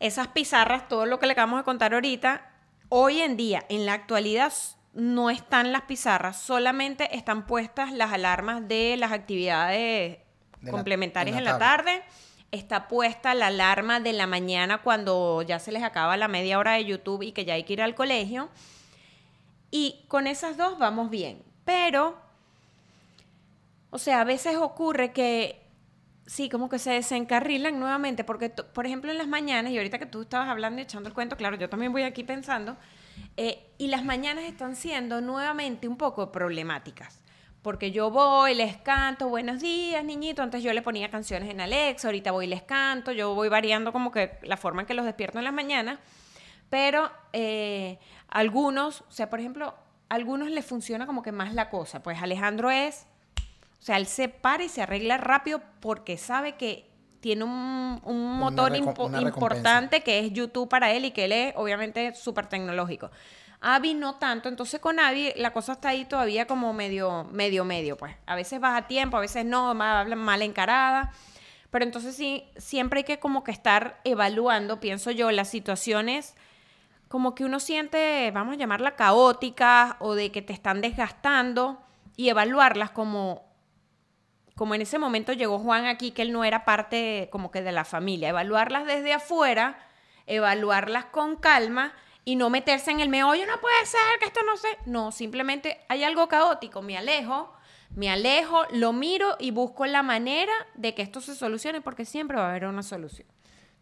esas 0.00 0.28
pizarras, 0.28 0.88
todo 0.88 1.04
lo 1.04 1.18
que 1.18 1.26
le 1.26 1.32
acabamos 1.32 1.60
de 1.60 1.64
contar 1.64 1.92
ahorita, 1.92 2.50
hoy 2.88 3.20
en 3.20 3.36
día, 3.36 3.64
en 3.68 3.86
la 3.86 3.94
actualidad, 3.94 4.52
no 4.94 5.28
están 5.28 5.72
las 5.72 5.82
pizarras, 5.82 6.40
solamente 6.40 7.16
están 7.16 7.46
puestas 7.46 7.92
las 7.92 8.12
alarmas 8.12 8.66
de 8.68 8.96
las 8.96 9.12
actividades 9.12 10.18
De 10.60 10.70
complementarias 10.70 11.34
en 11.34 11.38
en 11.38 11.44
la 11.44 11.52
la 11.52 11.58
tarde. 11.58 12.02
Está 12.52 12.86
puesta 12.86 13.34
la 13.34 13.48
alarma 13.48 13.98
de 13.98 14.12
la 14.12 14.28
mañana 14.28 14.78
cuando 14.78 15.42
ya 15.42 15.58
se 15.58 15.72
les 15.72 15.82
acaba 15.82 16.16
la 16.16 16.28
media 16.28 16.58
hora 16.58 16.74
de 16.74 16.84
YouTube 16.84 17.22
y 17.22 17.32
que 17.32 17.44
ya 17.44 17.54
hay 17.54 17.64
que 17.64 17.72
ir 17.72 17.82
al 17.82 17.96
colegio. 17.96 18.48
Y 19.72 20.04
con 20.06 20.28
esas 20.28 20.56
dos 20.56 20.78
vamos 20.78 21.10
bien. 21.10 21.42
Pero, 21.64 22.16
o 23.90 23.98
sea, 23.98 24.20
a 24.20 24.24
veces 24.24 24.56
ocurre 24.56 25.12
que 25.12 25.64
sí, 26.26 26.48
como 26.48 26.68
que 26.68 26.78
se 26.78 26.92
desencarrilan 26.92 27.80
nuevamente, 27.80 28.22
porque, 28.22 28.50
por 28.50 28.86
ejemplo, 28.86 29.10
en 29.10 29.18
las 29.18 29.26
mañanas, 29.26 29.72
y 29.72 29.78
ahorita 29.78 29.98
que 29.98 30.06
tú 30.06 30.22
estabas 30.22 30.48
hablando 30.48 30.80
y 30.80 30.84
echando 30.84 31.08
el 31.08 31.14
cuento, 31.14 31.36
claro, 31.36 31.56
yo 31.56 31.68
también 31.68 31.90
voy 31.90 32.02
aquí 32.02 32.22
pensando, 32.22 32.76
eh, 33.36 33.70
y 33.78 33.88
las 33.88 34.04
mañanas 34.04 34.44
están 34.44 34.76
siendo 34.76 35.20
nuevamente 35.20 35.88
un 35.88 35.96
poco 35.96 36.30
problemáticas. 36.30 37.20
Porque 37.62 37.90
yo 37.92 38.10
voy, 38.10 38.54
les 38.54 38.76
canto, 38.76 39.28
buenos 39.28 39.60
días, 39.60 40.04
niñito. 40.04 40.42
Antes 40.42 40.62
yo 40.62 40.72
le 40.74 40.82
ponía 40.82 41.10
canciones 41.10 41.48
en 41.48 41.62
Alexa, 41.62 42.08
ahorita 42.08 42.30
voy 42.30 42.44
y 42.44 42.48
les 42.48 42.62
canto. 42.62 43.10
Yo 43.10 43.34
voy 43.34 43.48
variando 43.48 43.90
como 43.90 44.12
que 44.12 44.38
la 44.42 44.58
forma 44.58 44.82
en 44.82 44.86
que 44.86 44.92
los 44.92 45.06
despierto 45.06 45.38
en 45.38 45.44
las 45.44 45.54
mañanas. 45.54 45.98
Pero 46.68 47.10
eh, 47.32 47.98
algunos, 48.28 49.00
o 49.00 49.10
sea, 49.10 49.30
por 49.30 49.40
ejemplo, 49.40 49.74
a 50.10 50.14
algunos 50.14 50.50
les 50.50 50.66
funciona 50.66 51.06
como 51.06 51.22
que 51.22 51.32
más 51.32 51.54
la 51.54 51.70
cosa. 51.70 52.02
Pues 52.02 52.20
Alejandro 52.20 52.70
es, 52.70 53.06
o 53.80 53.82
sea, 53.82 53.96
él 53.96 54.06
se 54.06 54.28
para 54.28 54.62
y 54.62 54.68
se 54.68 54.82
arregla 54.82 55.16
rápido 55.16 55.62
porque 55.80 56.18
sabe 56.18 56.56
que 56.56 56.90
tiene 57.24 57.42
un, 57.44 58.02
un 58.04 58.38
motor 58.38 58.70
impo- 58.72 59.18
importante 59.18 60.02
que 60.02 60.18
es 60.18 60.30
YouTube 60.30 60.68
para 60.68 60.92
él 60.92 61.06
y 61.06 61.10
que 61.10 61.24
él 61.24 61.32
es 61.32 61.54
obviamente 61.56 62.14
súper 62.14 62.48
tecnológico. 62.48 63.10
Avi 63.62 63.94
no 63.94 64.16
tanto, 64.16 64.50
entonces 64.50 64.78
con 64.78 65.00
Avi 65.00 65.32
la 65.36 65.50
cosa 65.54 65.72
está 65.72 65.88
ahí 65.88 66.04
todavía 66.04 66.46
como 66.46 66.74
medio, 66.74 67.24
medio, 67.32 67.64
medio, 67.64 67.96
pues. 67.96 68.14
A 68.26 68.34
veces 68.34 68.60
vas 68.60 68.76
a 68.76 68.86
tiempo, 68.88 69.16
a 69.16 69.20
veces 69.20 69.46
no, 69.46 69.72
mal, 69.72 70.14
mal 70.16 70.42
encarada. 70.42 71.12
Pero 71.70 71.86
entonces 71.86 72.14
sí, 72.14 72.44
siempre 72.58 72.98
hay 72.98 73.04
que 73.04 73.18
como 73.18 73.42
que 73.42 73.52
estar 73.52 74.02
evaluando, 74.04 74.80
pienso 74.80 75.10
yo, 75.10 75.30
las 75.30 75.48
situaciones 75.48 76.34
como 77.08 77.34
que 77.34 77.46
uno 77.46 77.58
siente, 77.58 78.30
vamos 78.32 78.56
a 78.56 78.58
llamarla 78.58 78.96
caótica 78.96 79.96
o 79.98 80.14
de 80.14 80.30
que 80.30 80.42
te 80.42 80.52
están 80.52 80.82
desgastando 80.82 81.80
y 82.16 82.28
evaluarlas 82.28 82.90
como 82.90 83.43
como 84.54 84.74
en 84.74 84.82
ese 84.82 84.98
momento 84.98 85.32
llegó 85.32 85.58
Juan 85.58 85.86
aquí, 85.86 86.12
que 86.12 86.22
él 86.22 86.32
no 86.32 86.44
era 86.44 86.64
parte 86.64 87.28
como 87.32 87.50
que 87.50 87.62
de 87.62 87.72
la 87.72 87.84
familia, 87.84 88.28
evaluarlas 88.28 88.86
desde 88.86 89.12
afuera, 89.12 89.78
evaluarlas 90.26 91.06
con 91.06 91.36
calma 91.36 91.92
y 92.24 92.36
no 92.36 92.50
meterse 92.50 92.90
en 92.90 93.00
el 93.00 93.08
meollo, 93.08 93.46
no 93.46 93.60
puede 93.60 93.84
ser 93.84 94.00
que 94.20 94.26
esto 94.26 94.40
no 94.46 94.56
sé. 94.56 94.68
No, 94.86 95.12
simplemente 95.12 95.80
hay 95.88 96.04
algo 96.04 96.28
caótico, 96.28 96.82
me 96.82 96.96
alejo, 96.96 97.52
me 97.94 98.10
alejo, 98.10 98.64
lo 98.70 98.92
miro 98.92 99.36
y 99.38 99.50
busco 99.50 99.86
la 99.86 100.02
manera 100.02 100.52
de 100.74 100.94
que 100.94 101.02
esto 101.02 101.20
se 101.20 101.34
solucione 101.34 101.80
porque 101.80 102.04
siempre 102.04 102.36
va 102.36 102.46
a 102.46 102.50
haber 102.50 102.66
una 102.66 102.82
solución. 102.82 103.28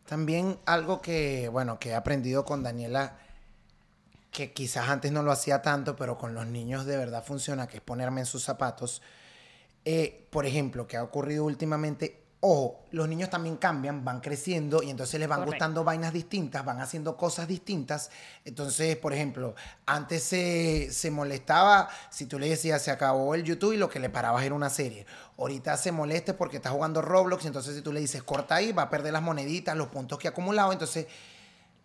También 0.06 0.58
algo 0.66 1.00
que, 1.00 1.48
bueno, 1.48 1.78
que 1.78 1.90
he 1.90 1.94
aprendido 1.94 2.44
con 2.44 2.62
Daniela, 2.62 3.18
que 4.32 4.52
quizás 4.52 4.88
antes 4.88 5.12
no 5.12 5.22
lo 5.22 5.30
hacía 5.30 5.62
tanto, 5.62 5.94
pero 5.96 6.18
con 6.18 6.34
los 6.34 6.46
niños 6.46 6.86
de 6.86 6.96
verdad 6.96 7.24
funciona, 7.24 7.68
que 7.68 7.76
es 7.76 7.82
ponerme 7.82 8.20
en 8.22 8.26
sus 8.26 8.42
zapatos. 8.42 9.02
Eh, 9.84 10.28
por 10.30 10.46
ejemplo, 10.46 10.86
que 10.86 10.96
ha 10.96 11.02
ocurrido 11.02 11.44
últimamente, 11.44 12.22
ojo, 12.40 12.84
los 12.90 13.08
niños 13.08 13.30
también 13.30 13.56
cambian, 13.56 14.04
van 14.04 14.20
creciendo 14.20 14.82
y 14.82 14.90
entonces 14.90 15.18
les 15.18 15.28
van 15.28 15.40
Correcto. 15.40 15.54
gustando 15.54 15.84
vainas 15.84 16.12
distintas, 16.12 16.64
van 16.64 16.80
haciendo 16.80 17.16
cosas 17.16 17.48
distintas. 17.48 18.10
Entonces, 18.44 18.96
por 18.96 19.12
ejemplo, 19.12 19.54
antes 19.86 20.22
se, 20.22 20.90
se 20.92 21.10
molestaba 21.10 21.88
si 22.10 22.26
tú 22.26 22.38
le 22.38 22.48
decías 22.48 22.82
se 22.82 22.90
acabó 22.90 23.34
el 23.34 23.44
YouTube 23.44 23.72
y 23.72 23.76
lo 23.76 23.88
que 23.88 24.00
le 24.00 24.08
parabas 24.08 24.44
era 24.44 24.54
una 24.54 24.70
serie. 24.70 25.06
Ahorita 25.38 25.76
se 25.76 25.92
molesta 25.92 26.36
porque 26.36 26.56
está 26.56 26.70
jugando 26.70 27.02
Roblox 27.02 27.44
y 27.44 27.48
entonces 27.48 27.74
si 27.74 27.82
tú 27.82 27.92
le 27.92 28.00
dices 28.00 28.22
corta 28.22 28.56
ahí, 28.56 28.72
va 28.72 28.82
a 28.82 28.90
perder 28.90 29.12
las 29.12 29.22
moneditas, 29.22 29.76
los 29.76 29.88
puntos 29.88 30.18
que 30.18 30.28
ha 30.28 30.30
acumulado. 30.30 30.72
Entonces, 30.72 31.06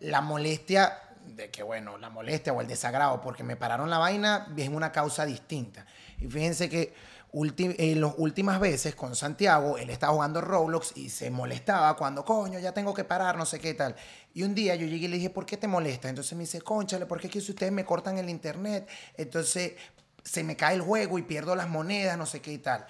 la 0.00 0.20
molestia 0.20 0.98
de 1.26 1.50
que, 1.50 1.62
bueno, 1.62 1.98
la 1.98 2.10
molestia 2.10 2.52
o 2.52 2.60
el 2.60 2.66
desagrado 2.66 3.20
porque 3.20 3.42
me 3.44 3.56
pararon 3.56 3.90
la 3.90 3.98
vaina 3.98 4.48
es 4.56 4.68
una 4.68 4.92
causa 4.92 5.26
distinta. 5.26 5.86
Y 6.18 6.26
fíjense 6.26 6.68
que 6.68 6.94
ulti- 7.32 7.74
en 7.78 8.00
las 8.00 8.14
últimas 8.16 8.60
veces 8.60 8.94
con 8.94 9.14
Santiago, 9.14 9.78
él 9.78 9.90
estaba 9.90 10.12
jugando 10.12 10.40
Roblox 10.40 10.96
y 10.96 11.10
se 11.10 11.30
molestaba 11.30 11.96
cuando, 11.96 12.24
coño, 12.24 12.58
ya 12.58 12.72
tengo 12.72 12.94
que 12.94 13.04
parar, 13.04 13.36
no 13.36 13.46
sé 13.46 13.58
qué 13.58 13.74
tal. 13.74 13.96
Y 14.34 14.42
un 14.42 14.54
día 14.54 14.74
yo 14.74 14.86
llegué 14.86 15.06
y 15.06 15.08
le 15.08 15.16
dije, 15.16 15.30
¿por 15.30 15.46
qué 15.46 15.56
te 15.56 15.66
molesta? 15.68 16.08
Entonces 16.08 16.32
me 16.34 16.44
dice, 16.44 16.60
conchale, 16.60 17.06
¿por 17.06 17.20
qué 17.20 17.26
es 17.26 17.32
que 17.32 17.40
si 17.40 17.50
ustedes 17.52 17.72
me 17.72 17.84
cortan 17.84 18.18
el 18.18 18.28
internet? 18.28 18.88
Entonces 19.16 19.74
se 20.22 20.44
me 20.44 20.56
cae 20.56 20.74
el 20.74 20.82
juego 20.82 21.18
y 21.18 21.22
pierdo 21.22 21.56
las 21.56 21.68
monedas, 21.68 22.18
no 22.18 22.26
sé 22.26 22.40
qué 22.40 22.52
y 22.52 22.58
tal. 22.58 22.86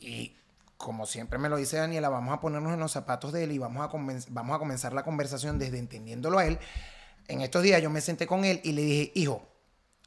Y 0.00 0.36
como 0.76 1.06
siempre 1.06 1.38
me 1.38 1.48
lo 1.48 1.56
dice 1.56 1.78
Daniela, 1.78 2.08
vamos 2.08 2.34
a 2.34 2.40
ponernos 2.40 2.72
en 2.74 2.80
los 2.80 2.92
zapatos 2.92 3.32
de 3.32 3.44
él 3.44 3.52
y 3.52 3.58
vamos 3.58 3.82
a, 3.82 3.90
vamos 4.28 4.56
a 4.56 4.58
comenzar 4.58 4.92
la 4.92 5.02
conversación 5.04 5.58
desde 5.58 5.78
entendiéndolo 5.78 6.38
a 6.38 6.46
él. 6.46 6.58
En 7.28 7.40
estos 7.40 7.62
días 7.62 7.80
yo 7.80 7.90
me 7.90 8.00
senté 8.00 8.26
con 8.26 8.44
él 8.44 8.60
y 8.62 8.72
le 8.72 8.82
dije, 8.82 9.12
hijo, 9.14 9.42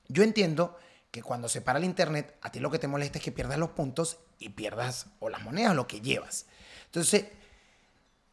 yo 0.08 0.24
entiendo 0.24 0.78
que 1.12 1.24
cuando 1.24 1.50
se 1.50 1.62
para 1.62 1.80
el 1.80 1.86
internet, 1.86 2.36
a 2.42 2.52
ti 2.52 2.60
lo 2.60 2.70
que 2.70 2.80
te 2.80 2.88
molesta 2.88 3.18
es 3.18 3.24
que 3.24 3.32
pierdas 3.32 3.58
los 3.58 3.70
puntos 3.72 4.18
y 4.38 4.50
pierdas 4.50 5.08
o 5.20 5.30
las 5.30 5.42
monedas, 5.42 5.76
lo 5.76 5.88
que 5.88 6.02
llevas. 6.02 6.46
Entonces, 6.86 7.26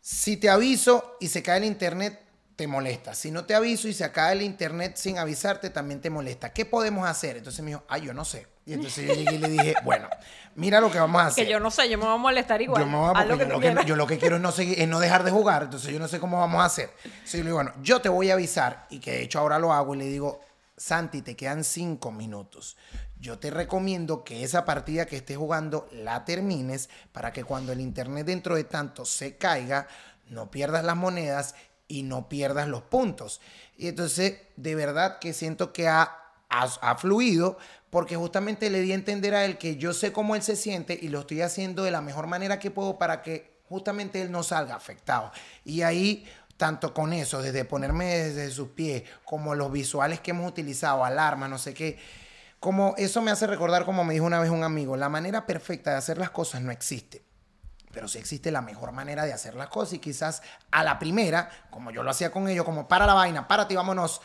si 0.00 0.36
te 0.36 0.48
aviso 0.50 1.16
y 1.20 1.28
se 1.28 1.42
cae 1.42 1.58
el 1.58 1.64
internet, 1.64 2.20
te 2.54 2.66
molesta. 2.66 3.14
Si 3.14 3.30
no 3.30 3.44
te 3.44 3.54
aviso 3.54 3.86
y 3.88 3.92
se 3.92 4.10
cae 4.12 4.32
el 4.32 4.42
internet 4.42 4.96
sin 4.96 5.18
avisarte, 5.18 5.68
también 5.70 6.00
te 6.00 6.08
molesta. 6.10 6.52
¿Qué 6.52 6.64
podemos 6.64 7.06
hacer? 7.08 7.36
Entonces 7.36 7.62
me 7.62 7.70
dijo, 7.72 7.82
ay, 7.88 8.02
yo 8.02 8.14
no 8.14 8.24
sé. 8.24 8.46
Y 8.64 8.72
entonces 8.72 9.06
yo 9.06 9.14
llegué 9.14 9.34
y 9.34 9.38
le 9.38 9.48
dije, 9.48 9.74
bueno, 9.84 10.08
mira 10.54 10.80
lo 10.80 10.90
que 10.90 10.98
vamos 10.98 11.20
a 11.20 11.26
hacer. 11.26 11.44
Que 11.44 11.50
yo 11.52 11.60
no 11.60 11.70
sé, 11.70 11.88
yo 11.88 11.98
me 11.98 12.04
voy 12.04 12.14
a 12.14 12.18
molestar 12.18 12.60
igual. 12.62 12.82
Yo, 12.82 12.88
me 12.90 12.96
voy 12.96 13.12
a- 13.14 13.24
lo 13.24 13.38
que 13.38 13.44
lo 13.44 13.60
que, 13.60 13.76
yo 13.84 13.94
lo 13.96 14.06
que 14.06 14.18
quiero 14.18 14.36
es 14.36 14.42
no, 14.42 14.52
seguir, 14.52 14.80
es 14.80 14.88
no 14.88 14.98
dejar 15.00 15.22
de 15.22 15.30
jugar, 15.30 15.64
entonces 15.64 15.92
yo 15.92 15.98
no 15.98 16.08
sé 16.08 16.18
cómo 16.18 16.38
vamos 16.40 16.60
a 16.62 16.64
hacer. 16.64 16.90
Entonces 17.04 17.32
yo 17.32 17.38
le 17.38 17.44
digo, 17.44 17.56
bueno, 17.56 17.72
yo 17.82 18.00
te 18.00 18.08
voy 18.08 18.30
a 18.30 18.34
avisar, 18.34 18.86
y 18.90 18.98
que 19.00 19.12
de 19.12 19.22
hecho 19.22 19.38
ahora 19.38 19.58
lo 19.58 19.72
hago, 19.72 19.94
y 19.94 19.98
le 19.98 20.06
digo, 20.06 20.40
Santi, 20.76 21.22
te 21.22 21.36
quedan 21.36 21.64
cinco 21.64 22.12
minutos. 22.12 22.76
Yo 23.18 23.38
te 23.38 23.50
recomiendo 23.50 24.24
que 24.24 24.44
esa 24.44 24.64
partida 24.64 25.06
que 25.06 25.16
estés 25.16 25.38
jugando 25.38 25.88
la 25.90 26.24
termines 26.24 26.90
para 27.12 27.32
que 27.32 27.44
cuando 27.44 27.72
el 27.72 27.80
internet 27.80 28.26
dentro 28.26 28.56
de 28.56 28.64
tanto 28.64 29.04
se 29.04 29.36
caiga, 29.36 29.88
no 30.28 30.50
pierdas 30.50 30.84
las 30.84 30.96
monedas 30.96 31.54
y 31.88 32.02
no 32.02 32.28
pierdas 32.28 32.68
los 32.68 32.82
puntos. 32.82 33.40
Y 33.76 33.88
entonces, 33.88 34.40
de 34.56 34.74
verdad 34.74 35.18
que 35.18 35.32
siento 35.32 35.72
que 35.72 35.88
ha, 35.88 36.02
ha, 36.50 36.62
ha 36.64 36.96
fluido 36.96 37.56
porque 37.90 38.16
justamente 38.16 38.68
le 38.68 38.80
di 38.80 38.92
a 38.92 38.96
entender 38.96 39.34
a 39.34 39.44
él 39.44 39.56
que 39.56 39.76
yo 39.76 39.94
sé 39.94 40.12
cómo 40.12 40.34
él 40.34 40.42
se 40.42 40.56
siente 40.56 40.98
y 41.00 41.08
lo 41.08 41.20
estoy 41.20 41.40
haciendo 41.40 41.84
de 41.84 41.90
la 41.90 42.02
mejor 42.02 42.26
manera 42.26 42.58
que 42.58 42.70
puedo 42.70 42.98
para 42.98 43.22
que 43.22 43.56
justamente 43.68 44.20
él 44.20 44.30
no 44.30 44.42
salga 44.42 44.74
afectado. 44.74 45.32
Y 45.64 45.82
ahí, 45.82 46.26
tanto 46.56 46.94
con 46.94 47.12
eso, 47.12 47.42
desde 47.42 47.64
ponerme 47.64 48.06
desde 48.06 48.50
sus 48.50 48.68
pies, 48.68 49.02
como 49.24 49.54
los 49.54 49.70
visuales 49.72 50.20
que 50.20 50.30
hemos 50.32 50.48
utilizado, 50.48 51.04
alarma, 51.04 51.48
no 51.48 51.58
sé 51.58 51.74
qué, 51.74 51.98
como 52.60 52.94
eso 52.96 53.20
me 53.22 53.30
hace 53.30 53.46
recordar 53.46 53.84
como 53.84 54.04
me 54.04 54.14
dijo 54.14 54.24
una 54.26 54.40
vez 54.40 54.50
un 54.50 54.64
amigo, 54.64 54.96
la 54.96 55.08
manera 55.08 55.44
perfecta 55.46 55.90
de 55.90 55.96
hacer 55.96 56.18
las 56.18 56.30
cosas 56.30 56.62
no 56.62 56.70
existe 56.72 57.22
pero 57.92 58.08
sí 58.08 58.18
existe 58.18 58.50
la 58.50 58.60
mejor 58.60 58.92
manera 58.92 59.24
de 59.24 59.32
hacer 59.32 59.54
las 59.54 59.68
cosas 59.68 59.94
y 59.94 59.98
quizás 60.00 60.42
a 60.70 60.84
la 60.84 60.98
primera, 60.98 61.48
como 61.70 61.90
yo 61.90 62.02
lo 62.02 62.10
hacía 62.10 62.30
con 62.30 62.46
ellos, 62.46 62.66
como 62.66 62.86
para 62.88 63.06
la 63.06 63.14
vaina, 63.14 63.48
párate 63.48 63.72
y 63.72 63.76
vámonos, 63.78 64.20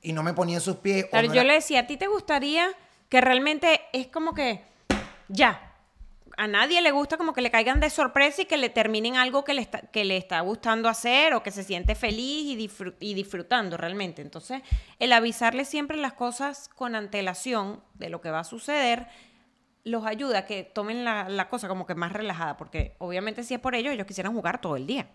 y 0.00 0.12
no 0.12 0.24
me 0.24 0.34
ponía 0.34 0.56
en 0.56 0.60
sus 0.60 0.78
pies. 0.78 1.04
o 1.04 1.10
Claro, 1.10 1.28
no 1.28 1.34
yo 1.34 1.40
era- 1.42 1.46
le 1.48 1.54
decía, 1.54 1.80
¿a 1.82 1.86
ti 1.86 1.96
te 1.96 2.08
gustaría 2.08 2.66
que 3.08 3.20
realmente 3.20 3.80
es 3.92 4.08
como 4.08 4.34
que 4.34 4.64
ya? 5.28 5.71
A 6.42 6.48
nadie 6.48 6.82
le 6.82 6.90
gusta 6.90 7.16
como 7.18 7.34
que 7.34 7.40
le 7.40 7.52
caigan 7.52 7.78
de 7.78 7.88
sorpresa 7.88 8.42
y 8.42 8.46
que 8.46 8.56
le 8.56 8.68
terminen 8.68 9.14
algo 9.14 9.44
que 9.44 9.54
le 9.54 9.62
está, 9.62 9.82
que 9.82 10.04
le 10.04 10.16
está 10.16 10.40
gustando 10.40 10.88
hacer 10.88 11.34
o 11.34 11.42
que 11.44 11.52
se 11.52 11.62
siente 11.62 11.94
feliz 11.94 12.58
y, 12.58 12.68
y 12.98 13.14
disfrutando 13.14 13.76
realmente. 13.76 14.22
Entonces, 14.22 14.60
el 14.98 15.12
avisarle 15.12 15.64
siempre 15.64 15.96
las 15.98 16.14
cosas 16.14 16.68
con 16.68 16.96
antelación 16.96 17.80
de 17.94 18.08
lo 18.08 18.20
que 18.20 18.32
va 18.32 18.40
a 18.40 18.44
suceder 18.44 19.06
los 19.84 20.04
ayuda 20.04 20.38
a 20.38 20.44
que 20.44 20.64
tomen 20.64 21.04
la, 21.04 21.28
la 21.28 21.48
cosa 21.48 21.68
como 21.68 21.86
que 21.86 21.94
más 21.94 22.12
relajada, 22.12 22.56
porque 22.56 22.96
obviamente 22.98 23.44
si 23.44 23.54
es 23.54 23.60
por 23.60 23.76
ello, 23.76 23.92
ellos 23.92 24.08
quisieran 24.08 24.34
jugar 24.34 24.60
todo 24.60 24.74
el 24.74 24.84
día. 24.84 25.06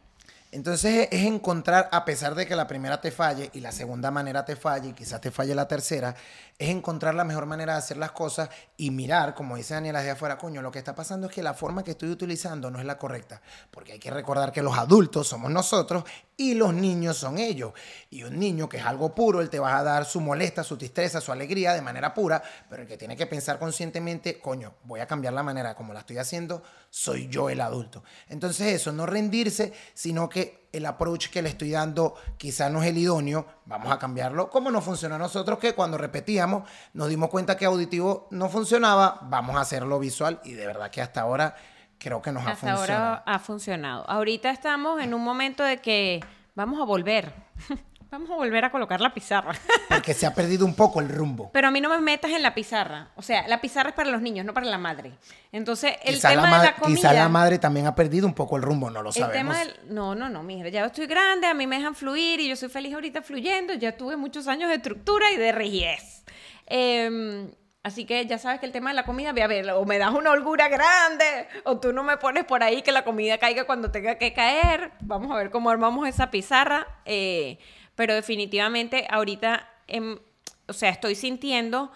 Entonces 0.51 1.09
es 1.11 1.25
encontrar, 1.25 1.89
a 1.91 2.05
pesar 2.05 2.33
de 2.33 2.45
que 2.45 2.55
la 2.55 2.67
primera 2.67 3.01
te 3.01 3.11
falle 3.11 3.49
y 3.53 3.59
la 3.59 3.73
segunda 3.73 4.11
manera 4.11 4.45
te 4.45 4.55
falle 4.55 4.89
y 4.89 4.93
quizás 4.93 5.19
te 5.19 5.29
falle 5.29 5.53
la 5.53 5.67
tercera, 5.67 6.15
es 6.57 6.69
encontrar 6.69 7.15
la 7.15 7.25
mejor 7.25 7.45
manera 7.45 7.73
de 7.73 7.79
hacer 7.79 7.97
las 7.97 8.11
cosas 8.11 8.49
y 8.77 8.89
mirar, 8.91 9.35
como 9.35 9.57
dice 9.57 9.73
Daniela 9.73 10.01
de 10.01 10.11
afuera, 10.11 10.37
coño, 10.37 10.61
lo 10.61 10.71
que 10.71 10.79
está 10.79 10.95
pasando 10.95 11.27
es 11.27 11.33
que 11.33 11.43
la 11.43 11.53
forma 11.53 11.83
que 11.83 11.91
estoy 11.91 12.09
utilizando 12.09 12.71
no 12.71 12.79
es 12.79 12.85
la 12.85 12.97
correcta, 12.97 13.41
porque 13.71 13.91
hay 13.91 13.99
que 13.99 14.09
recordar 14.09 14.53
que 14.53 14.61
los 14.61 14.77
adultos 14.77 15.27
somos 15.27 15.51
nosotros 15.51 16.05
y 16.37 16.53
los 16.53 16.73
niños 16.73 17.17
son 17.17 17.39
ellos. 17.39 17.73
Y 18.11 18.23
un 18.23 18.39
niño 18.39 18.69
que 18.69 18.77
es 18.77 18.85
algo 18.85 19.13
puro, 19.15 19.41
él 19.41 19.49
te 19.49 19.59
va 19.59 19.77
a 19.77 19.83
dar 19.83 20.05
su 20.05 20.21
molesta, 20.21 20.63
su 20.63 20.77
tristeza, 20.77 21.19
su 21.19 21.31
alegría 21.31 21.73
de 21.73 21.81
manera 21.81 22.13
pura, 22.13 22.41
pero 22.69 22.83
el 22.83 22.87
que 22.87 22.95
tiene 22.95 23.17
que 23.17 23.25
pensar 23.25 23.57
conscientemente, 23.57 24.39
coño, 24.39 24.75
voy 24.83 24.99
a 24.99 25.07
cambiar 25.07 25.33
la 25.33 25.41
manera 25.41 25.75
como 25.75 25.93
la 25.93 26.01
estoy 26.01 26.19
haciendo, 26.19 26.61
soy 26.91 27.27
yo 27.27 27.49
el 27.49 27.59
adulto. 27.59 28.03
Entonces 28.29 28.75
eso, 28.75 28.91
no 28.91 29.07
rendirse, 29.07 29.73
sino 29.95 30.29
que 30.29 30.67
el 30.71 30.85
approach 30.85 31.29
que 31.29 31.41
le 31.41 31.49
estoy 31.49 31.71
dando 31.71 32.13
quizá 32.37 32.69
no 32.69 32.83
es 32.83 32.89
el 32.89 32.99
idóneo, 32.99 33.47
vamos 33.65 33.91
a 33.91 33.97
cambiarlo. 33.97 34.51
Como 34.51 34.69
no 34.69 34.81
funcionó 34.81 35.15
a 35.15 35.19
nosotros, 35.19 35.57
que 35.57 35.73
cuando 35.73 35.97
repetíamos 35.97 36.69
nos 36.93 37.09
dimos 37.09 37.29
cuenta 37.29 37.57
que 37.57 37.65
auditivo 37.65 38.27
no 38.29 38.47
funcionaba, 38.47 39.19
vamos 39.23 39.55
a 39.55 39.61
hacerlo 39.61 39.97
visual 39.97 40.39
y 40.43 40.53
de 40.53 40.67
verdad 40.67 40.91
que 40.91 41.01
hasta 41.01 41.21
ahora 41.21 41.55
creo 41.97 42.21
que 42.21 42.31
nos 42.31 42.45
ha 42.45 42.55
funcionado. 42.55 42.79
ahora 42.81 43.23
ha 43.25 43.39
funcionado. 43.39 44.09
Ahorita 44.09 44.49
estamos 44.51 45.01
en 45.01 45.13
un 45.13 45.23
momento 45.23 45.63
de 45.63 45.77
que 45.77 46.19
vamos 46.55 46.79
a 46.81 46.85
volver. 46.85 47.33
vamos 48.09 48.29
a 48.31 48.35
volver 48.35 48.63
a 48.63 48.71
colocar 48.71 49.01
la 49.01 49.13
pizarra. 49.13 49.53
Porque 49.89 50.13
se 50.13 50.25
ha 50.25 50.33
perdido 50.33 50.65
un 50.65 50.73
poco 50.75 51.01
el 51.01 51.09
rumbo. 51.09 51.49
Pero 51.51 51.67
a 51.67 51.71
mí 51.71 51.81
no 51.81 51.89
me 51.89 51.99
metas 51.99 52.31
en 52.31 52.41
la 52.41 52.53
pizarra. 52.55 53.09
O 53.15 53.21
sea, 53.21 53.47
la 53.47 53.59
pizarra 53.59 53.89
es 53.89 53.95
para 53.95 54.09
los 54.09 54.21
niños, 54.21 54.45
no 54.45 54.53
para 54.53 54.65
la 54.65 54.77
madre. 54.77 55.11
Entonces, 55.51 55.93
el 56.03 56.15
Quizá 56.15 56.29
tema 56.29 56.49
la, 56.49 56.59
de 56.59 56.65
la 56.67 56.75
comida. 56.75 56.95
quizá 56.95 57.13
la 57.13 57.27
madre 57.29 57.59
también 57.59 57.85
ha 57.87 57.95
perdido 57.95 58.25
un 58.25 58.33
poco 58.33 58.55
el 58.55 58.61
rumbo, 58.63 58.89
no 58.89 59.01
lo 59.03 59.09
el 59.09 59.15
sabemos. 59.15 59.55
tema 59.55 59.59
del. 59.59 59.93
No, 59.93 60.15
no, 60.15 60.29
no, 60.29 60.41
mija. 60.43 60.69
Ya 60.69 60.85
estoy 60.85 61.05
grande, 61.07 61.47
a 61.47 61.53
mí 61.53 61.67
me 61.67 61.77
dejan 61.77 61.95
fluir 61.95 62.39
y 62.39 62.47
yo 62.47 62.55
soy 62.55 62.69
feliz 62.69 62.93
ahorita 62.93 63.21
fluyendo. 63.21 63.73
Ya 63.73 63.97
tuve 63.97 64.15
muchos 64.15 64.47
años 64.47 64.69
de 64.69 64.75
estructura 64.75 65.29
y 65.31 65.37
de 65.37 65.51
rigidez. 65.51 66.23
Em, 66.65 67.51
así 67.83 68.05
que 68.05 68.25
ya 68.25 68.37
sabes 68.37 68.59
que 68.59 68.65
el 68.65 68.71
tema 68.71 68.89
de 68.89 68.95
la 68.95 69.05
comida, 69.05 69.31
ve 69.31 69.43
a 69.43 69.47
ver, 69.47 69.69
o 69.71 69.85
me 69.85 69.97
das 69.97 70.13
una 70.13 70.31
holgura 70.31 70.67
grande, 70.67 71.47
o 71.63 71.79
tú 71.79 71.93
no 71.93 72.03
me 72.03 72.17
pones 72.17 72.45
por 72.45 72.63
ahí 72.63 72.81
que 72.81 72.91
la 72.91 73.03
comida 73.03 73.37
caiga 73.37 73.65
cuando 73.65 73.91
tenga 73.91 74.17
que 74.17 74.33
caer. 74.33 74.91
Vamos 75.01 75.31
a 75.31 75.35
ver 75.35 75.49
cómo 75.49 75.69
armamos 75.69 76.07
esa 76.07 76.31
pizarra. 76.31 76.87
eh, 77.05 77.59
pero 77.95 78.13
definitivamente 78.13 79.07
ahorita, 79.09 79.67
em, 79.87 80.19
o 80.67 80.73
sea, 80.73 80.91
estoy 80.91 81.15
sintiendo 81.15 81.91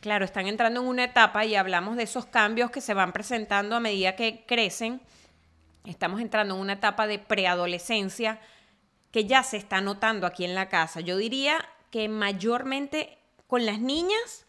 claro, 0.00 0.24
están 0.24 0.46
entrando 0.46 0.80
en 0.80 0.86
una 0.86 1.04
etapa 1.04 1.44
y 1.44 1.54
hablamos 1.54 1.96
de 1.96 2.04
esos 2.04 2.26
cambios 2.26 2.70
que 2.70 2.80
se 2.80 2.94
van 2.94 3.12
presentando 3.12 3.76
a 3.76 3.80
medida 3.80 4.16
que 4.16 4.44
crecen. 4.46 5.00
Estamos 5.84 6.20
entrando 6.20 6.54
en 6.54 6.60
una 6.60 6.74
etapa 6.74 7.06
de 7.06 7.18
preadolescencia 7.18 8.40
que 9.10 9.24
ya 9.24 9.42
se 9.42 9.56
está 9.56 9.80
notando 9.80 10.26
aquí 10.26 10.44
en 10.44 10.54
la 10.54 10.68
casa. 10.68 11.00
Yo 11.00 11.16
diría 11.16 11.58
que 11.90 12.08
mayormente 12.08 13.18
con 13.46 13.64
las 13.64 13.80
niñas, 13.80 14.46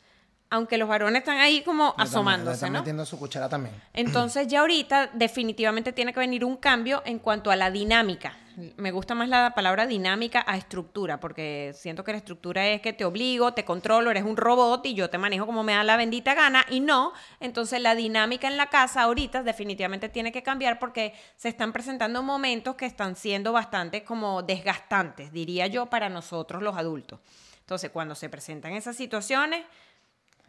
aunque 0.49 0.77
los 0.77 0.89
varones 0.89 1.19
están 1.19 1.37
ahí 1.37 1.61
como 1.61 1.93
Le 1.97 2.03
asomándose, 2.03 2.55
están 2.55 2.73
¿no? 2.73 2.79
metiendo 2.79 3.05
su 3.05 3.19
cuchara 3.19 3.47
también. 3.49 3.75
Entonces 3.93 4.47
ya 4.47 4.61
ahorita 4.61 5.11
definitivamente 5.13 5.93
tiene 5.93 6.13
que 6.13 6.19
venir 6.19 6.43
un 6.43 6.57
cambio 6.57 7.03
en 7.05 7.19
cuanto 7.19 7.51
a 7.51 7.55
la 7.55 7.69
dinámica. 7.69 8.35
Me 8.75 8.91
gusta 8.91 9.15
más 9.15 9.29
la 9.29 9.53
palabra 9.55 9.87
dinámica 9.87 10.43
a 10.45 10.57
estructura, 10.57 11.21
porque 11.21 11.71
siento 11.77 12.03
que 12.03 12.11
la 12.11 12.17
estructura 12.17 12.67
es 12.67 12.81
que 12.81 12.91
te 12.91 13.05
obligo, 13.05 13.53
te 13.53 13.63
controlo, 13.63 14.11
eres 14.11 14.23
un 14.23 14.35
robot 14.35 14.85
y 14.85 14.95
yo 14.95 15.09
te 15.09 15.17
manejo 15.17 15.45
como 15.45 15.63
me 15.63 15.73
da 15.73 15.83
la 15.85 15.95
bendita 15.95 16.33
gana 16.33 16.65
y 16.69 16.81
no. 16.81 17.13
Entonces 17.39 17.79
la 17.81 17.95
dinámica 17.95 18.47
en 18.49 18.57
la 18.57 18.67
casa 18.67 19.03
ahorita 19.03 19.43
definitivamente 19.43 20.09
tiene 20.09 20.33
que 20.33 20.43
cambiar 20.43 20.77
porque 20.77 21.13
se 21.37 21.47
están 21.47 21.71
presentando 21.71 22.21
momentos 22.21 22.75
que 22.75 22.85
están 22.85 23.15
siendo 23.15 23.53
bastante 23.53 24.03
como 24.03 24.41
desgastantes, 24.43 25.31
diría 25.31 25.67
yo, 25.67 25.85
para 25.85 26.09
nosotros 26.09 26.61
los 26.61 26.75
adultos. 26.75 27.19
Entonces 27.61 27.91
cuando 27.91 28.13
se 28.15 28.27
presentan 28.29 28.73
esas 28.73 28.97
situaciones, 28.97 29.63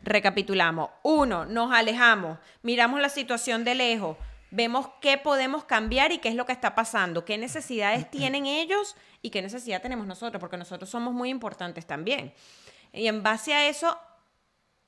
Recapitulamos. 0.03 0.91
Uno, 1.03 1.45
nos 1.45 1.73
alejamos, 1.73 2.39
miramos 2.63 3.01
la 3.01 3.09
situación 3.09 3.65
de 3.65 3.75
lejos, 3.75 4.17
vemos 4.51 4.89
qué 5.01 5.19
podemos 5.19 5.65
cambiar 5.65 6.13
y 6.13 6.19
qué 6.19 6.29
es 6.29 6.35
lo 6.35 6.47
que 6.47 6.53
está 6.53 6.75
pasando, 6.75 7.25
qué 7.25 7.39
necesidades 7.39 8.11
tienen 8.11 8.47
ellos 8.47 8.97
y 9.23 9.31
qué 9.31 9.43
necesidad 9.43 9.83
tenemos 9.83 10.07
nosotros, 10.07 10.41
porque 10.41 10.57
nosotros 10.57 10.89
somos 10.91 11.15
muy 11.15 11.29
importantes 11.29 11.87
también. 11.87 12.33
Y 12.93 13.07
en 13.07 13.23
base 13.23 13.55
a 13.55 13.69
eso, 13.69 13.99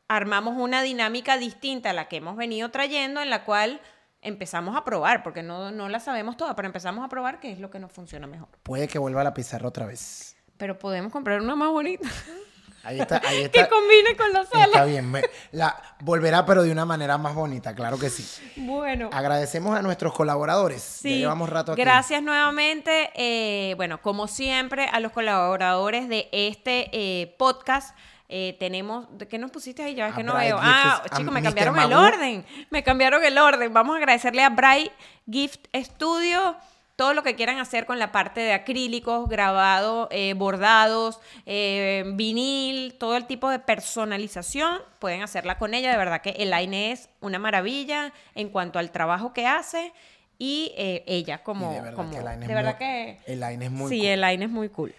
armamos 0.08 0.56
una 0.56 0.82
dinámica 0.82 1.36
distinta 1.38 1.90
a 1.90 1.92
la 1.92 2.08
que 2.08 2.16
hemos 2.16 2.36
venido 2.36 2.70
trayendo, 2.70 3.22
en 3.22 3.30
la 3.30 3.44
cual 3.44 3.80
empezamos 4.20 4.76
a 4.76 4.84
probar, 4.84 5.22
porque 5.22 5.42
no, 5.42 5.70
no 5.70 5.88
la 5.88 6.00
sabemos 6.00 6.36
toda, 6.36 6.54
pero 6.56 6.66
empezamos 6.66 7.04
a 7.04 7.08
probar 7.08 7.40
qué 7.40 7.52
es 7.52 7.58
lo 7.58 7.70
que 7.70 7.78
nos 7.78 7.92
funciona 7.92 8.26
mejor. 8.26 8.48
Puede 8.62 8.88
que 8.88 8.98
vuelva 8.98 9.20
a 9.20 9.24
la 9.24 9.34
pizarra 9.34 9.68
otra 9.68 9.86
vez. 9.86 10.36
Pero 10.56 10.78
podemos 10.78 11.12
comprar 11.12 11.40
una 11.40 11.56
más 11.56 11.70
bonita 11.70 12.08
Ahí 12.84 13.00
está, 13.00 13.20
ahí 13.24 13.48
que 13.48 13.60
está. 13.60 13.68
combine 13.68 14.16
con 14.16 14.32
la 14.32 14.40
Está 14.42 14.58
sala. 14.60 14.84
bien. 14.84 15.10
me- 15.10 15.22
la, 15.52 15.80
volverá, 16.00 16.44
pero 16.44 16.62
de 16.64 16.72
una 16.72 16.84
manera 16.84 17.16
más 17.18 17.34
bonita, 17.34 17.74
claro 17.74 17.98
que 17.98 18.10
sí. 18.10 18.26
Bueno. 18.56 19.08
Agradecemos 19.12 19.76
a 19.78 19.82
nuestros 19.82 20.12
colaboradores. 20.12 20.82
Ya 21.02 21.08
Sí, 21.10 21.18
llevamos 21.18 21.48
rato 21.48 21.72
aquí. 21.72 21.80
gracias 21.80 22.22
nuevamente. 22.22 23.10
eh, 23.14 23.74
bueno, 23.76 24.00
como 24.02 24.26
siempre, 24.26 24.86
a 24.86 24.98
los 25.00 25.12
colaboradores 25.12 26.08
de 26.08 26.28
este 26.32 26.90
eh, 26.92 27.34
podcast. 27.38 27.96
eh, 28.34 28.56
tenemos, 28.58 29.06
¿de 29.18 29.28
¿qué 29.28 29.36
nos 29.38 29.50
pusiste 29.50 29.82
ahí? 29.82 29.94
Ya 29.94 30.08
es 30.08 30.14
que 30.14 30.22
no 30.24 30.32
Bright 30.32 30.48
veo. 30.54 30.58
Gifts, 30.58 30.72
Ah, 30.74 31.02
chicos, 31.18 31.34
me 31.34 31.42
cambiaron 31.42 31.78
el 31.78 31.92
orden. 31.92 32.46
Me 32.70 32.82
cambiaron 32.82 33.22
el 33.22 33.36
orden. 33.36 33.74
Vamos 33.74 33.94
a 33.94 33.98
agradecerle 33.98 34.42
a 34.42 34.48
Bright 34.48 34.90
Gift 35.30 35.66
Studio. 35.76 36.56
Todo 36.96 37.14
lo 37.14 37.22
que 37.22 37.34
quieran 37.34 37.58
hacer 37.58 37.86
con 37.86 37.98
la 37.98 38.12
parte 38.12 38.40
de 38.40 38.52
acrílicos, 38.52 39.28
grabado, 39.28 40.08
eh, 40.10 40.34
bordados, 40.34 41.20
eh, 41.46 42.04
vinil, 42.14 42.94
todo 42.98 43.16
el 43.16 43.26
tipo 43.26 43.48
de 43.50 43.58
personalización, 43.58 44.78
pueden 44.98 45.22
hacerla 45.22 45.58
con 45.58 45.74
ella. 45.74 45.90
De 45.90 45.96
verdad 45.96 46.20
que 46.20 46.30
Elaine 46.30 46.92
es 46.92 47.08
una 47.20 47.38
maravilla 47.38 48.12
en 48.34 48.50
cuanto 48.50 48.78
al 48.78 48.90
trabajo 48.90 49.32
que 49.32 49.46
hace 49.46 49.92
y 50.38 50.72
eh, 50.76 51.02
ella 51.06 51.36
Y 51.40 51.44
como... 51.44 51.72
de 51.72 51.80
verdad 51.80 51.94
como- 51.96 52.10
que 52.10 52.18
Elaine 52.18 52.42
es 52.42 52.48
de 52.48 52.54
verdad 52.54 52.70
muy- 52.72 52.78
que... 52.78 53.18
Elaine 53.26 53.64
es 53.64 53.70
muy 53.70 53.88
sí, 53.90 53.98
cool. 53.98 54.06
Elaine 54.08 54.44
es 54.44 54.50
muy 54.50 54.68
cool. 54.68 54.94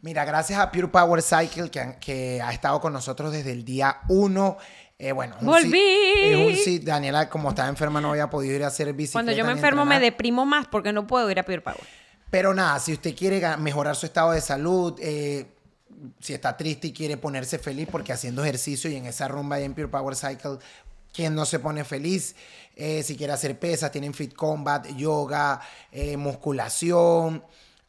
Mira, 0.00 0.24
gracias 0.24 0.58
a 0.58 0.70
Pure 0.72 0.88
Power 0.88 1.22
Cycle 1.22 1.70
que, 1.70 1.80
han- 1.80 2.00
que 2.00 2.40
ha 2.42 2.52
estado 2.52 2.80
con 2.80 2.92
nosotros 2.92 3.32
desde 3.32 3.52
el 3.52 3.64
día 3.64 3.98
1. 4.08 4.56
Eh, 5.02 5.10
bueno, 5.10 5.34
¡Volví! 5.40 5.82
es 6.14 6.36
un 6.36 6.54
sí. 6.54 6.78
Daniela, 6.78 7.28
como 7.28 7.48
estaba 7.48 7.68
enferma, 7.68 8.00
no 8.00 8.10
había 8.10 8.30
podido 8.30 8.54
ir 8.54 8.62
a 8.62 8.68
hacer 8.68 8.86
bicicleta. 8.92 9.14
Cuando 9.14 9.32
yo 9.32 9.44
me 9.44 9.50
enfermo 9.50 9.84
me 9.84 9.98
deprimo 9.98 10.46
más 10.46 10.68
porque 10.68 10.92
no 10.92 11.08
puedo 11.08 11.28
ir 11.28 11.40
a 11.40 11.42
Pure 11.42 11.60
Power. 11.60 11.80
Pero 12.30 12.54
nada, 12.54 12.78
si 12.78 12.92
usted 12.92 13.12
quiere 13.16 13.56
mejorar 13.56 13.96
su 13.96 14.06
estado 14.06 14.30
de 14.30 14.40
salud, 14.40 14.96
eh, 15.02 15.48
si 16.20 16.34
está 16.34 16.56
triste 16.56 16.86
y 16.86 16.92
quiere 16.92 17.16
ponerse 17.16 17.58
feliz, 17.58 17.88
porque 17.90 18.12
haciendo 18.12 18.44
ejercicio 18.44 18.88
y 18.88 18.94
en 18.94 19.06
esa 19.06 19.26
rumba 19.26 19.56
ahí 19.56 19.64
en 19.64 19.74
Pure 19.74 19.88
Power 19.88 20.14
Cycle, 20.14 20.58
¿quién 21.12 21.34
no 21.34 21.46
se 21.46 21.58
pone 21.58 21.82
feliz? 21.82 22.36
Eh, 22.76 23.02
si 23.02 23.16
quiere 23.16 23.32
hacer 23.32 23.58
pesas, 23.58 23.90
tienen 23.90 24.14
Fit 24.14 24.34
Combat, 24.34 24.86
yoga, 24.94 25.60
eh, 25.90 26.16
musculación, 26.16 27.42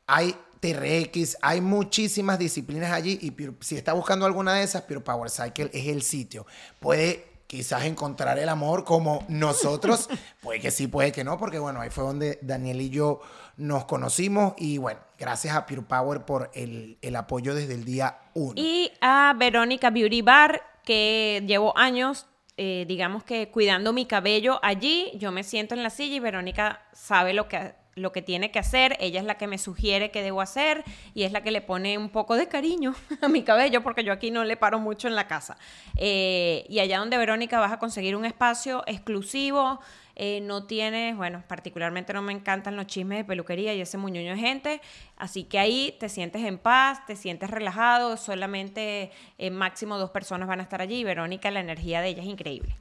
hay 0.08 0.36
TRX, 0.72 1.38
hay 1.42 1.60
muchísimas 1.62 2.40
disciplinas 2.40 2.92
allí 2.92 3.20
y 3.22 3.32
Pure- 3.32 3.56
si 3.62 3.76
está 3.76 3.94
buscando 3.94 4.26
alguna 4.26 4.54
de 4.54 4.64
esas, 4.64 4.84
Pure 4.84 5.02
Power 5.02 5.30
Cycle 5.30 5.70
es 5.74 5.88
el 5.88 6.02
sitio. 6.02 6.46
Puede 6.80 7.26
quizás 7.48 7.84
encontrar 7.86 8.40
el 8.40 8.48
amor 8.50 8.84
como 8.86 9.26
nosotros, 9.28 10.10
puede 10.42 10.60
que 10.60 10.72
sí, 10.72 10.88
puede 10.88 11.12
que 11.12 11.24
no, 11.24 11.38
porque 11.38 11.60
bueno, 11.60 11.82
ahí 11.82 11.90
fue 11.90 12.04
donde 12.04 12.40
Daniel 12.42 12.82
y 12.82 12.90
yo 12.90 13.20
nos 13.58 13.86
conocimos 13.86 14.54
y 14.58 14.78
bueno, 14.78 15.02
gracias 15.20 15.56
a 15.56 15.66
Pure 15.66 15.84
Power 15.84 16.22
por 16.26 16.50
el, 16.54 16.98
el 17.02 17.16
apoyo 17.16 17.54
desde 17.54 17.74
el 17.76 17.84
día 17.84 18.18
1. 18.34 18.54
Y 18.56 18.92
a 19.02 19.36
Verónica 19.38 19.90
Beauty 19.90 20.22
Bar, 20.22 20.64
que 20.84 21.44
llevo 21.46 21.78
años, 21.78 22.26
eh, 22.58 22.86
digamos 22.88 23.24
que 23.24 23.50
cuidando 23.52 23.94
mi 23.94 24.06
cabello 24.06 24.60
allí. 24.64 25.12
Yo 25.16 25.32
me 25.32 25.44
siento 25.44 25.76
en 25.76 25.84
la 25.84 25.90
silla 25.90 26.16
y 26.16 26.20
Verónica 26.20 26.82
sabe 26.94 27.34
lo 27.34 27.48
que, 27.48 27.74
lo 27.96 28.12
que 28.12 28.22
tiene 28.22 28.50
que 28.52 28.60
hacer. 28.60 28.98
Ella 29.00 29.20
es 29.20 29.26
la 29.26 29.36
que 29.38 29.48
me 29.48 29.58
sugiere 29.58 30.10
qué 30.12 30.22
debo 30.24 30.42
hacer 30.42 30.84
y 31.14 31.24
es 31.24 31.32
la 31.32 31.44
que 31.44 31.52
le 31.52 31.62
pone 31.62 31.98
un 31.98 32.10
poco 32.10 32.36
de 32.36 32.48
cariño 32.48 32.96
a 33.22 33.28
mi 33.28 33.44
cabello 33.44 33.84
porque 33.84 34.04
yo 34.04 34.12
aquí 34.14 34.32
no 34.32 34.44
le 34.44 34.58
paro 34.58 34.80
mucho 34.80 35.08
en 35.08 35.16
la 35.16 35.28
casa. 35.28 35.58
Eh, 35.98 36.66
y 36.70 36.80
allá 36.80 37.00
donde 37.00 37.18
Verónica 37.18 37.60
vas 37.60 37.72
a 37.72 37.80
conseguir 37.80 38.16
un 38.16 38.26
espacio 38.26 38.84
exclusivo. 38.88 39.80
eh, 40.16 40.42
no 40.42 40.66
tienes, 40.68 41.16
bueno, 41.18 41.44
particularmente 41.48 42.14
no 42.14 42.22
me 42.22 42.34
encantan 42.34 42.76
los 42.76 42.86
chismes 42.86 43.18
de 43.18 43.24
peluquería 43.26 43.74
y 43.74 43.82
ese 43.82 43.98
muñoño 43.98 44.34
de 44.34 44.38
gente, 44.38 44.82
así 45.18 45.44
que 45.44 45.58
ahí 45.58 45.96
te 46.00 46.08
sientes 46.08 46.44
en 46.46 46.60
paz, 46.60 47.04
te 47.08 47.16
sientes 47.16 47.50
relajado, 47.50 48.16
solamente 48.18 49.12
eh, 49.40 49.50
máximo 49.50 49.98
dos 49.98 50.12
personas 50.12 50.48
van 50.48 50.60
a 50.60 50.64
estar 50.64 50.82
allí 50.82 50.98
y 51.00 51.04
Verónica, 51.04 51.50
la 51.50 51.62
energía 51.62 52.02
de 52.02 52.10
ella 52.10 52.22
es 52.22 52.28
increíble. 52.30 52.76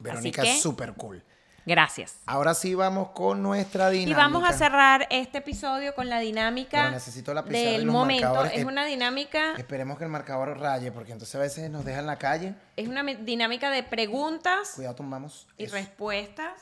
Verónica 0.00 0.42
es 0.42 0.48
que- 0.56 0.60
súper 0.60 0.92
cool. 0.92 1.22
Gracias. 1.66 2.18
Ahora 2.26 2.54
sí 2.54 2.76
vamos 2.76 3.08
con 3.10 3.42
nuestra 3.42 3.92
Y 3.92 3.98
dinámica. 4.06 4.18
vamos 4.22 4.48
a 4.48 4.52
cerrar 4.52 5.08
este 5.10 5.38
episodio 5.38 5.96
con 5.96 6.08
la 6.08 6.20
dinámica 6.20 6.78
Pero 6.82 6.90
necesito 6.92 7.34
la 7.34 7.44
y 7.46 7.50
del 7.50 7.84
los 7.84 7.92
momento. 7.92 8.26
marcadores. 8.28 8.52
Es 8.58 8.64
una 8.64 8.84
dinámica, 8.84 9.54
Esperemos 9.58 9.98
que 9.98 10.04
el 10.04 10.10
marcador 10.10 10.58
raye, 10.60 10.92
porque 10.92 11.10
entonces 11.10 11.34
a 11.34 11.38
veces 11.40 11.68
nos 11.68 11.84
deja 11.84 11.98
en 11.98 12.06
la 12.06 12.16
calle. 12.18 12.54
es 12.76 12.86
una 12.86 13.02
dinámica 13.02 13.68
de 13.70 13.82
preguntas 13.82 14.72
Cuidado, 14.76 14.94
tumbamos. 14.94 15.48
y 15.58 15.64
eso. 15.64 15.74
respuestas. 15.74 16.52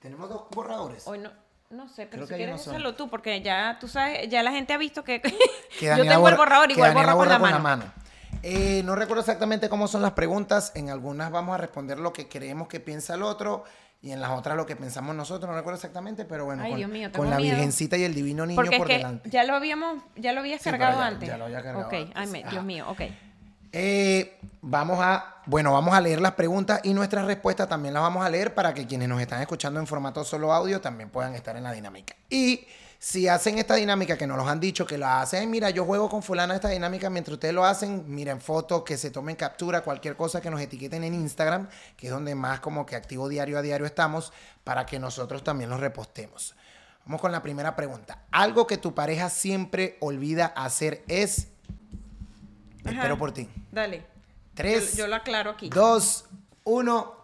Tenemos 0.00 0.30
dos 0.30 0.44
borradores. 0.50 1.06
Hoy 1.06 1.18
no, 1.18 1.30
no 1.68 1.86
sé, 1.88 2.08
Creo 2.08 2.10
pero 2.10 2.22
si 2.24 2.28
que 2.28 2.34
hay 2.36 2.40
quieres 2.46 2.66
úsalo 2.66 2.94
tú, 2.94 3.10
porque 3.10 3.42
ya 3.42 3.76
tú 3.78 3.86
sabes, 3.86 4.28
ya 4.30 4.42
la 4.42 4.50
gente 4.52 4.72
ha 4.72 4.78
visto 4.78 5.04
que, 5.04 5.20
que 5.78 5.86
yo 5.86 5.94
tengo 5.96 6.12
el 6.12 6.18
borra- 6.20 6.36
borrador, 6.38 6.70
igual 6.70 6.94
borro 6.94 7.06
con 7.08 7.16
borra 7.28 7.38
la 7.50 7.58
mano. 7.58 7.84
Eh, 8.42 8.82
no 8.84 8.94
recuerdo 8.94 9.20
exactamente 9.20 9.68
cómo 9.68 9.88
son 9.88 10.02
las 10.02 10.12
preguntas. 10.12 10.70
En 10.74 10.88
algunas 10.90 11.30
vamos 11.30 11.54
a 11.54 11.58
responder 11.58 11.98
lo 11.98 12.12
que 12.12 12.28
creemos 12.28 12.68
que 12.68 12.80
piensa 12.80 13.14
el 13.14 13.22
otro 13.22 13.64
y 14.02 14.12
en 14.12 14.20
las 14.20 14.30
otras 14.30 14.56
lo 14.56 14.66
que 14.66 14.76
pensamos 14.76 15.14
nosotros. 15.16 15.50
No 15.50 15.56
recuerdo 15.56 15.76
exactamente, 15.76 16.24
pero 16.24 16.44
bueno, 16.44 16.62
Ay, 16.62 16.70
con, 16.82 16.92
mío, 16.92 17.10
la 17.12 17.36
miedo. 17.38 17.38
Virgencita 17.56 17.96
y 17.96 18.04
el 18.04 18.14
divino 18.14 18.46
niño 18.46 18.56
Porque 18.56 18.76
es 18.76 18.78
por 18.78 18.86
que 18.88 18.96
delante. 18.98 19.30
ya 19.30 19.44
lo 19.44 19.54
habíamos, 19.54 20.02
ya 20.16 20.32
lo 20.32 20.40
habías 20.40 20.60
Sí, 20.62 20.70
cargado 20.70 21.00
ya- 21.00 21.06
antes. 21.06 21.28
ya 21.28 21.36
lo 21.36 21.44
había 21.46 21.62
cargado 21.62 21.86
Ok, 21.86 21.92
antes, 21.94 22.12
ay, 22.14 22.26
me-. 22.28 22.44
Dios 22.44 22.64
mío, 22.64 22.86
ok. 22.88 23.00
Eh, 23.72 24.38
vamos 24.62 24.98
a, 25.00 25.36
bueno, 25.46 25.72
vamos 25.72 25.94
a 25.94 26.00
leer 26.00 26.20
las 26.20 26.32
preguntas 26.32 26.80
y 26.84 26.94
nuestras 26.94 27.26
respuestas 27.26 27.68
también 27.68 27.92
las 27.94 28.02
vamos 28.02 28.24
a 28.24 28.30
leer 28.30 28.54
para 28.54 28.72
que 28.72 28.86
quienes 28.86 29.08
nos 29.08 29.20
están 29.20 29.40
escuchando 29.42 29.80
en 29.80 29.86
formato 29.86 30.24
solo 30.24 30.52
audio 30.52 30.80
también 30.80 31.10
puedan 31.10 31.34
estar 31.34 31.56
en 31.56 31.64
la 31.64 31.72
dinámica. 31.72 32.14
Y 32.30 32.66
si 32.98 33.28
hacen 33.28 33.58
esta 33.58 33.74
dinámica 33.74 34.16
que 34.16 34.26
nos 34.26 34.36
los 34.36 34.48
han 34.48 34.58
dicho 34.60 34.86
que 34.86 34.96
la 34.98 35.20
hacen, 35.20 35.40
"Ay, 35.40 35.46
mira, 35.46 35.70
yo 35.70 35.84
juego 35.84 36.08
con 36.08 36.22
fulana 36.22 36.54
esta 36.54 36.68
dinámica 36.68 37.10
mientras 37.10 37.34
ustedes 37.34 37.54
lo 37.54 37.64
hacen, 37.64 38.04
miren 38.06 38.40
fotos, 38.40 38.82
que 38.84 38.96
se 38.96 39.10
tomen 39.10 39.36
captura, 39.36 39.82
cualquier 39.82 40.16
cosa 40.16 40.40
que 40.40 40.50
nos 40.50 40.60
etiqueten 40.60 41.04
en 41.04 41.14
Instagram, 41.14 41.68
que 41.96 42.06
es 42.06 42.12
donde 42.12 42.34
más 42.34 42.60
como 42.60 42.86
que 42.86 42.96
activo 42.96 43.28
diario 43.28 43.58
a 43.58 43.62
diario 43.62 43.86
estamos, 43.86 44.32
para 44.64 44.86
que 44.86 44.98
nosotros 44.98 45.44
también 45.44 45.70
los 45.70 45.80
repostemos. 45.80 46.54
Vamos 47.04 47.20
con 47.20 47.30
la 47.30 47.42
primera 47.42 47.76
pregunta. 47.76 48.24
Algo 48.32 48.66
que 48.66 48.78
tu 48.78 48.94
pareja 48.94 49.30
siempre 49.30 49.96
olvida 50.00 50.46
hacer 50.46 51.04
es... 51.06 51.48
Ajá. 52.84 52.94
Espero 52.96 53.18
por 53.18 53.32
ti. 53.32 53.48
Dale. 53.70 54.04
Tres, 54.54 54.92
Yo, 54.92 55.04
yo 55.04 55.06
lo 55.08 55.16
aclaro 55.16 55.50
aquí. 55.50 55.68
dos, 55.68 56.24
uno. 56.64 57.14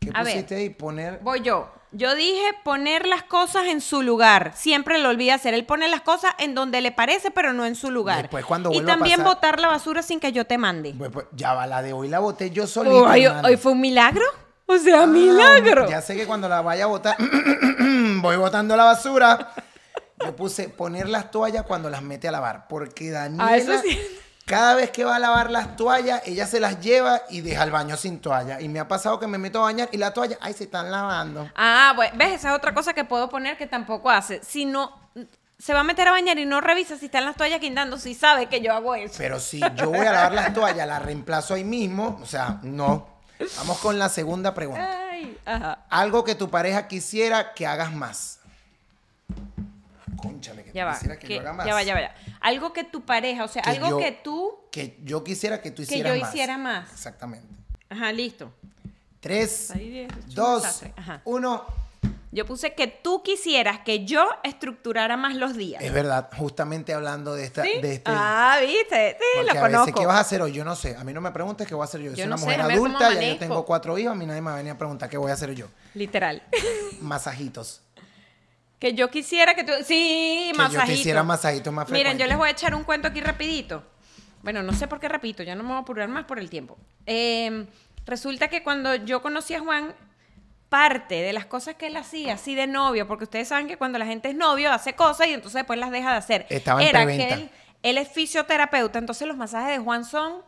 ¿Qué 0.00 0.10
A 0.14 0.22
ver. 0.22 0.32
pusiste 0.32 0.54
ahí? 0.56 0.70
Poner. 0.70 1.18
Voy 1.22 1.40
yo. 1.42 1.70
Yo 1.96 2.14
dije 2.16 2.42
poner 2.64 3.06
las 3.06 3.22
cosas 3.22 3.66
en 3.68 3.80
su 3.80 4.02
lugar. 4.02 4.52
Siempre 4.56 4.98
lo 4.98 5.10
olvida 5.10 5.34
hacer. 5.34 5.54
Él 5.54 5.64
pone 5.64 5.86
las 5.88 6.00
cosas 6.00 6.34
en 6.38 6.54
donde 6.54 6.80
le 6.80 6.90
parece, 6.90 7.30
pero 7.30 7.52
no 7.52 7.64
en 7.66 7.76
su 7.76 7.90
lugar. 7.90 8.22
Después, 8.22 8.44
cuando 8.44 8.72
y 8.72 8.78
a 8.78 8.84
también 8.84 9.18
pasar- 9.20 9.34
botar 9.34 9.60
la 9.60 9.68
basura 9.68 10.02
sin 10.02 10.18
que 10.18 10.32
yo 10.32 10.44
te 10.44 10.58
mande. 10.58 10.92
Pues, 10.98 11.10
pues, 11.12 11.26
ya 11.32 11.54
va, 11.54 11.66
la 11.68 11.82
de 11.82 11.92
hoy 11.92 12.08
la 12.08 12.18
boté 12.18 12.50
yo 12.50 12.64
hoy, 12.64 13.24
hermano. 13.24 13.48
hoy 13.48 13.56
fue 13.56 13.72
un 13.72 13.80
milagro. 13.80 14.24
O 14.66 14.76
sea, 14.78 15.02
Ah, 15.02 15.06
milagro. 15.06 15.88
Ya 15.88 16.00
sé 16.00 16.16
que 16.16 16.26
cuando 16.26 16.48
la 16.48 16.62
vaya 16.62 16.84
a 16.84 16.86
botar, 16.88 17.16
voy 18.22 18.36
botando 18.36 18.76
la 18.76 18.84
basura. 18.84 19.52
Yo 20.24 20.34
puse 20.34 20.68
poner 20.70 21.08
las 21.08 21.30
toallas 21.30 21.64
cuando 21.64 21.90
las 21.90 22.02
mete 22.02 22.28
a 22.28 22.32
lavar. 22.32 22.66
Porque 22.66 23.10
Daniela. 23.10 23.46
Ah, 23.46 23.56
eso 23.56 23.72
sí. 23.82 23.98
Cada 24.46 24.74
vez 24.74 24.90
que 24.90 25.04
va 25.04 25.16
a 25.16 25.18
lavar 25.18 25.50
las 25.50 25.74
toallas, 25.74 26.20
ella 26.26 26.46
se 26.46 26.60
las 26.60 26.78
lleva 26.80 27.22
y 27.30 27.40
deja 27.40 27.64
el 27.64 27.70
baño 27.70 27.96
sin 27.96 28.20
toalla. 28.20 28.60
Y 28.60 28.68
me 28.68 28.78
ha 28.78 28.86
pasado 28.86 29.18
que 29.18 29.26
me 29.26 29.38
meto 29.38 29.60
a 29.60 29.62
bañar 29.62 29.88
y 29.90 29.96
la 29.96 30.12
toalla, 30.12 30.36
ay, 30.40 30.52
se 30.52 30.64
están 30.64 30.90
lavando. 30.90 31.50
Ah, 31.54 31.94
bueno, 31.96 32.14
ves, 32.16 32.34
esa 32.34 32.50
es 32.50 32.56
otra 32.56 32.74
cosa 32.74 32.92
que 32.92 33.04
puedo 33.04 33.30
poner 33.30 33.56
que 33.56 33.66
tampoco 33.66 34.10
hace. 34.10 34.42
Si 34.44 34.66
no, 34.66 34.92
se 35.58 35.72
va 35.72 35.80
a 35.80 35.84
meter 35.84 36.08
a 36.08 36.10
bañar 36.10 36.38
y 36.38 36.44
no 36.44 36.60
revisa 36.60 36.98
si 36.98 37.06
están 37.06 37.24
las 37.24 37.36
toallas 37.36 37.58
guindando, 37.58 37.98
si 37.98 38.14
sabe 38.14 38.46
que 38.46 38.60
yo 38.60 38.74
hago 38.74 38.94
eso. 38.94 39.14
Pero 39.16 39.40
si 39.40 39.60
yo 39.76 39.88
voy 39.88 40.06
a 40.06 40.12
lavar 40.12 40.32
las 40.32 40.52
toallas, 40.52 40.86
la 40.86 40.98
reemplazo 40.98 41.54
ahí 41.54 41.64
mismo, 41.64 42.18
o 42.22 42.26
sea, 42.26 42.58
no. 42.62 43.08
Vamos 43.56 43.78
con 43.78 43.98
la 43.98 44.10
segunda 44.10 44.52
pregunta. 44.52 45.08
Ay, 45.10 45.38
ajá. 45.46 45.78
Algo 45.88 46.22
que 46.22 46.34
tu 46.34 46.50
pareja 46.50 46.86
quisiera 46.86 47.54
que 47.54 47.66
hagas 47.66 47.94
más. 47.94 48.40
Conchale, 50.24 50.64
que 50.64 50.72
Ya 50.72 50.82
tú 50.84 50.86
va, 50.88 50.94
quisieras 50.94 51.18
que, 51.18 51.26
que- 51.28 51.34
yo 51.34 51.40
haga 51.40 51.52
más. 51.52 51.66
ya 51.66 51.74
va, 51.74 51.82
ya 51.82 51.94
va. 51.94 52.00
ya. 52.00 52.14
Algo 52.40 52.72
que 52.72 52.84
tu 52.84 53.04
pareja, 53.04 53.44
o 53.44 53.48
sea, 53.48 53.62
Que 53.62 53.70
algo 53.70 53.90
yo- 53.90 53.98
que 53.98 54.12
tú... 54.12 54.54
Que 54.70 54.98
yo 55.04 55.22
quisiera 55.24 55.60
que 55.62 55.70
tú 55.70 55.76
Que 55.76 55.82
hicieras 55.82 56.14
yo 56.16 56.20
más. 56.20 56.34
hiciera 56.34 56.58
más. 56.58 56.92
Exactamente. 56.92 57.46
Ajá, 57.90 58.10
listo. 58.12 58.52
Tres, 59.20 59.70
Ahí 59.70 60.06
dos, 60.28 60.82
uno. 61.24 61.64
Yo 62.30 62.44
puse 62.46 62.74
que 62.74 62.88
tú 62.88 63.22
quisieras 63.22 63.78
que 63.84 64.04
yo 64.04 64.28
estructurara 64.42 65.16
más 65.16 65.36
los 65.36 65.56
días. 65.56 65.80
Es 65.80 65.92
verdad, 65.92 66.28
justamente 66.36 66.92
hablando 66.92 67.32
de 67.36 67.44
esta, 67.44 67.62
¿Sí? 67.62 67.80
de 67.80 67.92
este. 67.94 68.10
Ah, 68.12 68.58
viste, 68.60 69.16
sí, 69.20 69.24
porque 69.36 69.44
lo 69.54 69.60
a 69.60 69.62
veces, 69.68 69.78
conozco. 69.78 70.00
¿qué 70.00 70.06
vas 70.06 70.16
a 70.16 70.20
hacer 70.20 70.42
hoy? 70.42 70.50
Yo 70.52 70.64
no 70.64 70.74
sé. 70.74 70.96
A 70.96 71.04
mí 71.04 71.12
no 71.12 71.20
me 71.20 71.30
preguntes 71.30 71.68
qué 71.68 71.76
voy 71.76 71.82
a 71.82 71.84
hacer 71.84 72.00
yo. 72.00 72.10
Yo 72.10 72.16
soy 72.16 72.20
Yo 72.22 72.26
una 72.26 72.36
sé, 72.38 72.44
mujer 72.44 72.60
adulta, 72.62 73.14
ya 73.14 73.22
yo 73.22 73.38
tengo 73.38 73.64
cuatro 73.64 73.96
hijos, 73.96 74.12
a 74.12 74.14
mí 74.16 74.26
nadie 74.26 74.40
me 74.40 74.46
va 74.48 74.54
a 74.54 74.56
venir 74.56 74.72
a 74.72 74.78
preguntar 74.78 75.08
qué 75.08 75.16
voy 75.16 75.30
a 75.30 75.34
hacer 75.34 75.54
yo. 75.54 75.68
Literal. 75.94 76.42
Masajitos. 77.00 77.82
Que 78.84 78.92
yo 78.92 79.10
quisiera 79.10 79.54
que 79.54 79.64
tú... 79.64 79.72
Sí, 79.82 80.50
Que 80.52 80.58
masajito. 80.58 80.84
yo 80.84 80.96
quisiera 80.98 81.22
masajitos 81.22 81.72
más 81.72 81.88
Miren, 81.88 82.18
yo 82.18 82.26
les 82.26 82.36
voy 82.36 82.48
a 82.48 82.52
echar 82.52 82.74
un 82.74 82.84
cuento 82.84 83.08
aquí 83.08 83.22
rapidito. 83.22 83.82
Bueno, 84.42 84.62
no 84.62 84.74
sé 84.74 84.86
por 84.86 85.00
qué 85.00 85.08
rapidito, 85.08 85.42
ya 85.42 85.54
no 85.54 85.62
me 85.62 85.70
voy 85.70 85.78
a 85.78 85.80
apurar 85.80 86.06
más 86.06 86.26
por 86.26 86.38
el 86.38 86.50
tiempo. 86.50 86.76
Eh, 87.06 87.64
resulta 88.04 88.48
que 88.48 88.62
cuando 88.62 88.94
yo 88.94 89.22
conocí 89.22 89.54
a 89.54 89.60
Juan, 89.60 89.94
parte 90.68 91.14
de 91.22 91.32
las 91.32 91.46
cosas 91.46 91.76
que 91.76 91.86
él 91.86 91.96
hacía, 91.96 92.34
así 92.34 92.54
de 92.54 92.66
novio, 92.66 93.08
porque 93.08 93.24
ustedes 93.24 93.48
saben 93.48 93.68
que 93.68 93.78
cuando 93.78 93.98
la 93.98 94.04
gente 94.04 94.28
es 94.28 94.34
novio 94.34 94.70
hace 94.70 94.92
cosas 94.92 95.28
y 95.28 95.32
entonces 95.32 95.60
después 95.60 95.78
las 95.78 95.90
deja 95.90 96.10
de 96.10 96.18
hacer. 96.18 96.46
Estaba 96.50 96.82
en 96.82 96.88
Era 96.88 97.06
que 97.06 97.28
él, 97.32 97.50
él 97.82 97.96
es 97.96 98.08
fisioterapeuta, 98.08 98.98
entonces 98.98 99.26
los 99.26 99.38
masajes 99.38 99.78
de 99.78 99.78
Juan 99.78 100.04
son 100.04 100.42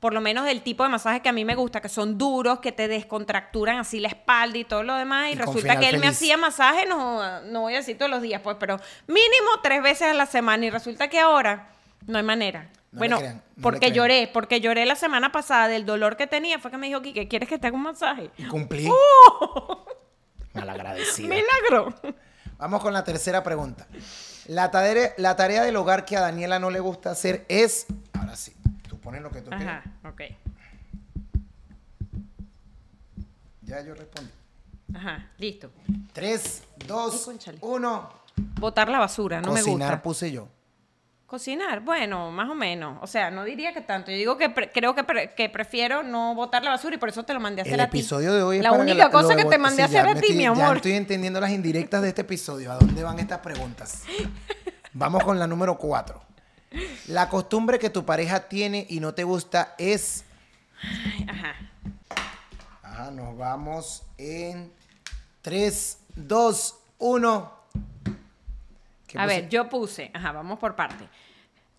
por 0.00 0.14
lo 0.14 0.22
menos 0.22 0.46
del 0.46 0.62
tipo 0.62 0.82
de 0.82 0.88
masaje 0.88 1.20
que 1.20 1.28
a 1.28 1.32
mí 1.32 1.44
me 1.44 1.54
gusta, 1.54 1.82
que 1.82 1.90
son 1.90 2.16
duros, 2.16 2.60
que 2.60 2.72
te 2.72 2.88
descontracturan 2.88 3.78
así 3.78 4.00
la 4.00 4.08
espalda 4.08 4.56
y 4.56 4.64
todo 4.64 4.82
lo 4.82 4.94
demás. 4.94 5.30
Y, 5.30 5.34
resulta 5.34 5.78
que 5.78 5.90
él 5.90 5.98
me 6.00 6.08
hacía 6.08 6.38
masaje, 6.38 6.86
no, 6.86 7.42
no 7.42 7.60
voy 7.60 7.74
a 7.74 7.76
decir 7.76 7.98
todos 7.98 8.10
los 8.10 8.22
días, 8.22 8.40
pues, 8.42 8.56
pero 8.58 8.80
mínimo 9.06 9.50
tres 9.62 9.82
veces 9.82 10.08
a 10.08 10.14
la 10.14 10.24
semana. 10.24 10.64
Y 10.64 10.70
resulta 10.70 11.08
que 11.08 11.20
ahora 11.20 11.68
no 12.06 12.16
hay 12.16 12.24
manera. 12.24 12.70
No 12.92 12.98
bueno, 12.98 13.18
crean, 13.18 13.36
no 13.36 13.42
le 13.56 13.62
porque 13.62 13.92
lloré, 13.92 14.30
porque 14.32 14.60
lloré 14.60 14.86
la 14.86 14.96
semana 14.96 15.30
pasada 15.32 15.68
del 15.68 15.84
dolor 15.84 16.16
que 16.16 16.26
tenía. 16.26 16.58
Fue 16.58 16.70
que 16.70 16.78
me 16.78 16.86
dijo, 16.86 17.02
Kike, 17.02 17.28
¿quieres 17.28 17.48
que 17.48 17.58
te 17.58 17.66
haga 17.66 17.76
un 17.76 17.82
masaje? 17.82 18.30
Y 18.38 18.44
cumplí. 18.44 18.88
¡Oh! 18.90 19.84
Malagradecida. 20.54 21.28
¡Milagro! 21.28 21.94
Vamos 22.56 22.82
con 22.82 22.94
la 22.94 23.04
tercera 23.04 23.42
pregunta. 23.42 23.86
La 24.46 24.70
tarea, 24.70 25.12
la 25.18 25.36
tarea 25.36 25.62
del 25.62 25.76
hogar 25.76 26.06
que 26.06 26.16
a 26.16 26.20
Daniela 26.20 26.58
no 26.58 26.70
le 26.70 26.80
gusta 26.80 27.10
hacer 27.10 27.44
es. 27.48 27.86
Ahora 28.18 28.34
sí, 28.34 28.52
pones 29.00 29.22
lo 29.22 29.30
que 29.30 29.40
tú 29.42 29.50
Ajá, 29.50 29.58
quieras. 29.58 29.84
ok. 30.04 30.22
Ya 33.62 33.82
yo 33.82 33.94
respondí. 33.94 34.30
Ajá, 34.94 35.28
listo. 35.38 35.70
Tres, 36.12 36.62
Ay, 36.80 36.86
dos, 36.88 37.24
cónchale. 37.24 37.58
uno. 37.60 38.10
Botar 38.58 38.88
la 38.88 38.98
basura, 38.98 39.40
no 39.40 39.52
me 39.52 39.60
Cocinar 39.60 39.90
gusta. 39.90 40.02
puse 40.02 40.32
yo. 40.32 40.48
Cocinar, 41.26 41.78
bueno, 41.80 42.32
más 42.32 42.48
o 42.50 42.54
menos. 42.56 42.98
O 43.02 43.06
sea, 43.06 43.30
no 43.30 43.44
diría 43.44 43.72
que 43.72 43.82
tanto. 43.82 44.10
Yo 44.10 44.16
digo 44.16 44.36
que 44.36 44.50
pre- 44.50 44.72
creo 44.72 44.96
que, 44.96 45.04
pre- 45.04 45.32
que 45.34 45.48
prefiero 45.48 46.02
no 46.02 46.34
botar 46.34 46.64
la 46.64 46.70
basura 46.70 46.96
y 46.96 46.98
por 46.98 47.08
eso 47.08 47.22
te 47.22 47.32
lo 47.32 47.38
mandé 47.38 47.60
a 47.60 47.62
hacer 47.62 47.74
El 47.74 47.80
a 47.80 47.90
ti. 47.90 47.98
episodio 48.00 48.34
de 48.34 48.42
hoy 48.42 48.56
es 48.56 48.62
La 48.64 48.70
para 48.70 48.84
que 48.84 48.90
única 48.90 49.10
cosa 49.12 49.36
que 49.36 49.44
te 49.44 49.56
mandé 49.58 49.82
a 49.84 49.86
sí, 49.86 49.92
ya 49.94 50.00
hacer 50.00 50.10
a 50.10 50.14
me 50.14 50.20
ti, 50.20 50.26
estoy- 50.26 50.36
mi 50.38 50.42
Ya 50.42 50.50
amor. 50.50 50.76
estoy 50.78 50.92
entendiendo 50.92 51.40
las 51.40 51.50
indirectas 51.50 52.02
de 52.02 52.08
este 52.08 52.22
episodio. 52.22 52.72
¿A 52.72 52.76
dónde 52.78 53.04
van 53.04 53.20
estas 53.20 53.38
preguntas? 53.38 54.02
Vamos 54.92 55.22
con 55.22 55.38
la 55.38 55.46
número 55.46 55.78
cuatro. 55.78 56.20
La 57.08 57.28
costumbre 57.28 57.78
que 57.78 57.90
tu 57.90 58.04
pareja 58.04 58.48
tiene 58.48 58.86
y 58.88 59.00
no 59.00 59.14
te 59.14 59.24
gusta 59.24 59.74
es. 59.78 60.24
Ajá. 61.28 61.54
Ajá, 62.82 63.10
nos 63.10 63.36
vamos 63.36 64.02
en 64.18 64.72
3, 65.42 65.98
2, 66.14 66.78
1. 66.98 67.60
A 69.16 69.26
ver, 69.26 69.48
yo 69.48 69.68
puse, 69.68 70.10
ajá, 70.14 70.32
vamos 70.32 70.58
por 70.58 70.76
parte. 70.76 71.08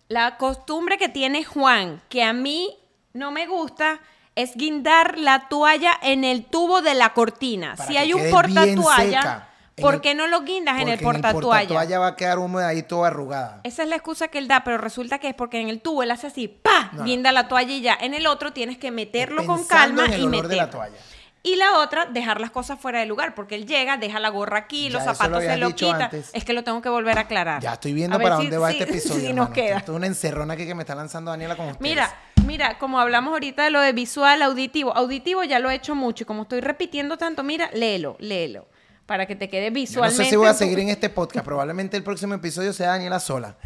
La 0.08 0.36
costumbre 0.36 0.98
que 0.98 1.08
tiene 1.08 1.44
Juan, 1.44 2.02
que 2.08 2.22
a 2.22 2.32
mí 2.32 2.76
no 3.14 3.30
me 3.30 3.46
gusta, 3.46 4.00
es 4.34 4.56
guindar 4.56 5.18
la 5.18 5.48
toalla 5.48 5.98
en 6.02 6.24
el 6.24 6.44
tubo 6.44 6.82
de 6.82 6.94
la 6.94 7.14
cortina. 7.14 7.76
Para 7.76 7.88
si 7.88 7.96
hay 7.96 8.12
un 8.12 8.30
portatoalla, 8.30 9.48
¿por 9.80 10.00
qué 10.00 10.14
no 10.14 10.26
lo 10.26 10.42
guindas 10.42 10.80
en 10.80 10.88
el 10.88 10.98
Porque 10.98 11.20
portatoalla? 11.20 11.68
portatoalla 11.68 11.98
va 11.98 12.06
a 12.08 12.16
quedar 12.16 12.38
húmeda 12.38 12.68
ahí 12.68 12.82
toda 12.82 13.08
arrugada. 13.08 13.60
Esa 13.64 13.82
es 13.82 13.88
la 13.88 13.96
excusa 13.96 14.28
que 14.28 14.38
él 14.38 14.48
da, 14.48 14.64
pero 14.64 14.78
resulta 14.78 15.18
que 15.18 15.28
es 15.28 15.34
porque 15.34 15.60
en 15.60 15.68
el 15.68 15.80
tubo 15.80 16.02
él 16.02 16.10
hace 16.10 16.26
así, 16.26 16.48
¡pa! 16.48 16.90
No. 16.92 17.04
Guinda 17.04 17.32
la 17.32 17.48
toalla 17.48 17.72
y 17.72 17.80
ya. 17.80 17.96
En 18.00 18.14
el 18.14 18.26
otro 18.26 18.52
tienes 18.52 18.78
que 18.78 18.90
meterlo 18.90 19.46
con 19.46 19.64
calma 19.64 20.06
en 20.06 20.12
el 20.12 20.20
y 20.20 20.22
olor 20.24 20.30
meterlo. 20.30 20.48
de 20.48 20.56
la 20.56 20.70
toalla. 20.70 20.96
Y 21.44 21.56
la 21.56 21.78
otra, 21.78 22.04
dejar 22.06 22.40
las 22.40 22.52
cosas 22.52 22.78
fuera 22.78 23.00
del 23.00 23.08
lugar, 23.08 23.34
porque 23.34 23.56
él 23.56 23.66
llega, 23.66 23.96
deja 23.96 24.20
la 24.20 24.28
gorra 24.28 24.58
aquí, 24.58 24.84
Ya, 24.84 24.90
los 24.98 25.04
lo 25.06 25.12
zapatos 25.14 25.42
se 25.42 25.56
lo 25.56 25.74
quita. 25.74 26.04
antes. 26.04 26.30
Es 26.32 26.44
que 26.44 26.52
lo 26.52 26.62
tengo 26.62 26.80
que 26.80 26.88
volver 26.88 27.18
a 27.18 27.22
aclarar. 27.22 27.60
Ya 27.60 27.72
estoy 27.72 27.92
viendo 27.94 28.16
A 28.16 28.20
para 28.20 28.36
si- 28.36 28.42
dónde 28.42 28.58
va 28.58 28.70
si- 28.70 28.78
este 28.78 28.84
episodio. 28.90 29.20
si 29.20 29.26
hermano. 29.26 29.44
nos 29.46 29.54
queda. 29.54 29.78
Esto 29.78 29.90
es 29.92 29.96
una 29.96 30.06
encerrona 30.06 30.54
aquí 30.54 30.66
que 30.66 30.74
me 30.76 30.82
está 30.82 30.94
lanzando 30.94 31.32
Daniela 31.32 31.56
con 31.56 31.66
ustedes. 31.66 31.80
Mira, 31.82 32.14
mira, 32.46 32.78
como 32.78 33.00
hablamos 33.00 33.32
ahorita 33.32 33.64
de 33.64 33.70
lo 33.70 33.80
de 33.80 33.92
visual, 33.92 34.40
auditivo. 34.40 34.96
Auditivo 34.96 35.42
ya 35.42 35.58
lo 35.58 35.68
he 35.68 35.74
hecho 35.74 35.96
mucho 35.96 36.22
y 36.22 36.26
como 36.26 36.42
estoy 36.42 36.60
repitiendo 36.60 37.16
tanto, 37.16 37.42
mira, 37.42 37.70
léelo, 37.72 38.14
léelo. 38.20 38.66
Para 39.12 39.26
que 39.26 39.36
te 39.36 39.50
quede 39.50 39.64
Yo 39.66 39.70
no 39.72 39.74
visualmente. 39.74 40.24
sé 40.24 40.30
si 40.30 40.36
voy 40.36 40.46
a 40.46 40.54
seguir 40.54 40.78
en 40.78 40.88
este 40.88 41.10
podcast. 41.10 41.44
Probablemente 41.44 41.98
el 41.98 42.02
próximo 42.02 42.32
episodio 42.32 42.72
sea 42.72 42.92
Daniela 42.92 43.20
sola. 43.20 43.58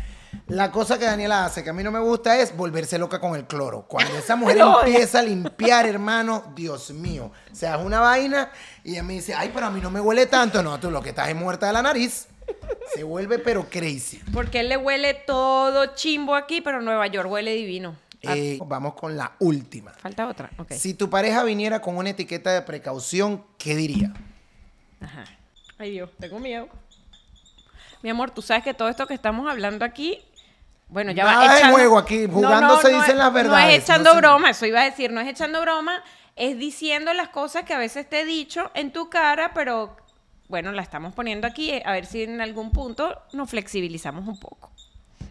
La 0.49 0.73
cosa 0.73 0.99
que 0.99 1.05
Daniela 1.05 1.45
hace 1.45 1.63
que 1.63 1.71
a 1.71 1.73
mí 1.73 1.85
no 1.85 1.93
me 1.93 2.01
gusta 2.01 2.37
es 2.41 2.57
volverse 2.57 2.99
loca 2.99 3.21
con 3.21 3.37
el 3.37 3.45
cloro. 3.47 3.83
Cuando 3.87 4.19
esa 4.19 4.35
mujer 4.35 4.59
empieza 4.85 5.21
a 5.21 5.23
limpiar, 5.23 5.87
hermano, 5.87 6.53
Dios 6.57 6.91
mío. 6.91 7.31
O 7.53 7.55
sea, 7.55 7.77
es 7.77 7.85
una 7.87 8.01
vaina 8.01 8.51
y 8.83 8.95
ella 8.95 9.05
me 9.05 9.13
dice, 9.13 9.35
ay, 9.35 9.53
pero 9.55 9.67
a 9.67 9.71
mí 9.71 9.81
no 9.81 9.89
me 9.89 10.01
huele 10.01 10.27
tanto. 10.27 10.65
No, 10.65 10.81
tú 10.81 10.91
lo 10.91 11.01
que 11.01 11.11
estás 11.11 11.29
es 11.29 11.37
muerta 11.37 11.69
de 11.69 11.75
la 11.75 11.83
nariz. 11.83 12.27
Se 12.97 13.05
vuelve 13.05 13.39
pero 13.39 13.67
crazy. 13.71 14.21
Porque 14.33 14.59
él 14.59 14.69
le 14.69 14.77
huele 14.77 15.15
todo 15.15 15.95
chimbo 15.95 16.35
aquí, 16.35 16.61
pero 16.61 16.83
Nueva 16.83 17.07
York 17.07 17.31
huele 17.31 17.55
divino. 17.55 17.95
Ah, 18.27 18.35
Eh, 18.37 18.59
vamos 18.67 18.95
con 18.95 19.17
la 19.17 19.37
última. 19.39 19.93
Falta 19.93 20.27
otra. 20.27 20.51
Si 20.71 20.95
tu 20.95 21.09
pareja 21.09 21.45
viniera 21.45 21.81
con 21.81 21.97
una 21.97 22.11
etiqueta 22.11 22.51
de 22.53 22.63
precaución, 22.63 23.45
¿qué 23.59 23.77
diría? 23.77 24.13
Ajá. 24.99 25.25
Ay 25.79 25.91
Dios, 25.93 26.11
tengo 26.19 26.39
miedo. 26.39 26.69
Mi 28.03 28.11
amor, 28.11 28.31
tú 28.31 28.43
sabes 28.43 28.63
que 28.65 28.75
todo 28.75 28.89
esto 28.89 29.07
que 29.07 29.15
estamos 29.15 29.49
hablando 29.51 29.85
aquí, 29.85 30.21
bueno, 30.89 31.11
ya 31.13 31.25
Nada 31.25 31.37
va 31.47 31.53
de 31.55 31.59
echando- 31.59 31.75
juego 31.77 31.99
aquí, 31.99 32.27
jugando 32.31 32.81
se 32.81 32.89
dicen 32.89 33.11
es- 33.11 33.17
las 33.17 33.27
No 33.29 33.33
verdades, 33.33 33.77
es 33.79 33.83
echando 33.85 34.13
no 34.15 34.17
broma, 34.21 34.51
eso 34.51 34.67
iba 34.67 34.81
a 34.81 34.85
decir, 34.85 35.11
no 35.13 35.21
es 35.21 35.29
echando 35.29 35.61
broma, 35.61 36.03
es 36.37 36.59
diciendo 36.59 37.13
las 37.13 37.29
cosas 37.31 37.65
que 37.65 37.75
a 37.75 37.79
veces 37.79 38.09
te 38.09 38.21
he 38.21 38.25
dicho 38.25 38.71
en 38.75 38.93
tu 38.93 39.09
cara, 39.11 39.53
pero 39.55 39.97
bueno, 40.49 40.71
la 40.73 40.83
estamos 40.83 41.13
poniendo 41.15 41.47
aquí, 41.47 41.71
eh, 41.71 41.83
a 41.85 41.93
ver 41.93 42.07
si 42.07 42.23
en 42.23 42.41
algún 42.41 42.71
punto 42.71 43.21
nos 43.33 43.51
flexibilizamos 43.51 44.27
un 44.29 44.39
poco 44.39 44.71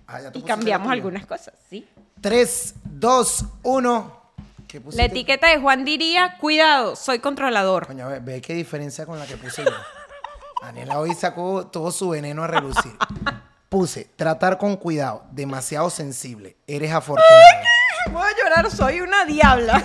Ah, 0.08 0.20
y 0.34 0.42
cambiamos 0.42 0.92
algunas 0.92 1.26
cosas, 1.26 1.54
¿sí? 1.70 1.88
3, 2.22 2.76
2, 2.84 3.46
1. 3.64 4.26
¿Qué 4.68 4.82
pusiste? 4.82 5.02
La 5.02 5.06
etiqueta 5.08 5.48
de 5.48 5.58
Juan 5.60 5.86
diría, 5.86 6.38
cuidado, 6.40 6.96
soy 6.96 7.20
controlador. 7.20 7.88
Coño, 7.88 8.10
ve, 8.10 8.20
ve 8.20 8.42
qué 8.42 8.54
diferencia 8.54 9.06
con 9.06 9.18
la 9.18 9.26
que 9.26 9.38
puse 9.38 9.64
yo. 9.64 9.72
Daniela 10.62 11.00
hoy 11.00 11.14
sacó 11.14 11.68
todo 11.68 11.92
su 11.92 12.10
veneno 12.10 12.44
a 12.44 12.48
relucir. 12.48 12.96
Puse, 13.70 14.06
tratar 14.16 14.58
con 14.58 14.78
cuidado, 14.78 15.24
demasiado 15.32 15.90
sensible, 15.90 16.56
eres 16.68 16.92
afortunada. 16.94 17.62
Voy 18.12 18.24
a 18.24 18.38
llorar, 18.38 18.72
soy 18.72 19.02
una 19.02 19.26
diabla. 19.26 19.84